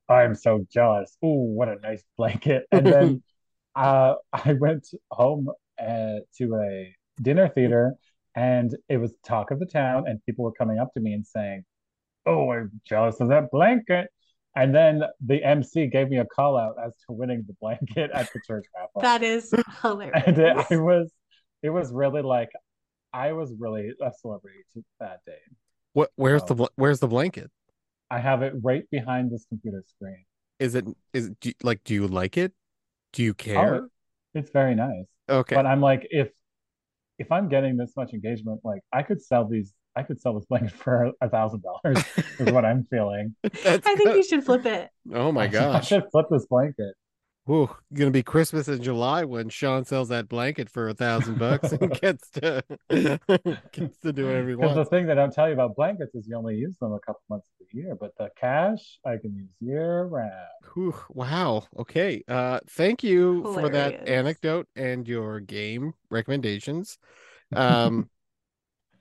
I'm 0.09 0.35
so 0.35 0.65
jealous. 0.71 1.15
Ooh, 1.23 1.53
what 1.55 1.67
a 1.67 1.75
nice 1.75 2.03
blanket. 2.17 2.63
And 2.71 2.87
then 2.87 3.23
uh, 3.75 4.15
I 4.33 4.53
went 4.53 4.87
home 5.11 5.49
uh, 5.79 6.19
to 6.37 6.55
a 6.55 6.95
dinner 7.21 7.49
theater 7.49 7.95
and 8.35 8.75
it 8.87 8.97
was 8.97 9.13
talk 9.25 9.51
of 9.51 9.59
the 9.59 9.65
town 9.65 10.03
and 10.07 10.23
people 10.25 10.45
were 10.45 10.51
coming 10.51 10.77
up 10.77 10.93
to 10.93 10.99
me 10.99 11.13
and 11.13 11.25
saying 11.25 11.63
oh 12.25 12.51
i'm 12.51 12.71
jealous 12.87 13.19
of 13.19 13.29
that 13.29 13.49
blanket 13.51 14.09
and 14.59 14.73
then 14.75 15.03
the 15.25 15.39
mc 15.43 15.87
gave 15.87 16.09
me 16.09 16.17
a 16.17 16.25
call 16.25 16.57
out 16.57 16.75
as 16.85 16.93
to 17.05 17.13
winning 17.19 17.43
the 17.47 17.55
blanket 17.61 18.09
at 18.13 18.27
the 18.33 18.39
church 18.47 18.65
raffle 18.75 19.01
That 19.01 19.21
is 19.23 19.53
hilarious. 19.81 20.23
and 20.27 20.37
it, 20.39 20.57
I 20.71 20.75
was 20.77 21.11
it 21.63 21.69
was 21.69 21.91
really 21.91 22.21
like 22.21 22.49
i 23.13 23.31
was 23.33 23.53
really 23.63 23.91
a 24.01 24.11
celebrity 24.21 24.63
to 24.73 24.83
that 24.99 25.19
day 25.25 25.43
What? 25.93 26.11
Where's 26.15 26.43
Oh. 26.49 26.53
the 26.53 26.69
Where's 26.75 26.99
the 26.99 27.07
blanket? 27.07 27.49
i 28.09 28.19
have 28.19 28.41
it 28.47 28.53
right 28.63 28.83
behind 28.91 29.31
this 29.31 29.45
computer 29.49 29.83
screen 29.93 30.23
Is 30.59 30.73
it? 30.75 30.85
Is 31.13 31.27
it, 31.27 31.39
do 31.41 31.49
you, 31.49 31.55
like? 31.61 31.83
Do 31.83 31.93
you 31.93 32.07
like 32.07 32.35
it? 32.37 32.51
Do 33.13 33.21
you 33.23 33.33
care? 33.35 33.75
Oh, 33.83 33.87
it's 34.33 34.51
very 34.51 34.75
nice 34.75 35.05
okay. 35.29 35.55
but 35.55 35.65
i'm 35.65 35.81
like 35.81 36.03
if 36.11 36.29
if 37.23 37.31
i'm 37.31 37.47
getting 37.49 37.77
this 37.77 37.93
much 37.97 38.13
engagement 38.13 38.59
like 38.63 38.81
i 38.93 39.01
could 39.07 39.21
sell 39.21 39.45
these 39.47 39.73
i 39.97 40.03
could 40.03 40.19
sell 40.21 40.33
this 40.35 40.45
blanket 40.45 40.71
for 40.85 41.11
a 41.21 41.29
thousand 41.29 41.63
dollars 41.63 42.03
is 42.39 42.51
what 42.53 42.65
i'm 42.65 42.85
feeling 42.89 43.35
I 43.43 43.77
think 43.77 44.03
good. 44.03 44.15
you 44.17 44.23
should 44.23 44.43
flip 44.45 44.65
it. 44.65 44.89
Oh 45.13 45.31
my 45.31 45.47
gosh! 45.57 45.63
I 45.75 45.79
gosh. 45.79 45.87
should 45.87 46.03
flip 46.11 46.27
this 46.31 46.45
blanket. 46.45 46.93
Ooh, 47.49 47.69
gonna 47.93 48.11
be 48.11 48.23
Christmas 48.23 48.67
in 48.67 48.83
July 48.83 49.23
when 49.23 49.47
Sean 49.47 49.85
sells 49.85 50.09
that 50.09 50.27
blanket 50.27 50.69
for 50.69 50.89
a 50.89 50.93
thousand 50.93 51.39
bucks 51.39 51.71
and 51.71 51.91
gets 52.01 52.29
to 52.31 52.61
gets 53.71 53.97
to 53.99 54.11
do 54.11 54.25
whatever 54.25 54.49
he 54.49 54.55
Because 54.55 54.73
the 54.75 54.79
wants. 54.79 54.89
thing 54.89 55.05
they 55.07 55.15
don't 55.15 55.33
tell 55.33 55.47
you 55.47 55.53
about 55.53 55.75
blankets 55.77 56.13
is 56.13 56.27
you 56.27 56.35
only 56.35 56.55
use 56.57 56.77
them 56.79 56.91
a 56.91 56.99
couple 56.99 57.21
months 57.29 57.47
of 57.61 57.67
the 57.71 57.77
year, 57.79 57.95
but 57.95 58.11
the 58.17 58.29
cash 58.37 58.99
I 59.05 59.15
can 59.15 59.33
use 59.33 59.49
year 59.61 60.03
round. 60.03 60.31
Whew, 60.73 60.95
wow. 61.09 61.63
Okay. 61.79 62.23
Uh, 62.27 62.59
thank 62.71 63.03
you 63.03 63.43
for 63.53 63.69
that 63.69 64.09
anecdote 64.09 64.67
and 64.75 65.07
your 65.07 65.39
game 65.39 65.93
recommendations. 66.09 66.97
Um, 67.55 68.09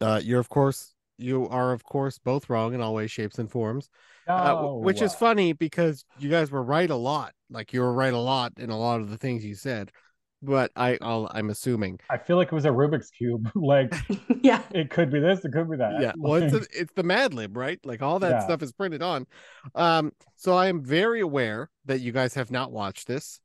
uh, 0.00 0.20
you're 0.22 0.40
of 0.40 0.48
course 0.48 0.94
you 1.18 1.48
are 1.48 1.72
of 1.72 1.82
course 1.84 2.18
both 2.18 2.50
wrong 2.50 2.74
in 2.74 2.80
all 2.80 2.94
ways, 2.94 3.10
shapes, 3.10 3.38
and 3.38 3.50
forms. 3.50 3.88
Uh, 4.28 4.54
w- 4.54 4.78
which 4.84 5.00
is 5.02 5.14
funny 5.14 5.52
because 5.52 6.04
you 6.18 6.28
guys 6.28 6.50
were 6.50 6.62
right 6.62 6.90
a 6.90 6.96
lot. 6.96 7.32
Like 7.48 7.72
you 7.72 7.80
were 7.80 7.92
right 7.92 8.12
a 8.12 8.18
lot 8.18 8.52
in 8.58 8.70
a 8.70 8.78
lot 8.78 9.00
of 9.00 9.08
the 9.10 9.16
things 9.16 9.44
you 9.44 9.54
said. 9.54 9.92
But 10.42 10.70
I, 10.76 10.98
I'll, 11.00 11.30
I'm 11.32 11.48
assuming. 11.48 11.98
I 12.10 12.18
feel 12.18 12.36
like 12.36 12.48
it 12.48 12.54
was 12.54 12.66
a 12.66 12.70
Rubik's 12.70 13.10
cube. 13.10 13.50
like 13.54 13.94
yeah. 14.42 14.62
it 14.72 14.90
could 14.90 15.10
be 15.10 15.18
this, 15.18 15.44
it 15.44 15.52
could 15.52 15.70
be 15.70 15.78
that. 15.78 16.00
yeah 16.00 16.12
well 16.18 16.34
it's 16.34 16.52
a, 16.54 16.60
it's 16.78 16.92
the 16.94 17.02
mad 17.02 17.32
lib 17.32 17.56
right 17.56 17.80
like 17.86 18.02
all 18.02 18.18
that 18.18 18.30
Yeah. 18.32 18.40
stuff 18.40 18.62
is 18.62 18.70
printed 18.72 19.00
on 19.02 19.26
um 19.74 20.12
so 20.36 20.54
i 20.54 20.66
am 20.68 20.82
very 20.84 21.20
aware 21.20 21.70
that 21.86 22.00
you 22.00 22.12
guys 22.12 22.34
have 22.34 22.50
not 22.50 22.70
watched 22.70 23.06
this 23.08 23.40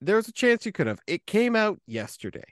there's 0.00 0.28
a 0.28 0.32
chance 0.32 0.66
you 0.66 0.70
could 0.72 0.86
have 0.86 1.00
it 1.06 1.26
came 1.26 1.56
out 1.56 1.78
yesterday 1.86 2.44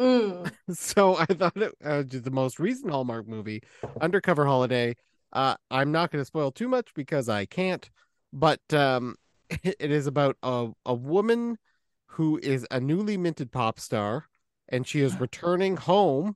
Mm. 0.00 0.50
so 0.72 1.16
i 1.16 1.26
thought 1.26 1.56
it 1.56 1.74
uh, 1.84 2.02
the 2.06 2.30
most 2.30 2.58
recent 2.58 2.90
hallmark 2.90 3.28
movie 3.28 3.62
undercover 4.00 4.46
holiday 4.46 4.96
uh 5.34 5.54
i'm 5.70 5.92
not 5.92 6.10
going 6.10 6.22
to 6.22 6.26
spoil 6.26 6.50
too 6.50 6.68
much 6.68 6.94
because 6.94 7.28
i 7.28 7.44
can't 7.44 7.90
but 8.32 8.60
um 8.72 9.16
it 9.50 9.90
is 9.90 10.06
about 10.06 10.36
a, 10.42 10.68
a 10.86 10.94
woman 10.94 11.58
who 12.06 12.40
is 12.42 12.66
a 12.70 12.80
newly 12.80 13.16
minted 13.18 13.52
pop 13.52 13.78
star 13.78 14.26
and 14.70 14.86
she 14.86 15.00
is 15.00 15.14
returning 15.20 15.76
home 15.76 16.34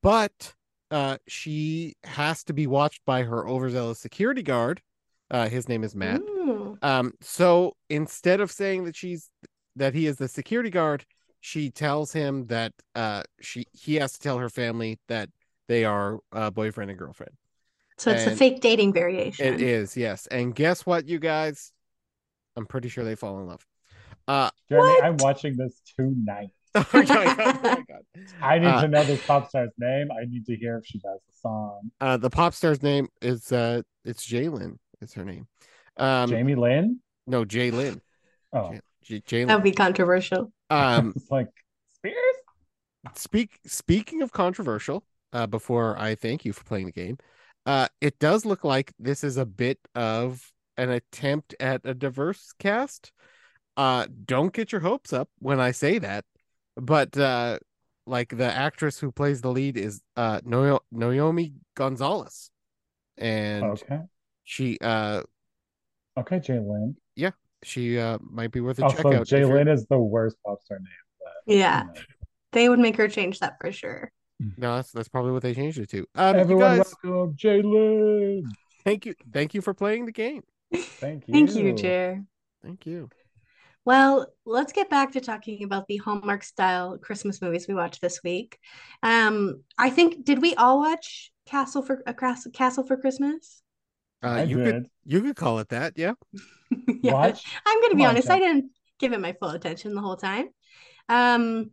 but 0.00 0.54
uh 0.92 1.16
she 1.26 1.94
has 2.04 2.44
to 2.44 2.52
be 2.52 2.68
watched 2.68 3.04
by 3.04 3.24
her 3.24 3.48
overzealous 3.48 3.98
security 3.98 4.42
guard 4.42 4.80
uh 5.32 5.48
his 5.48 5.68
name 5.68 5.82
is 5.82 5.96
matt 5.96 6.20
Mm. 6.22 6.78
um 6.82 7.12
so 7.20 7.74
instead 7.88 8.40
of 8.40 8.50
saying 8.52 8.84
that 8.84 8.94
she's 8.94 9.30
that 9.76 9.94
he 9.94 10.06
is 10.06 10.16
the 10.18 10.28
security 10.28 10.70
guard 10.70 11.04
she 11.42 11.70
tells 11.70 12.12
him 12.12 12.46
that 12.46 12.72
uh 12.94 13.22
she 13.40 13.66
he 13.72 13.96
has 13.96 14.12
to 14.14 14.20
tell 14.20 14.38
her 14.38 14.48
family 14.48 14.98
that 15.08 15.28
they 15.68 15.84
are 15.84 16.20
uh 16.32 16.50
boyfriend 16.50 16.88
and 16.90 16.98
girlfriend 16.98 17.32
So 17.98 18.12
it's 18.12 18.26
a 18.26 18.36
fake 18.36 18.60
dating 18.60 18.92
variation. 18.94 19.46
it 19.46 19.60
is 19.60 19.96
yes 19.96 20.26
and 20.28 20.54
guess 20.54 20.86
what 20.86 21.06
you 21.08 21.18
guys 21.18 21.72
i'm 22.56 22.64
pretty 22.64 22.88
sure 22.88 23.04
they 23.04 23.16
fall 23.16 23.38
in 23.40 23.46
love 23.46 23.66
uh 24.28 24.48
Jeremy, 24.70 24.94
What? 24.94 25.04
I'm 25.04 25.18
watching 25.18 25.56
this 25.56 25.82
tonight. 25.98 26.50
oh 26.76 26.86
my 26.94 27.04
god, 27.04 27.34
oh 27.38 27.58
my 27.62 27.84
God. 27.88 28.02
I 28.42 28.58
need 28.58 28.68
Uh, 28.68 28.80
to 28.82 28.88
know 28.88 29.04
this 29.04 29.20
pop 29.26 29.48
star's 29.48 29.72
name. 29.78 30.08
I 30.12 30.24
need 30.26 30.46
to 30.46 30.56
hear 30.56 30.78
if 30.78 30.86
she 30.86 30.98
does 30.98 31.18
the 31.28 31.34
song. 31.40 31.90
uh 32.00 32.16
the 32.16 32.30
pop 32.30 32.54
star's 32.54 32.82
name 32.82 33.08
is 33.20 33.50
uh 33.52 33.82
it's 34.04 34.24
Jalen 34.26 34.76
is 35.00 35.12
her 35.14 35.24
name 35.24 35.48
um 35.96 36.30
Jamie 36.30 36.54
Lynn? 36.54 37.00
no 37.26 37.44
Jalen 37.44 38.00
Oh, 38.52 38.70
J- 38.72 38.80
Jalen 39.04 39.46
That 39.48 39.54
would 39.56 39.64
be 39.64 39.72
controversial. 39.72 40.52
um 40.70 41.12
it's 41.16 41.30
like 41.30 41.48
Spears? 41.94 42.16
speak 43.16 43.58
speaking 43.66 44.22
of 44.22 44.32
controversial 44.32 45.02
uh 45.32 45.46
before 45.46 45.98
i 45.98 46.14
thank 46.14 46.44
you 46.44 46.52
for 46.52 46.62
playing 46.64 46.86
the 46.86 46.92
game 46.92 47.18
uh 47.66 47.88
it 48.00 48.16
does 48.20 48.44
look 48.46 48.62
like 48.64 48.92
this 48.98 49.24
is 49.24 49.36
a 49.36 49.44
bit 49.44 49.78
of 49.94 50.52
an 50.76 50.90
attempt 50.90 51.54
at 51.58 51.80
a 51.84 51.94
diverse 51.94 52.52
cast 52.60 53.10
uh 53.76 54.06
don't 54.24 54.52
get 54.52 54.70
your 54.70 54.80
hopes 54.80 55.12
up 55.12 55.28
when 55.40 55.58
i 55.58 55.72
say 55.72 55.98
that 55.98 56.24
but 56.76 57.16
uh 57.18 57.58
like 58.06 58.36
the 58.36 58.44
actress 58.52 58.98
who 59.00 59.10
plays 59.10 59.40
the 59.40 59.50
lead 59.50 59.76
is 59.76 60.00
uh 60.16 60.40
no- 60.44 60.80
naomi 60.92 61.54
gonzalez 61.74 62.50
and 63.18 63.64
Okay. 63.64 64.00
she 64.44 64.78
uh 64.80 65.22
Okay, 66.16 66.40
Jay 66.40 66.58
Lynn. 66.58 66.96
She 67.62 67.98
uh 67.98 68.18
might 68.20 68.50
be 68.50 68.60
worth 68.60 68.78
a 68.78 68.84
Also, 68.84 68.96
check 68.96 69.06
out 69.06 69.22
if 69.22 69.28
jay-lynn 69.28 69.68
is 69.68 69.86
the 69.86 69.98
worst 69.98 70.36
pop 70.44 70.60
star 70.62 70.78
name. 70.78 70.88
But, 71.20 71.54
Yeah. 71.54 71.82
you 71.82 71.86
know. 71.88 72.00
They 72.52 72.68
would 72.68 72.78
make 72.80 72.96
her 72.96 73.08
change 73.08 73.38
that 73.40 73.56
for 73.60 73.72
sure. 73.72 74.10
no 74.56 74.76
that's 74.76 74.90
that's 74.92 75.08
probably 75.08 75.32
what 75.32 75.42
they 75.42 75.54
changed 75.54 75.78
it 75.78 75.88
to 75.90 76.00
um 76.16 76.36
Everyone 76.36 76.78
guys 76.78 76.94
welcome 77.04 77.34
Jay 77.36 77.62
Lynn. 77.62 78.50
thank 78.84 79.06
you 79.06 79.14
thank 79.32 79.54
you 79.54 79.60
for 79.60 79.72
playing 79.74 80.06
the 80.06 80.12
game 80.12 80.42
Thank 80.74 81.28
you. 81.28 81.32
Thank 81.34 81.54
you, 81.54 81.72
Jer. 81.74 82.22
thank 82.62 82.86
you 82.86 83.08
Well, 83.84 84.26
let's 84.46 84.72
get 84.72 84.88
back 84.90 85.12
to 85.12 85.20
talking 85.20 85.64
about 85.64 85.86
the 85.86 85.96
Hallmark 85.98 86.42
style 86.44 86.98
Christmas 86.98 87.40
movies 87.42 87.66
we 87.68 87.74
watched 87.74 88.00
this 88.00 88.20
week. 88.22 88.58
Um, 89.02 89.62
I 89.78 89.90
think 89.90 90.24
did 90.24 90.40
we 90.40 90.54
all 90.54 90.78
watch 90.78 91.32
Castle 91.46 91.82
for 91.82 92.02
a 92.06 92.14
Cas- 92.14 92.46
Castle 92.52 92.84
for 92.86 92.96
Christmas? 92.96 93.61
Uh, 94.22 94.44
you 94.48 94.56
did. 94.58 94.72
could 94.74 94.86
you 95.04 95.20
could 95.22 95.36
call 95.36 95.58
it 95.58 95.68
that, 95.70 95.94
yeah. 95.96 96.12
yeah, 97.02 97.12
Watch. 97.12 97.44
I'm 97.66 97.76
gonna 97.80 97.88
Come 97.90 97.96
be 97.98 98.04
on, 98.04 98.10
honest. 98.10 98.30
I 98.30 98.38
didn't 98.38 98.70
give 98.98 99.12
it 99.12 99.20
my 99.20 99.32
full 99.32 99.50
attention 99.50 99.94
the 99.94 100.00
whole 100.00 100.16
time. 100.16 100.48
Um, 101.08 101.70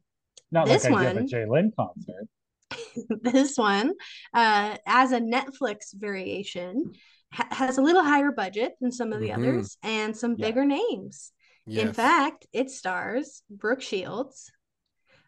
Not 0.51 0.65
This 0.67 0.83
like 0.85 0.93
I 0.93 1.03
give 1.03 1.11
a 1.11 1.19
one- 1.19 1.27
Jay 1.27 1.45
Lynn 1.47 1.71
concert. 1.77 2.27
this 3.21 3.57
one, 3.57 3.93
uh, 4.33 4.77
as 4.85 5.11
a 5.11 5.19
Netflix 5.19 5.93
variation, 5.93 6.93
ha- 7.31 7.47
has 7.51 7.77
a 7.77 7.81
little 7.81 8.03
higher 8.03 8.31
budget 8.31 8.73
than 8.81 8.91
some 8.91 9.13
of 9.13 9.19
the 9.21 9.29
Mhm. 9.29 9.37
others 9.37 9.77
and 9.83 10.15
some 10.17 10.35
Yeah. 10.37 10.47
bigger 10.47 10.65
names. 10.65 11.31
In 11.67 11.93
fact, 11.93 12.47
it 12.51 12.71
stars 12.71 13.43
Brooke 13.47 13.81
Shields. 13.83 14.51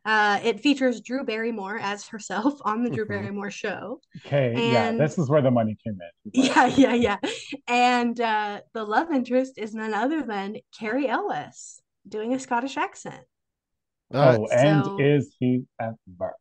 Uh, 0.03 0.39
it 0.43 0.59
features 0.59 0.99
Drew 1.01 1.23
Barrymore 1.23 1.77
as 1.79 2.07
herself 2.07 2.55
on 2.65 2.83
the 2.83 2.89
Drew 2.89 3.05
Mhm. 3.05 3.09
Barrymore 3.09 3.51
show. 3.51 4.01
Okay, 4.25 4.71
yeah, 4.71 4.91
this 4.93 5.17
is 5.17 5.29
where 5.29 5.41
the 5.41 5.51
money 5.51 5.77
came 5.83 5.97
in. 6.01 6.31
Yeah, 6.33 6.65
yeah, 6.75 6.93
yeah. 6.93 7.17
And 7.67 8.19
uh, 8.19 8.61
the 8.73 8.83
love 8.83 9.11
interest 9.11 9.53
is 9.57 9.75
none 9.75 9.93
other 9.93 10.23
than 10.23 10.57
Cary 10.77 11.07
Elwes 11.07 11.81
doing 12.07 12.33
a 12.33 12.39
Scottish 12.39 12.77
accent. 12.77 13.23
Uh, 14.13 14.37
oh, 14.39 14.47
and 14.51 14.85
so- 14.85 14.97
is 14.99 15.35
he 15.39 15.63
ever? 15.79 16.33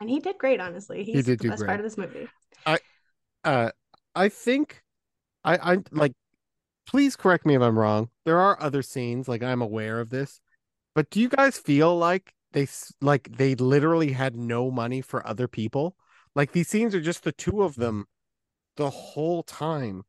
And 0.00 0.10
he 0.10 0.18
did 0.20 0.36
great, 0.38 0.60
honestly. 0.60 1.04
He's 1.04 1.24
did 1.24 1.38
the 1.38 1.42
do 1.44 1.48
best 1.50 1.60
great. 1.60 1.68
part 1.68 1.80
of 1.80 1.84
this 1.84 1.96
movie. 1.96 2.28
I, 2.66 2.78
uh 3.44 3.70
I 4.14 4.28
think 4.28 4.82
I 5.44 5.74
I 5.74 5.78
like 5.92 6.12
please 6.86 7.16
correct 7.16 7.46
me 7.46 7.54
if 7.54 7.62
I'm 7.62 7.78
wrong. 7.78 8.10
There 8.24 8.38
are 8.38 8.60
other 8.60 8.82
scenes 8.82 9.28
like 9.28 9.42
I'm 9.42 9.62
aware 9.62 10.00
of 10.00 10.10
this. 10.10 10.40
But 10.94 11.10
do 11.10 11.20
you 11.20 11.28
guys 11.28 11.58
feel 11.58 11.96
like 11.96 12.34
they 12.54 12.66
like 13.02 13.36
they 13.36 13.54
literally 13.54 14.12
had 14.12 14.34
no 14.36 14.70
money 14.70 15.02
for 15.02 15.26
other 15.26 15.46
people? 15.46 15.96
Like 16.34 16.52
these 16.52 16.68
scenes 16.68 16.94
are 16.94 17.00
just 17.00 17.22
the 17.24 17.32
two 17.32 17.62
of 17.62 17.76
them 17.76 18.06
the 18.76 18.88
whole 18.90 19.42
time. 19.42 20.04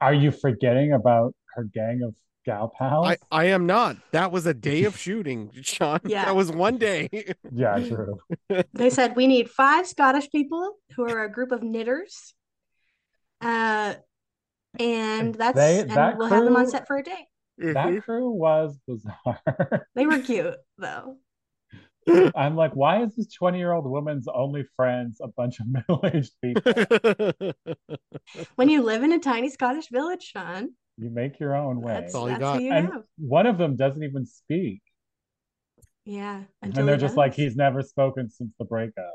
Are 0.00 0.14
you 0.14 0.30
forgetting 0.30 0.92
about 0.92 1.34
her 1.54 1.64
gang 1.64 2.02
of 2.02 2.14
gal 2.46 2.72
pals? 2.76 3.06
I 3.06 3.16
I 3.30 3.44
am 3.46 3.66
not. 3.66 3.96
That 4.12 4.32
was 4.32 4.46
a 4.46 4.54
day 4.54 4.84
of 4.84 4.96
shooting, 5.04 5.50
Sean. 5.60 6.00
Yeah. 6.04 6.24
That 6.24 6.34
was 6.36 6.50
one 6.50 6.78
day. 6.78 7.08
Yeah, 7.52 7.78
true. 7.78 8.18
They 8.72 8.90
said 8.90 9.14
we 9.16 9.26
need 9.26 9.50
five 9.50 9.86
Scottish 9.86 10.30
people 10.30 10.76
who 10.96 11.02
are 11.04 11.22
a 11.24 11.30
group 11.30 11.52
of 11.52 11.62
knitters. 11.62 12.34
Uh, 13.40 13.94
and 14.78 15.34
that's 15.34 15.56
They- 15.56 15.80
and 15.80 15.90
that 15.90 16.16
we'll 16.18 16.28
have 16.28 16.44
them 16.44 16.56
on 16.56 16.66
set 16.68 16.86
for 16.86 16.98
a 16.98 17.02
day. 17.02 17.26
Mhm. 17.60 17.74
That 17.74 18.02
crew 18.04 18.30
was 18.30 18.78
bizarre. 18.86 19.86
They 19.94 20.06
were 20.06 20.18
cute 20.30 20.56
though. 20.78 21.18
I'm 22.34 22.56
like, 22.56 22.74
why 22.74 23.02
is 23.02 23.14
this 23.16 23.32
20 23.32 23.58
year 23.58 23.72
old 23.72 23.86
woman's 23.86 24.26
only 24.32 24.64
friends 24.76 25.18
a 25.22 25.28
bunch 25.28 25.60
of 25.60 25.66
middle 25.74 26.00
aged 26.04 26.32
people? 26.42 27.52
When 28.56 28.68
you 28.68 28.82
live 28.82 29.02
in 29.02 29.12
a 29.12 29.18
tiny 29.18 29.50
Scottish 29.50 29.88
village, 29.88 30.22
Sean, 30.22 30.70
You 30.98 31.10
make 31.10 31.40
your 31.40 31.56
own 31.56 31.80
way. 31.80 31.94
that's, 31.94 32.14
all 32.14 32.28
you 32.28 32.36
that's 32.36 32.40
got. 32.40 32.58
who 32.58 32.64
you 32.64 32.72
And 32.72 32.86
have. 32.92 33.02
one 33.18 33.46
of 33.46 33.58
them 33.58 33.76
doesn't 33.76 34.02
even 34.02 34.24
speak. 34.26 34.82
Yeah, 36.04 36.42
And 36.62 36.72
they're 36.72 36.96
he 36.96 37.00
just 37.00 37.16
like, 37.16 37.34
he's 37.34 37.56
never 37.56 37.82
spoken 37.82 38.30
since 38.30 38.52
the 38.58 38.64
breakup. 38.64 39.14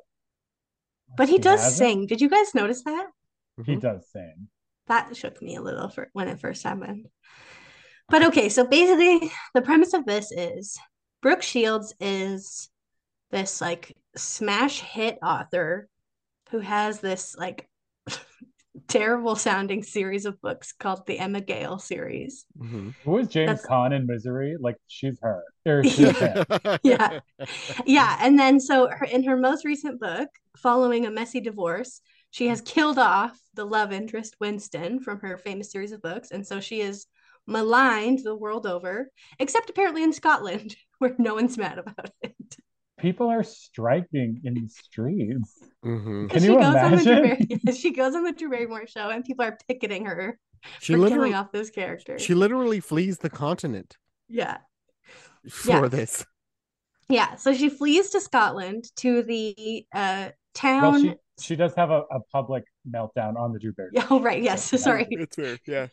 But 1.18 1.30
he 1.30 1.38
does 1.40 1.60
hasn't? 1.62 1.78
sing. 1.78 2.08
Did 2.08 2.22
you 2.22 2.30
guys 2.30 2.54
notice 2.54 2.84
that? 2.84 3.08
He 3.66 3.76
Mhm. 3.76 3.82
does 3.82 4.10
sing. 4.12 4.50
That 4.88 5.16
shook 5.16 5.42
me 5.42 5.56
a 5.56 5.62
little 5.62 5.90
for 5.90 6.10
when 6.14 6.28
it 6.28 6.40
first 6.40 6.64
happened. 6.64 7.08
But 8.10 8.24
okay, 8.26 8.50
so 8.50 8.66
basically 8.66 9.32
the 9.54 9.62
premise 9.62 9.94
of 9.94 10.06
this 10.06 10.32
is 10.32 10.78
Brooke 11.22 11.42
Shields 11.42 11.94
is 12.00 12.70
this 13.36 13.60
like 13.60 13.94
smash 14.16 14.80
hit 14.80 15.18
author 15.22 15.90
who 16.52 16.60
has 16.60 17.02
this 17.02 17.36
like 17.38 17.68
terrible 18.88 19.36
sounding 19.36 19.84
series 19.84 20.26
of 20.26 20.40
books 20.42 20.72
called 20.72 21.06
the 21.06 21.20
Emma 21.20 21.42
Gale 21.42 21.78
series. 21.78 22.46
Mhm. 22.58 22.94
Who 23.04 23.18
is 23.18 23.28
James 23.28 23.50
That's- 23.62 23.66
Caan 23.68 23.94
in 23.94 24.08
Misery? 24.08 24.56
Like, 24.60 24.78
she's 24.88 25.20
her. 25.22 25.44
Or 25.66 25.84
she's 25.84 26.00
Yeah. 26.00 26.44
Yeah. 26.84 27.20
Yeah, 27.86 28.18
and 28.22 28.40
then 28.40 28.60
so 28.60 28.88
her, 28.88 29.06
in 29.06 29.24
her 29.24 29.36
most 29.36 29.66
recent 29.66 30.00
book, 30.00 30.30
following 30.58 31.06
a 31.06 31.12
messy 31.12 31.42
divorce, 31.42 32.02
she 32.32 32.48
has 32.48 32.62
killed 32.62 33.00
off 33.00 33.38
the 33.54 33.66
love 33.66 33.92
interest 33.92 34.36
Winston 34.40 35.02
from 35.02 35.20
her 35.20 35.38
famous 35.38 35.72
series 35.72 35.92
of 35.92 36.02
books, 36.02 36.32
and 36.32 36.46
so 36.48 36.60
she 36.62 36.80
is 36.82 37.06
maligned 37.48 38.20
the 38.24 38.36
world 38.36 38.66
over, 38.66 39.10
except 39.40 39.70
apparently 39.70 40.04
in 40.04 40.14
Scotland, 40.14 40.76
where 41.00 41.16
no 41.18 41.36
one's 41.36 41.58
mad 41.58 41.80
about 41.80 42.12
it. 42.22 42.34
People 42.98 43.28
are 43.30 43.44
striking 43.44 44.42
in 44.46 44.54
the 44.54 44.68
streets. 44.68 45.60
Mhm. 45.84 46.30
Can 46.30 46.40
she 46.42 46.48
you 46.48 46.56
goes 46.60 46.76
on 46.76 46.92
the 46.92 47.04
Drew 47.04 47.14
imagine? 47.24 47.60
She 47.76 47.92
goes 47.92 48.16
on 48.16 48.24
the 48.24 48.32
Drew 48.32 48.50
Barrymore 48.50 48.88
show, 48.88 49.10
and 49.10 49.24
people 49.24 49.46
are 49.46 49.58
picketing 49.68 50.06
her 50.06 50.40
She 50.80 50.94
for 50.94 51.00
literally 51.00 51.30
killing 51.30 51.34
off 51.36 51.52
this 51.52 51.70
character. 51.70 52.18
she 52.20 52.34
literally 52.34 52.80
flees 52.80 53.18
the 53.20 53.30
continent 53.30 53.98
yeah, 54.30 54.58
for 55.50 55.70
Yeah. 55.84 55.88
this. 55.88 56.26
yeah. 57.10 57.36
So 57.36 57.54
she 57.54 57.70
flees 57.70 58.10
to 58.12 58.22
Scotland 58.22 58.86
to 58.98 59.22
the 59.24 59.86
uh, 59.94 60.30
town. 60.54 60.82
Well, 60.82 61.02
she 61.02 61.14
she 61.38 61.56
does 61.58 61.76
have 61.76 61.92
a, 61.92 62.04
a 62.12 62.22
public 62.32 62.64
meltdown 62.90 63.36
on 63.38 63.52
the 63.52 63.60
Drew 63.60 63.74
Barry. 63.74 63.90
Yeah, 63.94 64.08
oh, 64.10 64.22
right. 64.22 64.42
Yes. 64.42 64.72
Yeah. 64.72 64.80
Sorry. 64.80 65.06
It's 65.12 65.36
fair. 65.36 65.58
Yeah. 65.68 65.88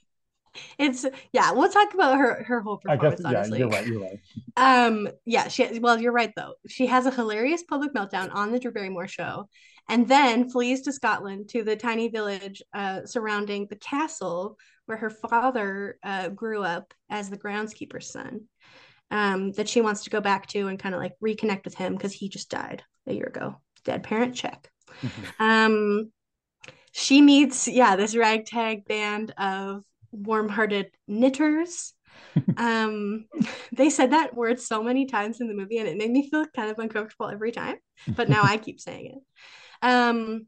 It's 0.79 1.07
yeah. 1.33 1.53
We'll 1.53 1.71
talk 1.71 1.95
about 1.95 2.19
her 2.19 2.43
her 2.45 2.61
whole 2.61 2.81
I 2.87 2.97
guess, 2.97 3.21
performance. 3.21 3.21
yeah, 3.29 3.39
honestly, 3.39 3.59
you're 3.59 3.69
right. 3.69 3.87
You're 3.87 4.01
right. 4.01 4.21
Um, 4.57 5.09
yeah, 5.25 5.49
she 5.49 5.79
well, 5.79 6.01
you're 6.01 6.13
right 6.13 6.33
though. 6.37 6.55
She 6.69 6.87
has 6.87 7.07
a 7.07 7.11
hilarious 7.11 7.63
public 7.63 7.93
meltdown 7.95 8.35
on 8.35 8.53
the 8.53 8.59
Drew 8.59 8.73
Barrymore 8.73 9.09
show, 9.09 9.49
and 9.89 10.07
then 10.09 10.51
flees 10.51 10.83
to 10.83 10.93
Scotland 10.93 11.49
to 11.51 11.63
the 11.65 11.77
tiny 11.77 12.09
village 12.09 12.63
uh, 12.75 13.07
surrounding 13.07 13.67
the 13.69 13.77
castle 13.77 14.59
where 14.87 14.99
her 14.99 15.11
father 15.11 15.99
uh, 16.03 16.29
grew 16.29 16.63
up 16.63 16.93
as 17.09 17.31
the 17.31 17.39
groundskeeper's 17.39 18.11
son. 18.11 18.43
Um, 19.11 19.53
that 19.53 19.69
she 19.69 19.83
wants 19.83 20.05
to 20.05 20.11
go 20.11 20.23
back 20.23 20.47
to 20.49 20.69
and 20.69 20.79
kind 20.79 20.95
of 20.95 21.01
like 21.01 21.13
reconnect 21.23 21.65
with 21.67 21.75
him 21.75 21.95
because 21.95 22.15
he 22.15 22.31
just 22.31 22.49
died 22.49 22.83
a 23.07 23.13
year 23.13 23.27
ago. 23.27 23.57
Dead 23.85 24.03
parent 24.03 24.35
check. 24.35 24.71
Mhm. 25.03 25.41
Um, 25.41 26.13
she 26.93 27.21
meets 27.23 27.69
yeah 27.69 27.97
this 27.97 28.17
ragtag 28.17 28.87
band 28.87 29.33
of 29.37 29.85
warm-hearted 30.13 30.91
knitters. 31.09 31.95
um, 32.57 33.27
they 33.73 33.91
said 33.91 34.13
that 34.13 34.35
word 34.35 34.61
so 34.61 34.83
many 34.83 35.07
times 35.07 35.41
in 35.41 35.49
the 35.49 35.55
movie, 35.55 35.79
and 35.79 35.89
it 35.89 35.97
made 35.97 36.11
me 36.11 36.31
feel 36.31 36.47
kind 36.55 36.71
of 36.71 36.79
uncomfortable 36.79 37.29
every 37.29 37.53
time. 37.53 37.77
But 38.07 38.29
now 38.29 38.43
I 38.43 38.57
keep 38.57 38.81
saying 38.81 39.07
it. 39.07 39.87
Um, 39.87 40.47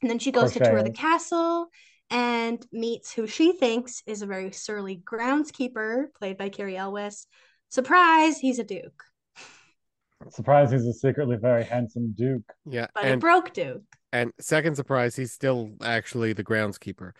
and 0.00 0.10
then 0.10 0.18
she 0.18 0.32
goes 0.32 0.52
to 0.52 0.58
tour 0.60 0.82
the 0.82 0.90
castle 0.90 1.68
and 2.10 2.64
meets 2.72 3.12
who 3.12 3.26
she 3.26 3.52
thinks 3.52 4.02
is 4.06 4.22
a 4.22 4.26
very 4.26 4.52
surly 4.52 5.02
groundskeeper, 5.04 6.06
played 6.18 6.36
by 6.36 6.48
Cary 6.48 6.76
Elwes. 6.76 7.26
Surprise, 7.70 8.38
he's 8.38 8.58
a 8.58 8.64
duke, 8.64 9.02
Surprise, 10.30 10.70
he's 10.70 10.86
a 10.86 10.92
secretly 10.92 11.36
very 11.36 11.64
handsome 11.64 12.12
duke. 12.12 12.52
Yeah. 12.68 12.86
but 12.94 13.06
a 13.06 13.16
broke 13.16 13.52
duke. 13.52 13.82
and 14.12 14.32
second 14.40 14.76
surprise, 14.76 15.16
he's 15.16 15.32
still 15.32 15.70
actually 15.82 16.32
the 16.32 16.44
groundskeeper. 16.44 17.12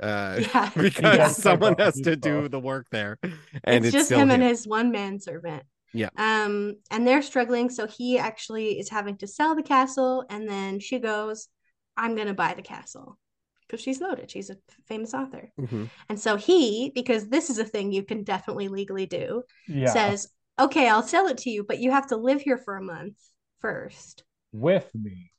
Uh 0.00 0.40
Yeah, 0.40 0.70
because 0.76 1.36
someone 1.36 1.74
has 1.78 1.94
he's 1.96 2.04
to 2.06 2.16
do 2.16 2.48
the 2.48 2.60
work 2.60 2.86
there. 2.90 3.18
And 3.64 3.84
it's, 3.84 3.86
it's, 3.86 3.92
just 3.92 4.06
still 4.06 4.20
him 4.20 4.30
and 4.30 4.42
his 4.42 4.66
one 4.66 4.90
man 4.90 5.20
servant. 5.20 5.62
Yeah. 5.92 6.10
Um, 6.16 6.76
and 6.90 7.06
they're 7.06 7.22
struggling, 7.22 7.68
so 7.68 7.86
he 7.86 8.18
actually 8.18 8.78
is 8.78 8.88
having 8.88 9.16
to 9.18 9.26
sell 9.26 9.54
the 9.56 9.62
castle, 9.62 10.24
and 10.30 10.48
then 10.48 10.78
she 10.80 10.98
goes, 11.00 11.48
"I'm 11.96 12.14
gonna 12.16 12.34
buy 12.34 12.54
the 12.54 12.62
castle," 12.62 13.18
because 13.66 13.80
she's 13.80 14.00
loaded. 14.00 14.30
She's 14.30 14.50
a 14.50 14.56
famous 14.86 15.14
author, 15.14 15.50
Mhm. 15.58 15.90
and 16.08 16.18
so 16.20 16.36
he, 16.36 16.92
because 16.94 17.28
this 17.28 17.50
is 17.50 17.58
a 17.58 17.64
thing 17.64 17.92
you 17.92 18.04
can 18.04 18.22
definitely 18.22 18.68
legally 18.68 19.06
do, 19.06 19.42
Yeah. 19.66 19.92
says, 19.92 20.28
"Okay, 20.58 20.88
I'll 20.88 21.02
sell 21.02 21.26
it 21.26 21.38
to 21.38 21.50
you, 21.50 21.64
but 21.64 21.80
you 21.80 21.90
have 21.90 22.06
to 22.08 22.16
live 22.16 22.40
here 22.40 22.58
for 22.58 22.76
a 22.76 22.82
month 22.82 23.16
first 23.60 24.22
with 24.52 24.88
me. 24.94 25.32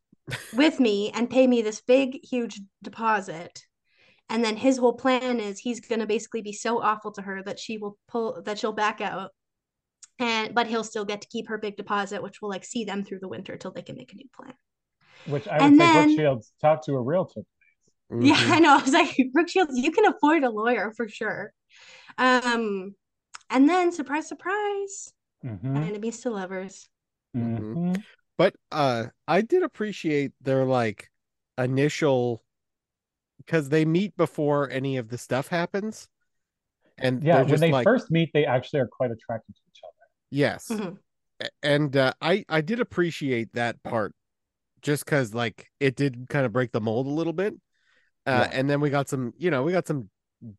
with 0.54 0.80
me 0.82 1.12
and 1.12 1.30
pay 1.30 1.48
me 1.48 1.62
this 1.62 1.82
big, 1.82 2.20
huge 2.26 2.60
deposit." 2.84 3.66
And 4.32 4.44
then 4.44 4.56
his 4.58 4.78
whole 4.78 4.94
plan 4.94 5.40
is 5.40 5.60
he's 5.60 5.80
gonna 5.82 6.08
basically 6.08 6.42
be 6.42 6.54
so 6.54 6.82
awful 6.82 7.12
to 7.12 7.22
her 7.22 7.44
that 7.44 7.60
she 7.60 7.78
will 7.78 7.98
pull 8.08 8.42
that 8.46 8.58
she'll 8.58 8.72
back 8.72 9.02
out 9.02 9.32
and 10.20 10.56
but 10.56 10.68
he'll 10.68 10.84
still 10.86 11.04
get 11.06 11.22
to 11.22 11.28
keep 11.28 11.50
her 11.50 11.58
big 11.58 11.76
deposit, 11.76 12.24
which 12.24 12.42
will 12.42 12.50
like 12.50 12.64
see 12.64 12.86
them 12.86 13.04
through 13.04 13.20
the 13.20 13.28
winter 13.28 13.58
till 13.58 13.72
they 13.72 13.82
can 13.82 13.98
make 13.98 14.14
a 14.14 14.16
new 14.16 14.30
plan. 14.36 14.54
Which 15.28 15.48
I 15.48 15.56
would 15.56 15.62
And 15.64 15.74
say 15.74 15.78
then- 15.86 16.08
Brooke 16.08 16.18
Shields 16.18 16.54
talk 16.62 16.86
to 16.86 16.94
a 16.94 17.02
realtor. 17.02 17.42
Yeah, 18.10 18.36
Mhm. 18.36 18.52
I 18.52 18.60
know. 18.60 18.78
I 18.78 18.82
was 18.82 18.94
like, 18.94 19.16
Brooke 19.34 19.50
Shields, 19.50 19.78
you 19.78 19.92
can 19.92 20.06
afford 20.06 20.44
a 20.44 20.50
lawyer 20.50 20.92
for 20.96 21.08
sure. 21.08 21.54
Um, 22.18 22.96
and 23.50 23.70
then 23.70 23.92
surprise, 23.92 24.28
surprise, 24.28 25.14
Mhm. 25.46 25.76
enemies 25.88 26.20
to 26.22 26.30
lovers. 26.30 26.90
Mhm. 27.36 28.02
But 28.38 28.56
uh 28.72 29.08
I 29.28 29.42
did 29.42 29.64
appreciate 29.64 30.32
their 30.42 30.66
like 30.66 31.10
initial 31.58 32.44
because 33.52 33.68
they 33.68 33.84
meet 33.84 34.16
before 34.16 34.70
any 34.72 34.96
of 34.96 35.10
the 35.10 35.18
stuff 35.18 35.50
happens. 35.50 36.08
And 37.00 37.22
Yeah, 37.22 37.40
when 37.40 37.50
just 37.50 37.62
they 37.62 37.72
like 37.72 37.86
first 37.86 38.10
meet, 38.10 38.32
they 38.34 38.46
actually 38.46 38.80
are 38.80 38.88
quite 38.88 39.12
attracted 39.12 39.56
to 39.56 39.62
each 39.70 39.82
other. 39.84 39.92
yes. 40.32 40.68
Mhm. 40.70 40.98
And 41.62 41.98
uh, 41.98 42.14
I 42.22 42.46
I 42.48 42.62
did 42.62 42.80
appreciate 42.80 43.52
that 43.54 43.82
part 43.84 44.14
just 44.82 45.04
because 45.06 45.34
like 45.34 45.68
it 45.80 45.96
did 45.96 46.28
kind 46.30 46.46
of 46.46 46.54
break 46.54 46.72
the 46.72 46.80
mold 46.80 47.08
a 47.08 47.10
little 47.10 47.34
bit. 47.34 47.56
Uh, 48.26 48.48
Yeah. 48.50 48.50
and 48.54 48.70
then 48.70 48.80
we 48.80 48.90
got 48.90 49.10
some, 49.10 49.34
you 49.38 49.52
know, 49.52 49.64
we 49.64 49.72
got 49.72 49.88
some 49.88 50.10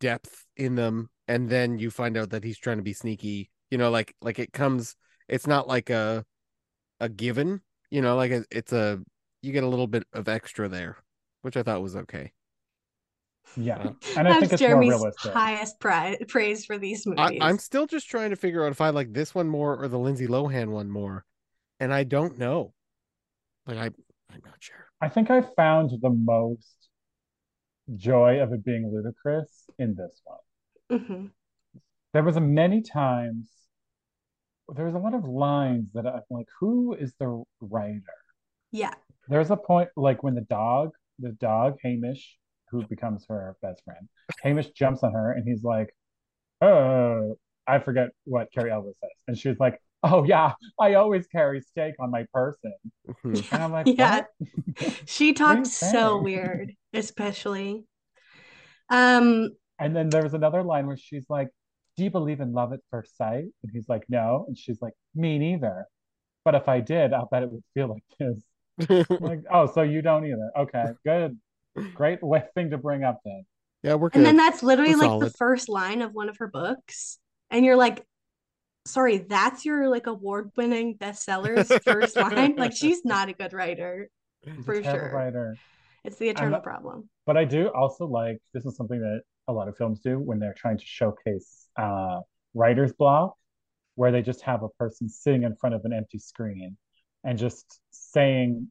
depth 0.00 0.44
in 0.56 0.74
them, 0.74 1.08
and 1.28 1.48
then 1.48 1.78
you 1.78 1.90
find 1.90 2.16
out 2.16 2.30
that 2.30 2.44
he's 2.44 2.58
trying 2.58 2.78
to 2.78 2.82
be 2.82 2.92
sneaky. 2.92 3.50
You 3.70 3.78
know, 3.78 3.90
like 3.90 4.14
like 4.20 4.38
it 4.38 4.52
comes. 4.52 4.96
It's 5.28 5.46
not 5.46 5.66
like 5.68 5.88
a 5.88 6.26
a 7.00 7.08
given. 7.08 7.62
You 7.90 8.02
know, 8.02 8.16
like 8.16 8.32
it, 8.32 8.46
it's 8.50 8.72
a 8.72 9.00
you 9.40 9.52
get 9.52 9.64
a 9.64 9.68
little 9.68 9.86
bit 9.86 10.04
of 10.12 10.28
extra 10.28 10.68
there, 10.68 10.96
which 11.42 11.56
I 11.56 11.62
thought 11.62 11.82
was 11.82 11.96
okay. 11.96 12.32
Yeah, 13.56 13.78
Uh, 13.78 13.92
and 14.16 14.28
I 14.28 14.32
think 14.38 14.50
That's 14.50 14.52
it's 14.54 14.60
Jeremy's 14.60 14.90
more 14.90 14.98
realistic. 15.00 15.32
highest 15.32 15.78
pri- 15.78 16.16
praise 16.28 16.64
for 16.64 16.78
these 16.78 17.06
movies. 17.06 17.38
I'm 17.40 17.58
still 17.58 17.86
just 17.86 18.08
trying 18.08 18.30
to 18.30 18.36
figure 18.36 18.64
out 18.64 18.72
if 18.72 18.80
I 18.80 18.90
like 18.90 19.12
this 19.12 19.34
one 19.34 19.48
more 19.48 19.76
or 19.76 19.88
the 19.88 19.98
Lindsay 19.98 20.26
Lohan 20.26 20.68
one 20.70 20.90
more, 20.90 21.24
and 21.78 21.92
I 21.92 22.04
don't 22.04 22.38
know. 22.38 22.72
Like 23.66 23.76
I, 23.78 23.84
I'm 24.32 24.42
not 24.44 24.54
sure. 24.60 24.86
I 25.00 25.08
think 25.08 25.30
I 25.30 25.42
found 25.42 25.90
the 26.00 26.10
most 26.10 26.88
joy 27.96 28.40
of 28.40 28.52
it 28.52 28.64
being 28.64 28.90
ludicrous 28.92 29.68
in 29.78 29.94
this 29.96 30.22
one. 30.24 31.00
Mhm. 31.00 31.30
There 32.14 32.22
was 32.22 32.36
a 32.36 32.40
many 32.40 32.80
times 32.82 33.48
there 34.74 34.86
was 34.86 34.94
a 34.94 34.98
lot 34.98 35.12
of 35.12 35.24
lines 35.24 35.88
that 35.92 36.06
I'm 36.06 36.22
like, 36.30 36.48
who 36.60 36.94
is 36.94 37.12
the 37.18 37.42
writer? 37.60 38.02
Yeah. 38.70 38.94
There's 39.28 39.50
a 39.50 39.56
point 39.56 39.90
like 39.96 40.22
when 40.22 40.34
the 40.34 40.40
dog, 40.42 40.92
the 41.18 41.32
dog 41.32 41.76
Hamish, 41.82 42.38
who 42.72 42.84
becomes 42.84 43.26
her 43.28 43.56
best 43.62 43.84
friend, 43.84 44.08
Hamish 44.42 44.70
jumps 44.72 45.04
on 45.04 45.14
her 45.14 45.32
and 45.32 45.48
he's 45.48 45.64
like, 45.64 45.94
"Oh, 46.62 47.36
I 47.66 47.78
forget 47.80 48.10
what 48.24 48.52
Cary 48.52 48.70
Elwes 48.72 48.96
says," 49.00 49.10
and 49.28 49.38
she's 49.38 49.60
like, 49.60 49.80
"Oh 50.02 50.24
yeah, 50.24 50.54
I 50.80 50.94
always 50.94 51.26
carry 51.28 51.60
steak 51.62 51.94
on 52.00 52.10
my 52.10 52.26
person," 52.34 52.74
Mhm. 53.08 53.52
and 53.52 53.62
I'm 53.62 53.72
like, 53.72 53.88
Yeah. 53.98 54.16
"What?" 54.16 54.28
She 55.06 55.32
What 55.46 55.56
are 55.56 55.58
you 55.60 55.64
talked 55.64 55.66
so 55.68 56.18
weird, 56.22 56.76
especially. 56.94 57.84
Um, 58.90 59.56
And 59.78 59.94
then 59.96 60.10
there 60.10 60.22
was 60.22 60.34
another 60.34 60.62
line 60.62 60.86
where 60.86 60.96
she's 60.96 61.28
like, 61.28 61.48
"Do 61.96 62.04
you 62.04 62.10
believe 62.10 62.40
in 62.40 62.52
love 62.52 62.72
at 62.72 62.80
first 62.90 63.16
sight?" 63.16 63.44
And 63.62 63.72
he's 63.72 63.88
like, 63.88 64.04
"No," 64.08 64.44
and 64.48 64.56
she's 64.56 64.80
like, 64.82 64.94
"Me 65.14 65.38
neither." 65.38 65.86
But 66.44 66.54
if 66.56 66.68
I 66.68 66.80
did, 66.80 67.12
I'll 67.12 67.26
bet 67.28 67.42
it 67.44 67.50
would 67.52 67.64
feel 67.74 67.88
like 67.88 68.04
this. 68.18 68.44
Like, 69.20 69.42
oh, 69.52 69.66
so 69.66 69.82
you 69.82 70.02
don't 70.02 70.26
either? 70.26 70.50
Okay, 70.56 70.92
good, 71.04 71.38
great 71.94 72.22
way, 72.22 72.42
thing 72.54 72.70
to 72.70 72.78
bring 72.78 73.04
up 73.04 73.20
then. 73.24 73.44
yeah, 73.82 73.94
we're 73.94 74.08
good. 74.10 74.18
and 74.18 74.26
then 74.26 74.36
that's 74.36 74.62
literally 74.62 74.92
We're 74.94 74.98
like 75.00 75.08
solid. 75.08 75.26
the 75.26 75.36
first 75.36 75.68
line 75.68 76.02
of 76.02 76.12
one 76.12 76.28
of 76.28 76.36
her 76.38 76.48
books. 76.48 77.18
And 77.50 77.64
you're 77.64 77.76
like, 77.76 78.04
sorry, 78.86 79.18
that's 79.18 79.64
your 79.64 79.88
like 79.88 80.06
award-winning 80.06 80.96
bestseller's 80.98 81.70
first 81.84 82.16
line? 82.16 82.56
Like 82.56 82.72
she's 82.74 83.04
not 83.04 83.28
a 83.28 83.32
good 83.32 83.52
writer, 83.52 84.08
for 84.64 84.80
Terrible 84.80 85.00
sure. 85.08 85.12
writer. 85.14 85.56
It's 86.04 86.16
the 86.16 86.28
eternal 86.28 86.52
not- 86.52 86.64
problem. 86.64 87.08
But 87.26 87.36
I 87.36 87.44
do 87.44 87.68
also 87.68 88.06
like 88.06 88.38
this 88.52 88.64
is 88.66 88.76
something 88.76 89.00
that 89.00 89.20
a 89.48 89.52
lot 89.52 89.68
of 89.68 89.76
films 89.76 90.00
do 90.00 90.18
when 90.18 90.38
they're 90.40 90.54
trying 90.56 90.78
to 90.78 90.84
showcase 90.84 91.68
uh, 91.78 92.20
writer's 92.54 92.92
block, 92.92 93.34
where 93.94 94.10
they 94.10 94.22
just 94.22 94.42
have 94.42 94.62
a 94.62 94.68
person 94.70 95.08
sitting 95.08 95.44
in 95.44 95.54
front 95.56 95.74
of 95.74 95.84
an 95.84 95.92
empty 95.92 96.18
screen 96.18 96.76
and 97.24 97.38
just 97.38 97.78
saying, 97.92 98.68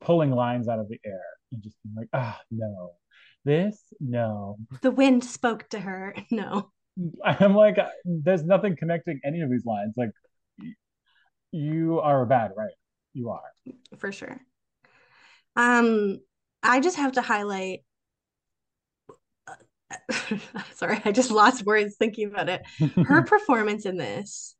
pulling 0.00 0.30
lines 0.30 0.68
out 0.68 0.78
of 0.78 0.88
the 0.88 0.98
air 1.04 1.20
and 1.52 1.62
just 1.62 1.76
being 1.82 1.94
like, 1.96 2.08
ah, 2.12 2.40
no, 2.50 2.92
this, 3.44 3.80
no. 4.00 4.58
The 4.82 4.90
wind 4.90 5.24
spoke 5.24 5.68
to 5.70 5.80
her. 5.80 6.14
No. 6.30 6.70
I'm 7.24 7.54
like, 7.54 7.76
there's 8.04 8.44
nothing 8.44 8.74
connecting 8.76 9.20
any 9.24 9.40
of 9.42 9.50
these 9.50 9.64
lines. 9.64 9.94
Like, 9.96 10.10
you 11.52 12.00
are 12.00 12.22
a 12.22 12.26
bad 12.26 12.50
writer. 12.56 12.72
You 13.14 13.30
are. 13.30 13.40
for 13.98 14.10
sure. 14.10 14.40
Um, 15.54 16.18
I 16.62 16.80
just 16.80 16.96
have 16.96 17.12
to 17.12 17.22
highlight. 17.22 17.80
Sorry, 20.74 21.00
I 21.04 21.12
just 21.12 21.30
lost 21.30 21.64
words 21.64 21.96
thinking 21.96 22.28
about 22.28 22.48
it. 22.48 22.62
Her 23.06 23.22
performance 23.22 23.86
in 23.86 23.96
this 23.96 24.56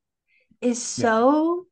is 0.60 0.82
so 0.82 1.66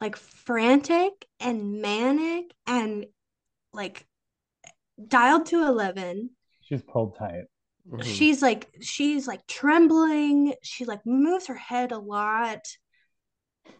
like 0.00 0.16
frantic 0.16 1.12
and 1.38 1.80
manic 1.80 2.52
and 2.66 3.06
like 3.72 4.06
dialed 5.08 5.46
to 5.46 5.62
11 5.66 6.30
She's 6.60 6.82
pulled 6.82 7.16
tight. 7.18 7.44
Mhm. 7.90 8.04
she's 8.04 8.40
like 8.42 8.68
she's 8.80 9.26
like 9.26 9.44
trembling. 9.46 10.54
She 10.62 10.84
like 10.84 11.04
moves 11.04 11.46
her 11.48 11.54
head 11.56 11.90
a 11.92 11.98
lot. 11.98 12.60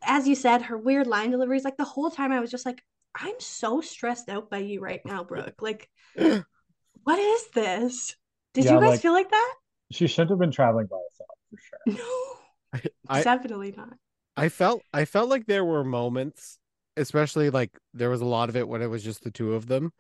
As 0.05 0.27
you 0.27 0.35
said 0.35 0.63
her 0.63 0.77
weird 0.79 1.07
line 1.07 1.31
deliveries 1.31 1.65
like 1.65 1.77
the 1.77 1.85
whole 1.85 2.11
time 2.11 2.33
i 2.33 2.41
was 2.41 2.51
just 2.51 2.67
like 2.67 2.83
i'm 3.15 3.35
so 3.39 3.81
stressed 3.81 4.29
out 4.29 4.49
by 4.51 4.59
you 4.59 4.81
right 4.81 5.01
now 5.05 5.23
brooke. 5.25 5.61
Like 5.61 5.89
what 6.17 7.19
is 7.19 7.49
this? 7.55 8.17
Did 8.55 8.65
Yeah, 8.67 8.75
you 8.75 8.81
guys 8.81 8.91
like- 8.91 9.01
feel 9.01 9.13
like 9.13 9.31
that? 9.31 9.55
She 9.91 10.07
shouldn't 10.07 10.31
have 10.31 10.39
been 10.39 10.51
traveling 10.53 10.87
by 10.87 10.97
herself 11.11 11.39
for 11.51 11.59
sure. 11.59 11.99
no 11.99 12.81
I, 13.09 13.23
definitely 13.23 13.75
not. 13.77 13.93
I 14.37 14.49
felt 14.49 14.83
I 14.95 15.05
felt 15.05 15.29
like 15.29 15.45
there 15.47 15.65
were 15.65 15.85
moments, 15.85 16.59
especially 16.97 17.51
like 17.51 17.71
there 17.93 18.09
was 18.09 18.23
a 18.23 18.27
lot 18.27 18.49
of 18.49 18.57
it 18.57 18.67
when 18.67 18.81
it 18.81 18.87
was 18.87 19.05
just 19.05 19.23
the 19.23 19.31
two 19.31 19.53
of 19.53 19.67
them, 19.67 19.93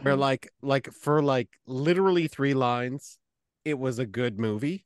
where 0.00 0.16
Mhm. 0.16 0.16
like 0.16 0.50
like 0.62 0.92
for 0.92 1.22
like 1.22 1.48
literally 1.66 2.28
three 2.28 2.54
lines, 2.54 3.18
it 3.64 3.78
was 3.78 3.98
a 3.98 4.06
good 4.06 4.38
movie. 4.38 4.84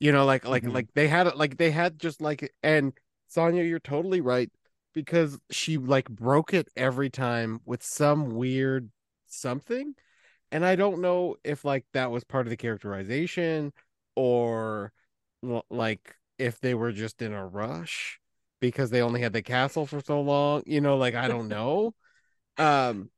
You 0.00 0.12
know, 0.12 0.24
like 0.26 0.44
like 0.46 0.66
Mhm. 0.66 0.72
like 0.72 0.88
they 0.94 1.08
had 1.08 1.26
it 1.26 1.36
like 1.36 1.56
they 1.58 1.70
had 1.70 1.98
just 1.98 2.20
like 2.20 2.52
and 2.62 2.92
Sonia, 3.28 3.64
you're 3.64 3.80
totally 3.80 4.20
right 4.20 4.50
because 4.94 5.38
she 5.50 5.78
like 5.78 6.08
broke 6.10 6.54
it 6.54 6.68
every 6.76 7.10
time 7.10 7.60
with 7.64 7.82
some 7.82 8.30
weird 8.30 8.90
something. 9.26 9.94
And 10.52 10.64
I 10.66 10.76
don't 10.76 11.00
know 11.02 11.36
if 11.44 11.64
like 11.64 11.86
that 11.94 12.10
was 12.10 12.24
part 12.24 12.46
of 12.46 12.50
the 12.50 12.56
characterization 12.56 13.72
or 14.16 14.92
like 15.70 16.16
if 16.38 16.60
they 16.60 16.74
were 16.74 16.92
just 16.92 17.22
in 17.22 17.32
a 17.32 17.46
rush 17.46 18.20
because 18.60 18.90
they 18.90 19.02
only 19.02 19.20
had 19.20 19.32
the 19.32 19.42
castle 19.42 19.86
for 19.86 20.00
so 20.00 20.20
long, 20.20 20.62
you 20.66 20.80
know, 20.80 20.96
like 20.96 21.14
I 21.14 21.28
don't 21.28 21.48
know. 21.48 21.94
Um 22.58 23.10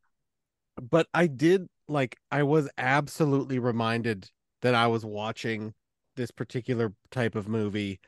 but 0.80 1.08
I 1.14 1.26
did 1.26 1.68
like 1.88 2.16
I 2.30 2.42
was 2.42 2.68
absolutely 2.78 3.58
reminded 3.58 4.30
that 4.62 4.74
I 4.74 4.86
was 4.88 5.04
watching 5.04 5.74
this 6.16 6.30
particular 6.30 6.92
type 7.10 7.34
of 7.34 7.48
movie 7.48 8.00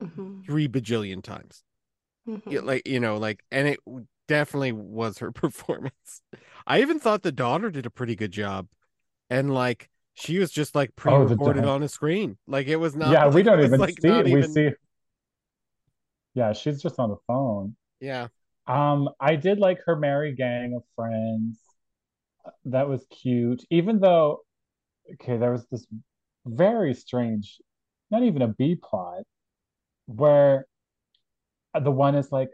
Mhm. 0.00 0.42
three 0.46 0.68
bajillion 0.68 1.22
times. 1.22 1.64
Mhm. 2.26 2.50
Yeah, 2.50 2.60
like 2.60 2.86
you 2.86 3.00
know, 3.00 3.16
like 3.18 3.44
and 3.50 3.68
it 3.68 3.80
definitely 4.28 4.72
was 4.72 5.18
her 5.18 5.32
performance. 5.32 6.22
I 6.66 6.80
even 6.80 7.00
thought 7.00 7.22
the 7.22 7.32
daughter 7.32 7.70
did 7.70 7.86
a 7.86 7.90
pretty 7.90 8.16
good 8.16 8.32
job. 8.32 8.68
And 9.30 9.54
like 9.54 9.90
she 10.14 10.38
was 10.38 10.50
just 10.52 10.74
like 10.74 10.96
Oh, 11.06 11.28
pre-recorded 11.28 11.64
daughter. 11.64 11.68
on 11.68 11.82
a 11.82 11.88
screen. 11.88 12.38
Like 12.46 12.68
it 12.68 12.76
was 12.76 12.96
not 12.96 13.12
yeah, 13.12 13.28
we 13.28 13.42
don't 13.42 13.60
even 13.64 13.80
like, 13.80 13.98
see 14.02 14.08
not 14.08 14.26
it. 14.26 14.30
We 14.30 14.42
see. 14.42 14.70
Yeah, 16.34 16.52
she's 16.52 16.82
just 16.82 16.98
on 16.98 17.10
the 17.10 17.16
phone. 17.26 17.76
Yeah. 18.00 18.28
Um, 18.66 19.10
I 19.20 19.36
did 19.36 19.58
like 19.60 19.80
her 19.86 19.96
merry 19.96 20.34
gang 20.34 20.74
of 20.76 20.84
friends. 20.96 21.58
That 22.66 22.88
was 22.88 23.04
cute. 23.10 23.64
Even 23.70 24.00
though, 24.00 24.40
okay, 25.14 25.36
there 25.36 25.52
was 25.52 25.66
this 25.70 25.86
very 26.46 26.94
strange, 26.94 27.58
not 28.10 28.22
even 28.22 28.42
a 28.42 28.48
B 28.48 28.76
plot, 28.76 29.22
where 30.06 30.66
the 31.80 31.90
one 31.90 32.14
is 32.14 32.30
like, 32.30 32.50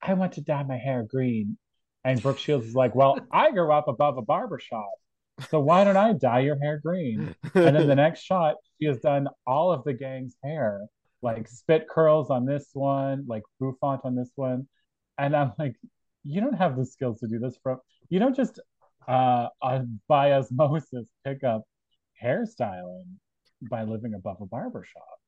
I 0.00 0.14
want 0.14 0.32
to 0.34 0.40
dye 0.40 0.62
my 0.62 0.76
hair 0.76 1.02
green. 1.02 1.58
And 2.04 2.20
Brooke 2.20 2.38
Shields 2.38 2.66
is 2.66 2.74
like, 2.74 2.94
Well, 2.94 3.18
I 3.30 3.52
grew 3.52 3.72
up 3.72 3.86
above 3.86 4.18
a 4.18 4.22
barber 4.22 4.58
shop. 4.58 4.90
So 5.50 5.60
why 5.60 5.84
don't 5.84 5.96
I 5.96 6.12
dye 6.12 6.40
your 6.40 6.58
hair 6.58 6.80
green? 6.84 7.34
And 7.54 7.76
then 7.76 7.86
the 7.86 7.94
next 8.06 8.22
shot, 8.22 8.56
she 8.80 8.86
has 8.86 8.98
done 8.98 9.28
all 9.46 9.72
of 9.72 9.84
the 9.84 9.94
gang's 9.94 10.34
hair, 10.42 10.86
like 11.22 11.48
spit 11.48 11.86
curls 11.88 12.30
on 12.30 12.44
this 12.44 12.68
one, 12.72 13.24
like 13.28 13.42
bouffant 13.60 14.00
on 14.04 14.16
this 14.16 14.30
one. 14.34 14.68
And 15.16 15.36
I'm 15.36 15.52
like, 15.58 15.76
you 16.24 16.40
don't 16.40 16.58
have 16.58 16.76
the 16.76 16.84
skills 16.84 17.20
to 17.20 17.28
do 17.28 17.38
this 17.38 17.56
from 17.62 17.78
you 18.12 18.18
don't 18.18 18.36
just 18.36 18.60
uh, 19.08 19.48
uh 19.62 19.80
by 20.08 20.32
osmosis 20.32 21.06
pick 21.24 21.44
up 21.44 21.62
hairstyling 22.22 23.04
by 23.62 23.82
living 23.84 24.14
above 24.14 24.38
a 24.40 24.46
barber 24.46 24.84
shop. 24.84 25.18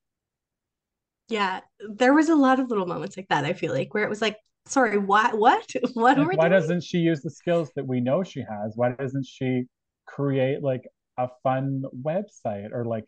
yeah 1.28 1.60
there 1.88 2.14
was 2.14 2.28
a 2.28 2.34
lot 2.34 2.60
of 2.60 2.68
little 2.68 2.86
moments 2.86 3.16
like 3.16 3.28
that 3.28 3.44
i 3.44 3.52
feel 3.52 3.72
like 3.72 3.94
where 3.94 4.04
it 4.04 4.10
was 4.10 4.20
like 4.20 4.36
sorry 4.66 4.98
what 4.98 5.36
what 5.38 5.64
what 5.94 6.16
Like, 6.16 6.26
were 6.26 6.36
why 6.36 6.48
they 6.48 6.48
doesn't 6.48 6.82
she 6.82 6.98
use 6.98 7.22
the 7.22 7.30
skills 7.30 7.72
that 7.76 7.86
we 7.86 8.00
know 8.00 8.22
she 8.22 8.40
has? 8.40 8.72
Why 8.76 8.92
doesn't 8.92 9.26
she 9.26 9.64
create 10.06 10.62
like 10.62 10.82
a 11.18 11.28
fun 11.42 11.82
website 12.02 12.70
or 12.72 12.84
like 12.84 13.04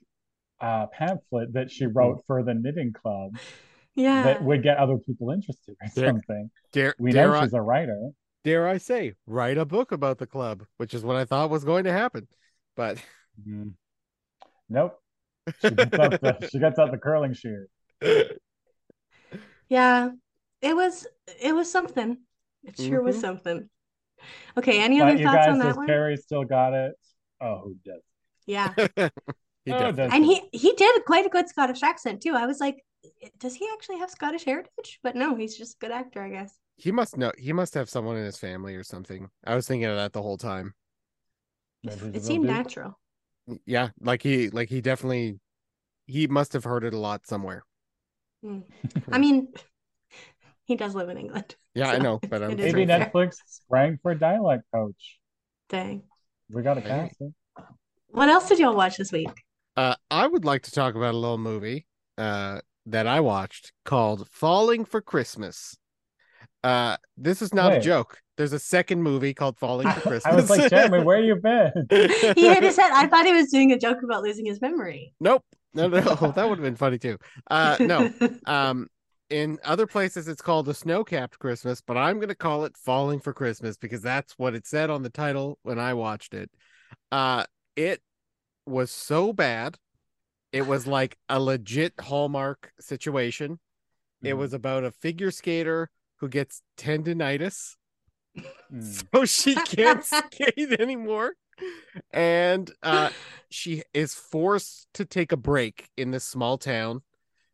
a 0.61 0.87
pamphlet 0.93 1.53
that 1.55 1.71
she 1.71 1.87
wrote 1.87 2.23
for 2.27 2.43
the 2.43 2.55
knitting 2.55 2.93
club 2.93 3.33
yeah 3.95 4.23
that 4.23 4.43
would 4.43 4.63
get 4.63 4.79
other 4.79 4.99
people 4.99 5.31
interested 5.31 5.77
or 5.83 5.89
Yeah. 5.97 6.11
something? 6.11 6.51
dare 6.73 6.95
We 6.99 7.13
dare 7.13 7.33
know 7.33 7.35
I, 7.35 7.47
she's 7.47 7.55
a 7.55 7.63
writer. 7.63 8.11
Dare 8.47 8.69
I 8.69 8.79
say, 8.79 9.15
write 9.27 9.59
a 9.59 9.65
book 9.65 9.91
about 9.91 10.19
the 10.19 10.27
club, 10.29 10.67
which 10.77 10.95
is 10.95 11.03
what 11.03 11.17
I 11.17 11.25
thought 11.25 11.51
was 11.51 11.65
going 11.65 11.83
to 11.83 11.93
happen. 11.93 12.29
But 12.77 12.97
Nope. 14.69 15.01
She 15.61 15.75
gets 15.75 15.99
out 15.99 16.21
the 16.21 16.49
she 16.49 16.61
gets 16.61 16.79
out 16.79 16.93
the 16.93 16.99
curling 16.99 17.35
shears. 17.35 17.69
Yeah, 19.69 20.11
it 20.63 20.77
was 20.77 21.09
it 21.43 21.55
was 21.55 21.71
something. 21.71 22.19
It 22.65 22.77
sure 22.79 23.03
was 23.03 23.17
Mhm. 23.17 23.21
something. 23.21 23.69
Okay, 24.57 24.81
any 24.81 25.01
But 25.01 25.09
other 25.09 25.19
you 25.19 25.25
thoughts 25.25 25.47
guys, 25.47 25.53
on 25.55 25.59
that 25.59 25.69
does 25.71 25.77
one? 25.77 25.87
Cary 25.89 26.17
still 26.17 26.45
got 26.45 26.73
it? 26.73 26.95
Oh, 27.41 27.59
who 27.65 27.75
does? 27.85 28.01
Yeah. 28.47 28.75
he 29.65 29.73
Oh, 29.73 29.91
does 29.91 30.13
And 30.13 30.25
he 30.25 30.49
he 30.53 30.73
did 30.75 31.05
quite 31.05 31.27
a 31.27 31.31
good 31.31 31.49
Scottish 31.49 31.83
accent 31.83 32.23
too. 32.23 32.35
I 32.35 32.47
was 32.47 32.61
like, 32.61 32.85
does 33.39 33.57
he 33.57 33.69
actually 33.73 33.99
have 33.99 34.11
Scottish 34.11 34.45
heritage? 34.45 35.01
But 35.03 35.17
no, 35.17 35.35
he's 35.35 35.57
just 35.59 35.75
a 35.75 35.79
good 35.81 35.91
actor, 35.91 36.23
I 36.23 36.31
guess. 36.31 36.55
He 36.77 36.93
must 36.93 37.17
know 37.17 37.33
he 37.39 37.53
must 37.53 37.75
have 37.75 37.89
someone 37.89 38.17
in 38.17 38.25
his 38.25 38.39
family 38.39 38.75
or 38.77 38.85
something. 38.85 39.31
I 39.45 39.55
was 39.55 39.67
thinking 39.67 39.87
of 39.89 39.97
that 39.97 40.13
the 40.13 40.23
whole 40.23 40.39
time. 40.39 40.75
Maybe 41.83 41.97
he's 42.01 42.03
a 42.03 42.17
It 42.17 42.25
seemed 42.25 42.43
dude. 42.47 42.51
natural. 42.53 42.99
Yeah, 43.65 43.91
like 44.01 44.23
he 44.23 44.51
like 44.51 44.69
he 44.69 44.81
definitely 44.81 45.39
he 46.07 46.27
must 46.27 46.53
have 46.53 46.65
heard 46.65 46.85
it 46.85 46.95
a 46.95 46.99
lot 46.99 47.27
somewhere. 47.27 47.65
Mm. 48.45 48.63
I 49.13 49.19
mean, 49.19 49.49
he 50.65 50.77
does 50.77 50.95
live 50.95 51.09
in 51.09 51.19
England. 51.19 51.57
Yeah, 51.75 51.91
I 51.91 51.99
know, 51.99 52.19
but 52.29 52.43
I'm 52.43 52.57
Maybe 52.57 52.73
right 52.81 52.89
there. 52.89 53.13
Netflix 53.13 53.37
sprang 53.47 53.99
for 54.03 54.13
a 54.13 54.19
dialect 54.19 54.65
coach. 54.73 55.19
Dang. 55.69 56.03
We 56.51 56.63
got 56.63 56.79
a 56.79 56.81
Maybe. 56.81 56.91
casting. 56.91 57.35
What 58.09 58.29
else 58.29 58.49
did 58.49 58.59
y'all 58.59 58.75
watch 58.75 58.97
this 58.97 59.13
week? 59.13 59.29
Uh, 59.77 59.95
I 60.11 60.27
would 60.27 60.45
like 60.45 60.63
to 60.63 60.71
talk 60.71 60.95
about 60.95 61.15
a 61.15 61.19
little 61.19 61.39
movie 61.39 61.87
uh, 62.17 62.61
that 62.87 63.07
I 63.07 63.21
watched 63.21 63.73
called 63.85 64.29
Falling 64.31 64.85
for 64.85 65.01
Christmas. 65.01 65.77
Uh, 66.63 66.97
this 67.17 67.43
is 67.43 67.53
not 67.55 67.73
a 67.73 67.81
joke. 67.81 68.19
There's 68.37 68.53
a 68.53 68.59
second 68.59 69.03
movie 69.03 69.33
called 69.35 69.59
Falling 69.59 69.89
for 69.91 70.01
Christmas. 70.01 70.27
I 70.33 70.37
was 70.37 70.51
like, 70.51 70.71
Jeremy, 70.71 71.03
where 71.05 71.21
you 71.23 71.37
been? 71.37 71.73
He 71.91 72.49
hit 72.49 72.63
his 72.63 72.77
head. 72.77 72.91
I 72.93 73.07
thought 73.07 73.25
he 73.27 73.33
was 73.33 73.51
doing 73.51 73.73
a 73.73 73.79
joke 73.79 74.03
about 74.03 74.23
losing 74.23 74.45
his 74.47 74.61
memory. 74.61 75.15
nope. 75.21 75.43
No, 75.75 75.89
no, 75.89 76.01
that 76.35 76.49
would 76.49 76.59
have 76.59 76.65
been 76.65 76.77
funny 76.77 76.99
too. 76.99 77.19
Uh, 77.51 77.77
no. 77.81 78.11
Um, 78.47 78.89
in 79.29 79.59
other 79.65 79.87
places, 79.87 80.27
it's 80.27 80.41
called 80.41 80.69
a 80.71 80.75
snow-capped 80.75 81.39
Christmas, 81.39 81.83
but 81.83 81.99
I'm 81.99 82.17
going 82.17 82.29
to 82.31 82.35
call 82.35 82.65
it 82.65 82.77
Falling 82.79 83.21
for 83.21 83.35
Christmas 83.35 83.77
because 83.77 84.01
that's 84.01 84.33
what 84.39 84.55
it 84.55 84.67
said 84.67 84.89
on 84.89 85.03
the 85.03 85.11
title 85.11 85.59
when 85.65 85.79
I 85.79 85.93
watched 85.93 86.33
it. 86.33 86.51
Uh, 87.13 87.45
it 87.75 88.01
was 88.67 88.91
so 88.91 89.35
bad. 89.35 89.77
It 90.53 90.67
was 90.67 90.87
like 90.87 91.19
a 91.29 91.39
legit 91.41 91.93
Hallmark 92.01 92.73
situation. 92.81 93.59
It 94.23 94.29
Mm-hmm. 94.31 94.39
was 94.39 94.55
about 94.55 94.85
a 94.85 94.91
figure 94.91 95.31
skater 95.31 95.91
who 96.17 96.29
gets 96.29 96.63
tendonitis, 96.77 97.75
Mm. 98.71 98.83
so 99.15 99.25
she 99.25 99.55
can't 99.55 100.05
skate 100.05 100.79
anymore. 100.79 101.35
And 102.11 102.71
uh, 102.83 103.09
she 103.49 103.83
is 103.95 104.13
forced 104.15 104.89
to 104.93 105.07
take 105.07 105.33
a 105.33 105.39
break 105.39 105.89
in 105.97 106.11
this 106.11 106.25
small 106.25 106.59
town 106.59 107.01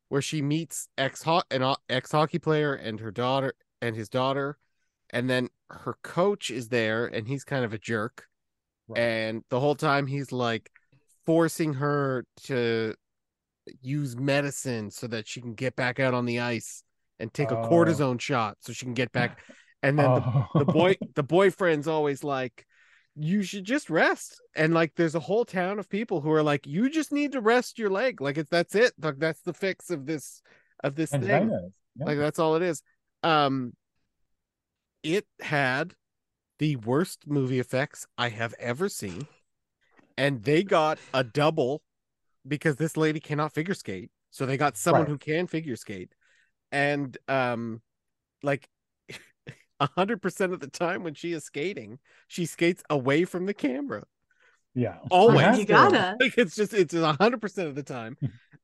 where 0.08 0.22
she 0.22 0.42
meets 0.42 0.88
ex 0.98 1.24
an 1.52 1.74
ex 1.88 2.10
hockey 2.10 2.40
player 2.40 2.74
and 2.74 2.98
her 2.98 3.12
daughter 3.12 3.54
and 3.80 3.94
his 3.94 4.08
daughter, 4.08 4.58
and 5.10 5.30
then 5.30 5.50
her 5.70 5.96
coach 6.02 6.50
is 6.50 6.68
there 6.68 7.06
and 7.06 7.28
he's 7.28 7.44
kind 7.44 7.64
of 7.64 7.72
a 7.72 7.78
jerk, 7.78 8.26
Right. 8.88 8.98
and 9.00 9.44
the 9.50 9.60
whole 9.60 9.76
time 9.76 10.08
he's 10.08 10.32
like 10.32 10.68
forcing 11.24 11.74
her 11.74 12.24
to 12.44 12.94
use 13.80 14.16
medicine 14.16 14.90
so 14.90 15.06
that 15.06 15.28
she 15.28 15.40
can 15.40 15.54
get 15.54 15.76
back 15.76 16.00
out 16.00 16.12
on 16.14 16.26
the 16.26 16.40
ice 16.40 16.82
and 17.22 17.32
take 17.32 17.50
a 17.50 17.56
Oh. 17.58 17.68
cortisone 17.70 18.20
shot 18.20 18.58
so 18.60 18.72
she 18.74 18.84
can 18.84 18.94
get 18.94 19.12
back. 19.12 19.38
And 19.84 19.98
then 19.98 20.10
the, 20.14 20.46
the 20.60 20.64
boy 20.64 20.94
the 21.16 21.24
boyfriend's 21.24 21.88
always 21.88 22.22
like 22.22 22.64
you 23.16 23.42
should 23.42 23.64
just 23.64 23.90
rest. 23.90 24.40
And 24.54 24.72
like 24.72 24.92
there's 24.94 25.16
a 25.16 25.20
whole 25.20 25.44
town 25.44 25.80
of 25.80 25.88
people 25.88 26.20
who 26.20 26.30
are 26.30 26.42
like 26.44 26.68
you 26.68 26.88
just 26.88 27.10
need 27.10 27.32
to 27.32 27.40
rest 27.40 27.80
your 27.80 27.90
leg. 27.90 28.20
Like 28.20 28.38
it's 28.38 28.48
that's 28.48 28.76
it. 28.76 28.92
Like 29.02 29.18
that's 29.18 29.40
the 29.42 29.52
fix 29.52 29.90
of 29.90 30.06
this 30.06 30.40
of 30.84 30.94
this 30.94 31.10
thing. 31.10 31.50
Yeah. 31.50 32.04
like 32.06 32.16
that's 32.16 32.38
all 32.38 32.54
it 32.54 32.62
is. 32.62 32.80
Um 33.24 33.72
it 35.02 35.26
had 35.40 35.94
the 36.60 36.76
worst 36.76 37.26
movie 37.26 37.58
effects 37.58 38.06
i 38.16 38.28
have 38.28 38.54
ever 38.60 38.88
seen. 38.88 39.26
And 40.16 40.44
they 40.44 40.62
got 40.62 40.98
a 41.12 41.24
double 41.24 41.82
because 42.46 42.76
this 42.76 42.96
lady 42.96 43.18
cannot 43.18 43.52
figure 43.52 43.74
skate. 43.74 44.12
So 44.30 44.46
they 44.46 44.56
got 44.56 44.76
someone 44.76 45.02
Right. 45.02 45.08
who 45.10 45.18
can 45.18 45.48
figure 45.48 45.74
skate 45.74 46.12
and 46.72 47.16
um 47.28 47.80
like 48.42 48.68
a 49.80 49.88
hundred 49.96 50.20
percent 50.20 50.52
of 50.52 50.58
the 50.58 50.66
time 50.66 51.04
when 51.04 51.14
she 51.14 51.32
is 51.32 51.44
skating 51.44 52.00
she 52.26 52.46
skates 52.46 52.82
away 52.90 53.24
from 53.24 53.46
the 53.46 53.54
camera 53.54 54.02
yeah. 54.74 54.96
always 55.10 55.58
you 55.58 55.66
gotta. 55.66 56.16
like 56.20 56.36
it's 56.38 56.56
just 56.56 56.72
it's 56.72 56.94
a 56.94 57.12
hundred 57.14 57.40
percent 57.40 57.68
of 57.68 57.74
the 57.74 57.82
time. 57.82 58.16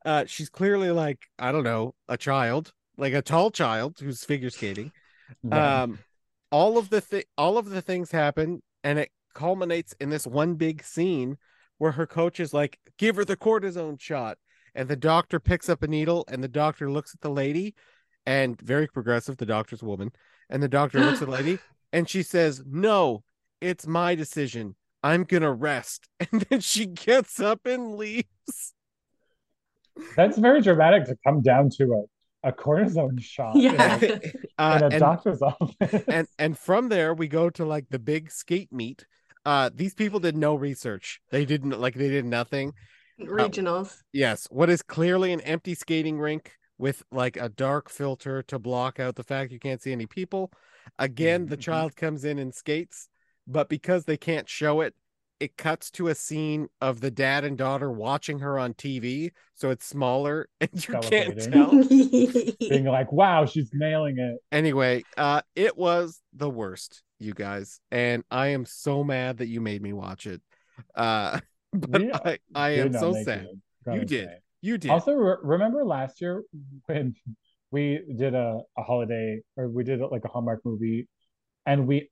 Uh 0.04 0.24
she's 0.26 0.48
clearly 0.48 0.90
like, 0.90 1.18
I 1.38 1.52
don't 1.52 1.64
know, 1.64 1.94
a 2.08 2.16
child, 2.16 2.72
like 2.96 3.12
a 3.12 3.22
tall 3.22 3.50
child 3.50 3.98
who's 4.00 4.24
figure 4.24 4.50
skating. 4.50 4.92
Right. 5.42 5.82
Um 5.82 5.98
all 6.50 6.78
of 6.78 6.88
the 6.88 7.00
thi- 7.00 7.26
all 7.36 7.58
of 7.58 7.68
the 7.68 7.82
things 7.82 8.10
happen 8.10 8.62
and 8.82 8.98
it 8.98 9.10
culminates 9.34 9.94
in 10.00 10.08
this 10.08 10.26
one 10.26 10.54
big 10.54 10.82
scene 10.82 11.36
where 11.76 11.92
her 11.92 12.06
coach 12.06 12.40
is 12.40 12.54
like, 12.54 12.78
give 12.96 13.16
her 13.16 13.24
the 13.24 13.36
cortisone 13.36 14.00
shot. 14.00 14.38
And 14.74 14.88
the 14.88 14.96
doctor 14.96 15.40
picks 15.40 15.68
up 15.68 15.82
a 15.82 15.88
needle 15.88 16.24
and 16.28 16.42
the 16.42 16.48
doctor 16.48 16.90
looks 16.90 17.14
at 17.14 17.20
the 17.20 17.30
lady 17.30 17.74
and 18.28 18.60
very 18.60 18.86
progressive, 18.86 19.38
the 19.38 19.46
doctor's 19.46 19.80
a 19.80 19.86
woman. 19.86 20.12
And 20.50 20.62
the 20.62 20.68
doctor 20.68 21.00
looks 21.00 21.22
at 21.22 21.26
the 21.28 21.32
lady 21.32 21.58
and 21.92 22.06
she 22.08 22.22
says, 22.22 22.62
No, 22.66 23.24
it's 23.60 23.86
my 23.86 24.14
decision. 24.14 24.76
I'm 25.02 25.24
gonna 25.24 25.52
rest. 25.52 26.06
And 26.32 26.42
then 26.42 26.60
she 26.60 26.86
gets 26.86 27.40
up 27.40 27.64
and 27.66 27.94
leaves. 27.94 28.74
That's 30.16 30.38
very 30.38 30.60
dramatic 30.60 31.06
to 31.06 31.16
come 31.26 31.40
down 31.42 31.70
to 31.78 32.06
a, 32.44 32.48
a 32.50 32.52
cortisone 32.52 33.20
shot 33.20 33.56
in 33.56 33.62
Yeah. 33.62 33.98
a- 34.02 34.20
Uh, 34.58 34.74
in 34.78 34.82
a 34.82 34.86
and, 34.88 35.00
doctor's 35.00 35.40
office. 35.40 36.02
and 36.08 36.26
and 36.38 36.58
from 36.58 36.88
there 36.88 37.14
we 37.14 37.28
go 37.28 37.48
to 37.50 37.64
like 37.64 37.86
the 37.90 37.98
big 37.98 38.30
skate 38.30 38.72
meet. 38.72 39.06
Uh, 39.46 39.70
these 39.74 39.94
people 39.94 40.18
did 40.20 40.36
no 40.36 40.54
research. 40.54 41.20
They 41.30 41.44
didn't 41.46 41.78
like 41.80 41.94
they 41.94 42.08
did 42.10 42.24
nothing. 42.26 42.72
Regionals. 43.20 44.02
Yes, 44.12 44.46
what 44.50 44.68
is 44.68 44.82
clearly 44.82 45.32
an 45.32 45.40
empty 45.42 45.74
skating 45.74 46.18
rink 46.18 46.52
with 46.78 47.02
like 47.10 47.36
a 47.36 47.48
dark 47.48 47.88
filter 47.90 48.42
to 48.44 48.58
block 48.58 49.00
out 49.00 49.16
the 49.16 49.24
fact 49.24 49.52
you 49.52 49.58
can't 49.58 49.82
see 49.82 49.92
any 49.92 50.06
people. 50.06 50.52
Again, 50.98 51.46
the 51.46 51.56
Mhm. 51.56 51.60
child 51.62 51.96
comes 51.96 52.24
in 52.24 52.38
and 52.38 52.54
skates, 52.54 53.08
but 53.46 53.68
because 53.68 54.04
they 54.04 54.16
can't 54.16 54.48
show 54.48 54.80
it, 54.80 54.94
it 55.40 55.56
cuts 55.56 55.90
to 55.92 56.08
a 56.08 56.14
scene 56.14 56.68
of 56.80 57.00
the 57.00 57.10
dad 57.10 57.44
and 57.44 57.56
daughter 57.56 57.90
watching 57.90 58.40
her 58.40 58.58
on 58.58 58.74
TV, 58.74 59.30
so 59.54 59.70
it's 59.70 59.86
smaller 59.86 60.48
and 60.60 60.70
you 60.88 60.94
can't 61.00 61.38
Celebrating. 61.38 61.52
tell. 61.52 61.70
Being 62.60 62.84
like, 62.86 63.12
wow, 63.12 63.44
she's 63.44 63.70
nailing 63.72 64.18
it. 64.18 64.38
Anyway, 64.50 65.04
uh 65.16 65.42
it 65.54 65.76
was 65.76 66.20
the 66.32 66.50
worst, 66.50 67.02
you 67.18 67.34
guys, 67.34 67.80
and 67.90 68.24
I 68.30 68.48
am 68.48 68.64
so 68.64 69.04
mad 69.04 69.38
that 69.38 69.48
you 69.48 69.60
made 69.60 69.82
me 69.82 69.92
watch 69.92 70.26
it. 70.26 70.40
Uh 70.94 71.40
but 71.72 72.02
We 72.02 72.12
I, 72.12 72.38
I 72.54 72.70
am 72.70 72.92
so 72.92 73.12
sad. 73.12 73.46
it, 73.86 73.94
You 73.94 74.04
did. 74.04 74.28
say. 74.28 74.38
You 74.60 74.78
did. 74.78 74.90
Also, 74.90 75.12
re- 75.12 75.36
remember 75.42 75.84
last 75.84 76.20
year 76.20 76.42
when 76.86 77.14
we 77.70 78.00
did 78.16 78.34
a, 78.34 78.58
a 78.76 78.82
holiday 78.82 79.40
or 79.56 79.68
we 79.68 79.84
did 79.84 80.00
like 80.00 80.24
a 80.24 80.28
Hallmark 80.28 80.60
movie 80.64 81.06
and 81.66 81.86
we 81.86 82.10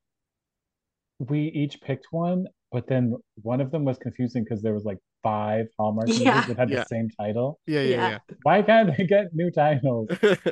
we 1.19 1.41
each 1.55 1.81
picked 1.81 2.07
one, 2.11 2.45
but 2.71 2.87
then 2.89 3.15
one 3.43 3.61
of 3.61 3.71
them 3.71 3.85
was 3.85 3.97
confusing 3.99 4.45
because 4.45 4.63
there 4.63 4.75
was 4.75 4.85
like 4.85 4.99
five 5.23 5.67
Hallmark 5.79 6.09
Yeah. 6.09 6.35
movies 6.35 6.49
that 6.49 6.59
had 6.59 6.71
Yeah. 6.71 6.81
the 6.81 6.85
same 6.87 7.09
title. 7.19 7.59
yeah, 7.67 7.81
Yeah. 7.81 8.09
yeah, 8.11 8.19
Why 8.43 8.63
can't 8.63 8.97
they 8.97 9.07
get 9.07 9.35
new 9.35 9.51
titles? 9.51 10.09
yeah. 10.23 10.35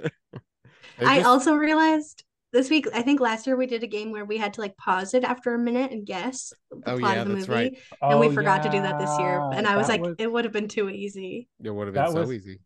They 0.98 1.06
I 1.06 1.22
also 1.22 1.54
realized 1.54 2.24
this 2.54 2.70
week, 2.70 2.86
I 2.94 3.02
think 3.02 3.20
last 3.20 3.46
year 3.46 3.56
we 3.56 3.66
did 3.66 3.82
a 3.82 3.86
game 3.86 4.10
where 4.12 4.24
we 4.24 4.38
had 4.38 4.54
to 4.54 4.60
like 4.62 4.76
pause 4.78 5.12
it 5.12 5.24
after 5.24 5.52
a 5.54 5.58
minute 5.58 5.90
and 5.92 6.06
guess 6.06 6.54
the 6.70 6.76
Oh, 6.92 6.98
plot 6.98 7.16
yeah, 7.16 7.22
of 7.22 7.28
the 7.28 7.34
that's 7.34 7.48
movie. 7.48 7.60
right. 7.60 7.78
And 8.00 8.20
we 8.20 8.28
Oh, 8.28 8.32
forgot 8.32 8.62
to 8.62 8.70
do 8.70 8.80
that 8.80 8.98
this 8.98 9.10
year. 9.18 9.40
And 9.52 9.66
I 9.66 9.76
was 9.76 9.88
that 9.88 10.00
like, 10.00 10.14
it 10.18 10.32
would 10.32 10.44
have 10.44 10.52
been 10.54 10.68
too 10.68 10.88
easy. 10.88 11.48
It 11.62 11.70
would 11.70 11.88
have 11.88 11.94
been 11.94 12.04
That 12.04 12.12
so 12.12 12.20
was- 12.20 12.32
easy. 12.32 12.60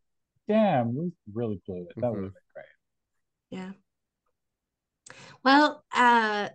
damn, 0.46 0.94
we 0.94 1.10
really 1.32 1.60
blew 1.66 1.82
it. 1.88 1.88
That 1.96 2.02
Mhm. 2.06 2.10
would 2.14 2.24
have 2.24 2.32
been 2.34 2.42
great. 2.54 2.66
Yeah. 3.50 3.72
Well, 5.44 5.84
uh 5.94 6.50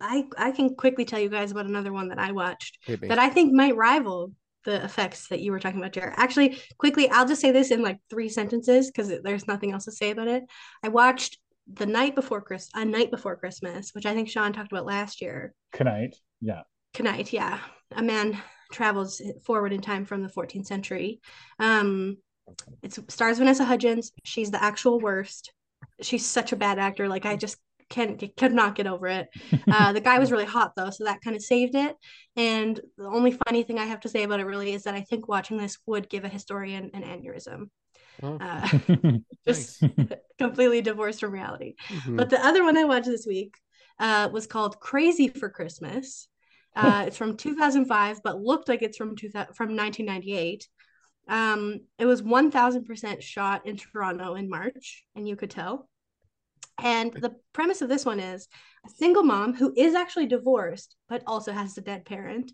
I 0.00 0.26
I 0.36 0.50
can 0.50 0.74
quickly 0.74 1.04
tell 1.04 1.20
you 1.20 1.28
guys 1.30 1.52
about 1.52 1.66
another 1.66 1.92
one 1.92 2.08
that 2.08 2.18
I 2.18 2.32
watched 2.32 2.78
that 2.86 3.18
I 3.18 3.30
think 3.30 3.52
might 3.52 3.76
rival 3.76 4.32
the 4.64 4.84
effects 4.84 5.28
that 5.28 5.40
you 5.40 5.52
were 5.52 5.60
talking 5.60 5.78
about, 5.78 5.92
Jared. 5.92 6.14
Actually, 6.16 6.58
quickly, 6.76 7.08
I'll 7.08 7.26
just 7.28 7.40
say 7.40 7.52
this 7.52 7.70
in 7.70 7.82
like 7.82 8.00
three 8.10 8.28
sentences 8.28 8.90
because 8.90 9.12
there's 9.22 9.46
nothing 9.46 9.70
else 9.72 9.84
to 9.84 9.92
say 9.92 10.10
about 10.10 10.26
it. 10.26 10.42
I 10.82 10.88
watched 10.88 11.38
the 11.72 11.86
night 11.86 12.14
before 12.14 12.40
Chris, 12.40 12.68
a 12.74 12.84
night 12.84 13.10
before 13.10 13.36
Christmas, 13.36 13.90
which 13.92 14.06
I 14.06 14.14
think 14.14 14.28
Sean 14.28 14.52
talked 14.52 14.72
about 14.72 14.86
last 14.86 15.20
year. 15.20 15.54
Knight, 15.78 16.16
yeah. 16.40 16.62
Knight, 16.98 17.32
yeah, 17.32 17.58
a 17.92 18.02
man 18.02 18.38
travels 18.72 19.20
forward 19.44 19.72
in 19.72 19.80
time 19.80 20.04
from 20.04 20.22
the 20.22 20.28
14th 20.28 20.66
century. 20.66 21.20
Um, 21.58 22.18
it 22.82 22.98
stars 23.10 23.38
Vanessa 23.38 23.64
Hudgens. 23.64 24.12
She's 24.24 24.50
the 24.50 24.62
actual 24.62 25.00
worst. 25.00 25.52
She's 26.00 26.24
such 26.24 26.52
a 26.52 26.56
bad 26.56 26.78
actor. 26.78 27.08
Like 27.08 27.26
I 27.26 27.36
just 27.36 27.58
can't 27.88 28.22
could 28.36 28.52
not 28.52 28.74
get 28.74 28.86
over 28.86 29.06
it. 29.06 29.28
Uh, 29.68 29.92
the 29.92 30.00
guy 30.00 30.18
was 30.18 30.32
really 30.32 30.44
hot 30.44 30.72
though, 30.76 30.90
so 30.90 31.04
that 31.04 31.20
kind 31.22 31.36
of 31.36 31.42
saved 31.42 31.74
it. 31.74 31.96
And 32.36 32.80
the 32.96 33.06
only 33.06 33.36
funny 33.46 33.62
thing 33.62 33.78
I 33.78 33.84
have 33.86 34.00
to 34.00 34.08
say 34.08 34.22
about 34.22 34.40
it 34.40 34.46
really 34.46 34.72
is 34.72 34.84
that 34.84 34.94
I 34.94 35.00
think 35.02 35.28
watching 35.28 35.56
this 35.56 35.78
would 35.86 36.08
give 36.08 36.24
a 36.24 36.28
historian 36.28 36.90
an 36.94 37.02
aneurysm. 37.02 37.68
Oh, 38.22 38.38
Uh, 38.40 38.68
just 39.46 39.82
completely 40.38 40.82
divorced 40.82 41.20
from 41.20 41.32
reality. 41.32 41.74
mhm. 41.90 42.16
But 42.16 42.30
the 42.30 42.44
other 42.44 42.62
one 42.64 42.76
I 42.76 42.84
watched 42.84 43.06
this 43.06 43.26
week 43.26 43.56
uh, 43.98 44.28
was 44.32 44.46
called 44.46 44.80
Crazy 44.80 45.28
for 45.28 45.48
Christmas. 45.48 46.28
Uh, 46.74 47.04
it's 47.06 47.16
from 47.16 47.36
2005, 47.36 48.22
but 48.22 48.40
looked 48.40 48.68
like 48.68 48.82
it's 48.82 48.98
from 48.98 49.16
two, 49.16 49.30
from 49.54 49.74
1998. 49.76 50.68
Um, 51.28 51.80
it 51.98 52.06
was 52.06 52.22
1000% 52.22 53.22
shot 53.22 53.66
in 53.66 53.76
Toronto 53.76 54.34
in 54.34 54.48
March, 54.50 55.04
and 55.14 55.26
you 55.26 55.36
could 55.36 55.50
tell. 55.50 55.88
And 56.82 57.12
the 57.12 57.34
premise 57.52 57.80
of 57.80 57.88
this 57.88 58.04
one 58.04 58.20
is 58.20 58.48
a 58.86 58.90
single 58.90 59.22
mom 59.22 59.54
who 59.54 59.72
is 59.76 59.94
actually 59.94 60.26
divorced, 60.26 60.94
but 61.08 61.22
also 61.26 61.52
has 61.52 61.76
a 61.78 61.80
dead 61.80 62.04
parent, 62.04 62.52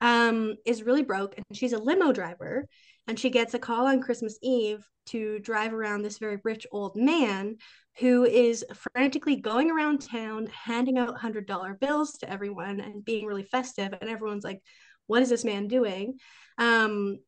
um, 0.00 0.56
is 0.66 0.82
really 0.82 1.02
broke, 1.02 1.36
and 1.36 1.46
she's 1.52 1.72
a 1.72 1.78
limo 1.78 2.12
driver. 2.12 2.66
And 3.10 3.18
she 3.18 3.28
gets 3.28 3.54
a 3.54 3.58
call 3.58 3.88
on 3.88 4.00
Christmas 4.00 4.38
Eve 4.40 4.88
to 5.06 5.40
drive 5.40 5.74
around 5.74 6.02
this 6.02 6.18
very 6.18 6.38
rich 6.44 6.64
old 6.70 6.94
man 6.94 7.56
who 7.98 8.24
is 8.24 8.64
frantically 8.94 9.34
going 9.34 9.68
around 9.68 10.00
town 10.00 10.46
handing 10.46 10.96
out 10.96 11.16
$100 11.16 11.80
bills 11.80 12.12
to 12.18 12.30
everyone 12.30 12.78
and 12.78 13.04
being 13.04 13.26
really 13.26 13.42
festive. 13.42 13.92
And 14.00 14.08
everyone's 14.08 14.44
like, 14.44 14.60
what 15.08 15.22
is 15.22 15.28
this 15.28 15.44
man 15.44 15.66
doing? 15.66 16.20
Um, 16.56 17.18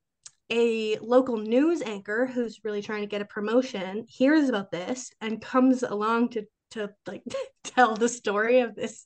a 0.50 0.98
local 0.98 1.36
news 1.36 1.82
anchor 1.82 2.30
who's 2.32 2.60
really 2.62 2.80
trying 2.80 3.00
to 3.00 3.08
get 3.08 3.20
a 3.20 3.24
promotion 3.24 4.06
hears 4.08 4.48
about 4.48 4.70
this 4.70 5.10
and 5.20 5.42
comes 5.42 5.82
along 5.82 6.28
to 6.28 6.44
to 6.70 6.90
like 7.08 7.24
tell 7.64 7.96
the 7.96 8.08
story 8.08 8.60
of 8.60 8.76
this 8.76 9.04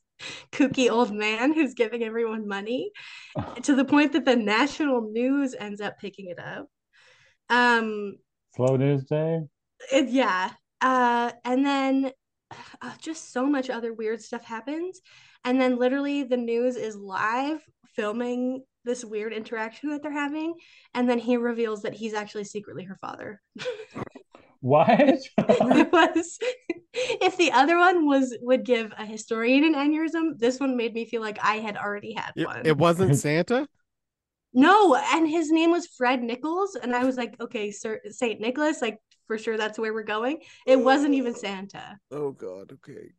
kooky 0.53 0.91
old 0.91 1.13
man 1.13 1.53
who's 1.53 1.75
giving 1.75 2.03
everyone 2.03 2.49
money 2.49 2.91
to 3.63 3.75
the 3.75 3.85
point 3.85 4.13
that 4.13 4.25
the 4.25 4.37
national 4.37 5.11
news 5.11 5.55
ends 5.59 5.81
up 5.81 5.99
picking 5.99 6.29
it 6.29 6.39
up. 6.39 6.67
Um 7.49 8.17
slow 8.55 8.77
news 8.77 9.05
day 9.05 9.41
it, 9.93 10.09
yeah. 10.09 10.51
Uh 10.81 11.33
and 11.45 11.65
then 11.65 12.13
uh, 12.81 12.93
just 13.01 13.33
so 13.33 13.47
much 13.47 13.71
other 13.71 13.93
weird 13.93 14.23
stuff 14.23 14.45
happens. 14.45 15.01
And 15.45 15.61
then 15.61 15.77
literally 15.77 16.23
the 16.23 16.37
news 16.37 16.77
is 16.77 16.97
live 16.97 17.61
filming 17.95 18.65
this 18.85 19.05
weird 19.05 19.33
interaction 19.33 19.91
that 19.91 20.03
they're 20.03 20.13
having. 20.13 20.55
And 20.95 21.09
then 21.09 21.19
he 21.19 21.37
reveals 21.37 21.83
that 21.83 21.95
he's 21.95 22.15
actually 22.15 22.45
secretly 22.45 22.85
her 22.85 22.99
father 23.01 23.41
what? 24.61 25.19
It 25.39 25.93
was 25.93 26.39
if 26.95 27.37
the 27.37 27.53
other 27.53 27.77
one 27.77 28.07
was 28.07 28.37
would 28.41 28.65
give 28.65 28.93
a 28.99 29.05
historian 29.05 29.65
an 29.65 29.75
aneurysm 29.75 30.39
this 30.39 30.59
one 30.59 30.77
made 30.77 30.95
me 30.95 31.05
feel 31.05 31.21
like 31.21 31.39
i 31.43 31.57
had 31.57 31.77
already 31.77 32.15
had 32.15 32.33
it, 32.37 32.47
one. 32.47 32.63
it 32.65 32.79
wasn't 32.79 33.17
santa? 33.19 33.67
No 34.55 34.95
and 34.95 35.29
his 35.29 35.51
name 35.51 35.71
was 35.71 35.87
fred 35.87 36.23
nichols 36.23 36.75
and 36.75 36.97
i 36.97 37.05
was 37.05 37.19
like 37.19 37.39
okay 37.39 37.71
sir 37.71 38.01
saint 38.11 38.41
nicholas 38.41 38.81
like 38.81 38.99
for 39.27 39.39
sure 39.39 39.57
that's 39.57 39.79
where 39.79 39.93
we're 39.93 40.05
going. 40.05 40.39
It 40.67 40.79
wasn't 40.81 41.15
even 41.15 41.35
santa. 41.35 41.99
Oh 42.11 42.31
god 42.31 42.73
okay 42.73 43.11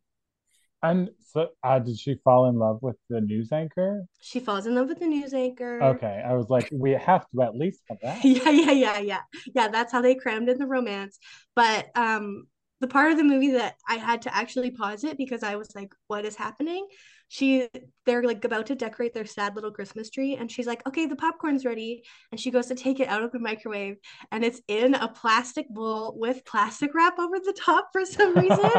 and 0.82 1.10
so, 1.18 1.48
uh, 1.62 1.78
did 1.78 1.98
she 1.98 2.16
fall 2.24 2.48
in 2.48 2.56
love 2.56 2.78
with 2.82 2.96
the 3.10 3.20
news 3.20 3.52
anchor? 3.52 4.04
She 4.20 4.40
falls 4.40 4.66
in 4.66 4.74
love 4.74 4.88
with 4.88 5.00
the 5.00 5.06
news 5.06 5.34
anchor. 5.34 5.82
Okay, 5.82 6.22
I 6.24 6.34
was 6.34 6.48
like, 6.50 6.68
we 6.72 6.92
have 6.92 7.26
to 7.30 7.42
at 7.42 7.56
least 7.56 7.80
have 7.88 7.98
that. 8.02 8.24
yeah, 8.24 8.50
yeah, 8.50 8.72
yeah, 8.72 8.98
yeah, 8.98 9.20
yeah. 9.54 9.68
That's 9.68 9.92
how 9.92 10.00
they 10.00 10.14
crammed 10.14 10.48
in 10.48 10.58
the 10.58 10.66
romance. 10.66 11.18
But 11.54 11.88
um, 11.96 12.46
the 12.80 12.88
part 12.88 13.10
of 13.10 13.18
the 13.18 13.24
movie 13.24 13.52
that 13.52 13.76
I 13.88 13.96
had 13.96 14.22
to 14.22 14.34
actually 14.34 14.70
pause 14.70 15.04
it 15.04 15.16
because 15.16 15.42
I 15.42 15.56
was 15.56 15.74
like, 15.74 15.92
what 16.06 16.24
is 16.24 16.36
happening? 16.36 16.86
She 17.28 17.68
they're 18.06 18.22
like 18.22 18.44
about 18.44 18.66
to 18.66 18.74
decorate 18.74 19.12
their 19.14 19.26
sad 19.26 19.54
little 19.54 19.70
Christmas 19.70 20.10
tree 20.10 20.36
and 20.36 20.50
she's 20.50 20.66
like, 20.66 20.86
"Okay, 20.86 21.06
the 21.06 21.16
popcorn's 21.16 21.64
ready." 21.64 22.02
And 22.32 22.40
she 22.40 22.50
goes 22.50 22.66
to 22.66 22.74
take 22.74 23.00
it 23.00 23.08
out 23.08 23.22
of 23.22 23.32
the 23.32 23.38
microwave 23.38 23.96
and 24.32 24.44
it's 24.44 24.60
in 24.66 24.94
a 24.94 25.08
plastic 25.08 25.68
bowl 25.68 26.14
with 26.16 26.44
plastic 26.44 26.94
wrap 26.94 27.18
over 27.18 27.38
the 27.38 27.52
top 27.52 27.90
for 27.92 28.04
some 28.04 28.34
reason. 28.36 28.70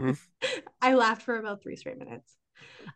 I 0.82 0.94
laughed 0.94 1.22
for 1.22 1.38
about 1.38 1.62
3 1.62 1.76
straight 1.76 1.98
minutes. 1.98 2.36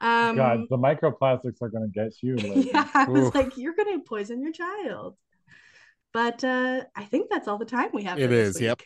Um, 0.01 0.37
God, 0.37 0.61
the 0.68 0.78
microplastics 0.78 1.62
are 1.62 1.68
going 1.68 1.91
to 1.91 1.93
get 1.93 2.14
you. 2.22 2.37
Yeah, 2.72 2.89
I 2.95 3.05
was 3.05 3.28
Oof. 3.28 3.35
like, 3.35 3.57
"You're 3.57 3.74
going 3.74 3.99
to 3.99 4.05
poison 4.05 4.43
your 4.43 4.53
child." 4.53 5.16
But 6.12 6.45
uh 6.45 6.83
I 6.95 7.05
think 7.05 7.30
that's 7.30 7.49
all 7.49 7.59
the 7.59 7.64
time 7.64 7.89
we 7.93 8.05
have. 8.05 8.18
It 8.18 8.33
is, 8.33 8.61
yep. 8.61 8.80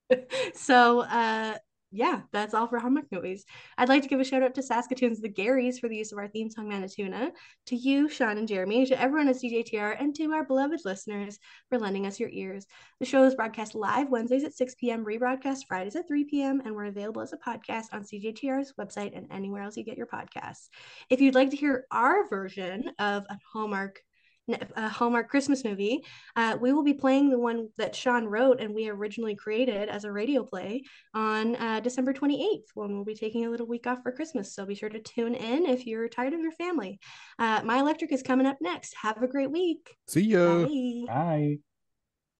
so 0.54 1.00
uh 1.00 1.56
yeah, 1.92 2.22
that's 2.32 2.54
all 2.54 2.66
for 2.66 2.78
Hallmark 2.78 3.06
movies. 3.12 3.44
I'd 3.76 3.88
like 3.88 4.02
to 4.02 4.08
give 4.08 4.18
a 4.18 4.24
shout 4.24 4.42
out 4.42 4.54
to 4.54 4.62
Saskatoon's 4.62 5.20
The 5.20 5.28
Garys 5.28 5.78
for 5.78 5.88
the 5.88 5.96
use 5.96 6.10
of 6.10 6.18
our 6.18 6.26
theme 6.26 6.50
song 6.50 6.70
Manituna, 6.70 7.32
to 7.66 7.76
you, 7.76 8.08
Sean 8.08 8.38
and 8.38 8.48
Jeremy, 8.48 8.86
to 8.86 9.00
everyone 9.00 9.28
at 9.28 9.36
CJTR, 9.36 9.96
and 10.00 10.14
to 10.16 10.32
our 10.32 10.44
beloved 10.44 10.80
listeners 10.84 11.38
for 11.68 11.78
lending 11.78 12.06
us 12.06 12.18
your 12.18 12.30
ears. 12.30 12.66
The 12.98 13.06
show 13.06 13.24
is 13.24 13.34
broadcast 13.34 13.74
live 13.74 14.08
Wednesdays 14.08 14.44
at 14.44 14.54
6 14.54 14.74
p.m., 14.76 15.04
rebroadcast 15.04 15.66
Fridays 15.68 15.96
at 15.96 16.08
3 16.08 16.24
p.m., 16.24 16.62
and 16.64 16.74
we're 16.74 16.86
available 16.86 17.20
as 17.20 17.34
a 17.34 17.36
podcast 17.36 17.86
on 17.92 18.04
CJTR's 18.04 18.72
website 18.80 19.16
and 19.16 19.26
anywhere 19.30 19.62
else 19.62 19.76
you 19.76 19.84
get 19.84 19.98
your 19.98 20.06
podcasts. 20.06 20.68
If 21.10 21.20
you'd 21.20 21.34
like 21.34 21.50
to 21.50 21.56
hear 21.56 21.84
our 21.90 22.28
version 22.28 22.90
of 22.98 23.24
a 23.28 23.38
Hallmark 23.52 24.00
a 24.48 24.88
Hallmark 24.88 25.28
Christmas 25.28 25.64
movie. 25.64 26.04
Uh, 26.36 26.56
we 26.60 26.72
will 26.72 26.82
be 26.82 26.94
playing 26.94 27.30
the 27.30 27.38
one 27.38 27.68
that 27.78 27.94
Sean 27.94 28.26
wrote 28.26 28.60
and 28.60 28.74
we 28.74 28.88
originally 28.88 29.36
created 29.36 29.88
as 29.88 30.04
a 30.04 30.12
radio 30.12 30.42
play 30.42 30.82
on 31.14 31.56
uh, 31.56 31.80
December 31.80 32.12
28th 32.12 32.64
when 32.74 32.94
we'll 32.94 33.04
be 33.04 33.14
taking 33.14 33.46
a 33.46 33.50
little 33.50 33.66
week 33.66 33.86
off 33.86 34.02
for 34.02 34.12
Christmas. 34.12 34.54
So 34.54 34.66
be 34.66 34.74
sure 34.74 34.88
to 34.88 35.00
tune 35.00 35.34
in 35.34 35.66
if 35.66 35.86
you're 35.86 36.08
tired 36.08 36.32
of 36.32 36.40
your 36.40 36.52
family. 36.52 36.98
Uh, 37.38 37.62
My 37.64 37.78
Electric 37.78 38.12
is 38.12 38.22
coming 38.22 38.46
up 38.46 38.58
next. 38.60 38.94
Have 39.00 39.22
a 39.22 39.28
great 39.28 39.50
week. 39.50 39.94
See 40.08 40.22
ya. 40.22 40.64
Bye. 40.64 41.04
Bye. 41.06 41.58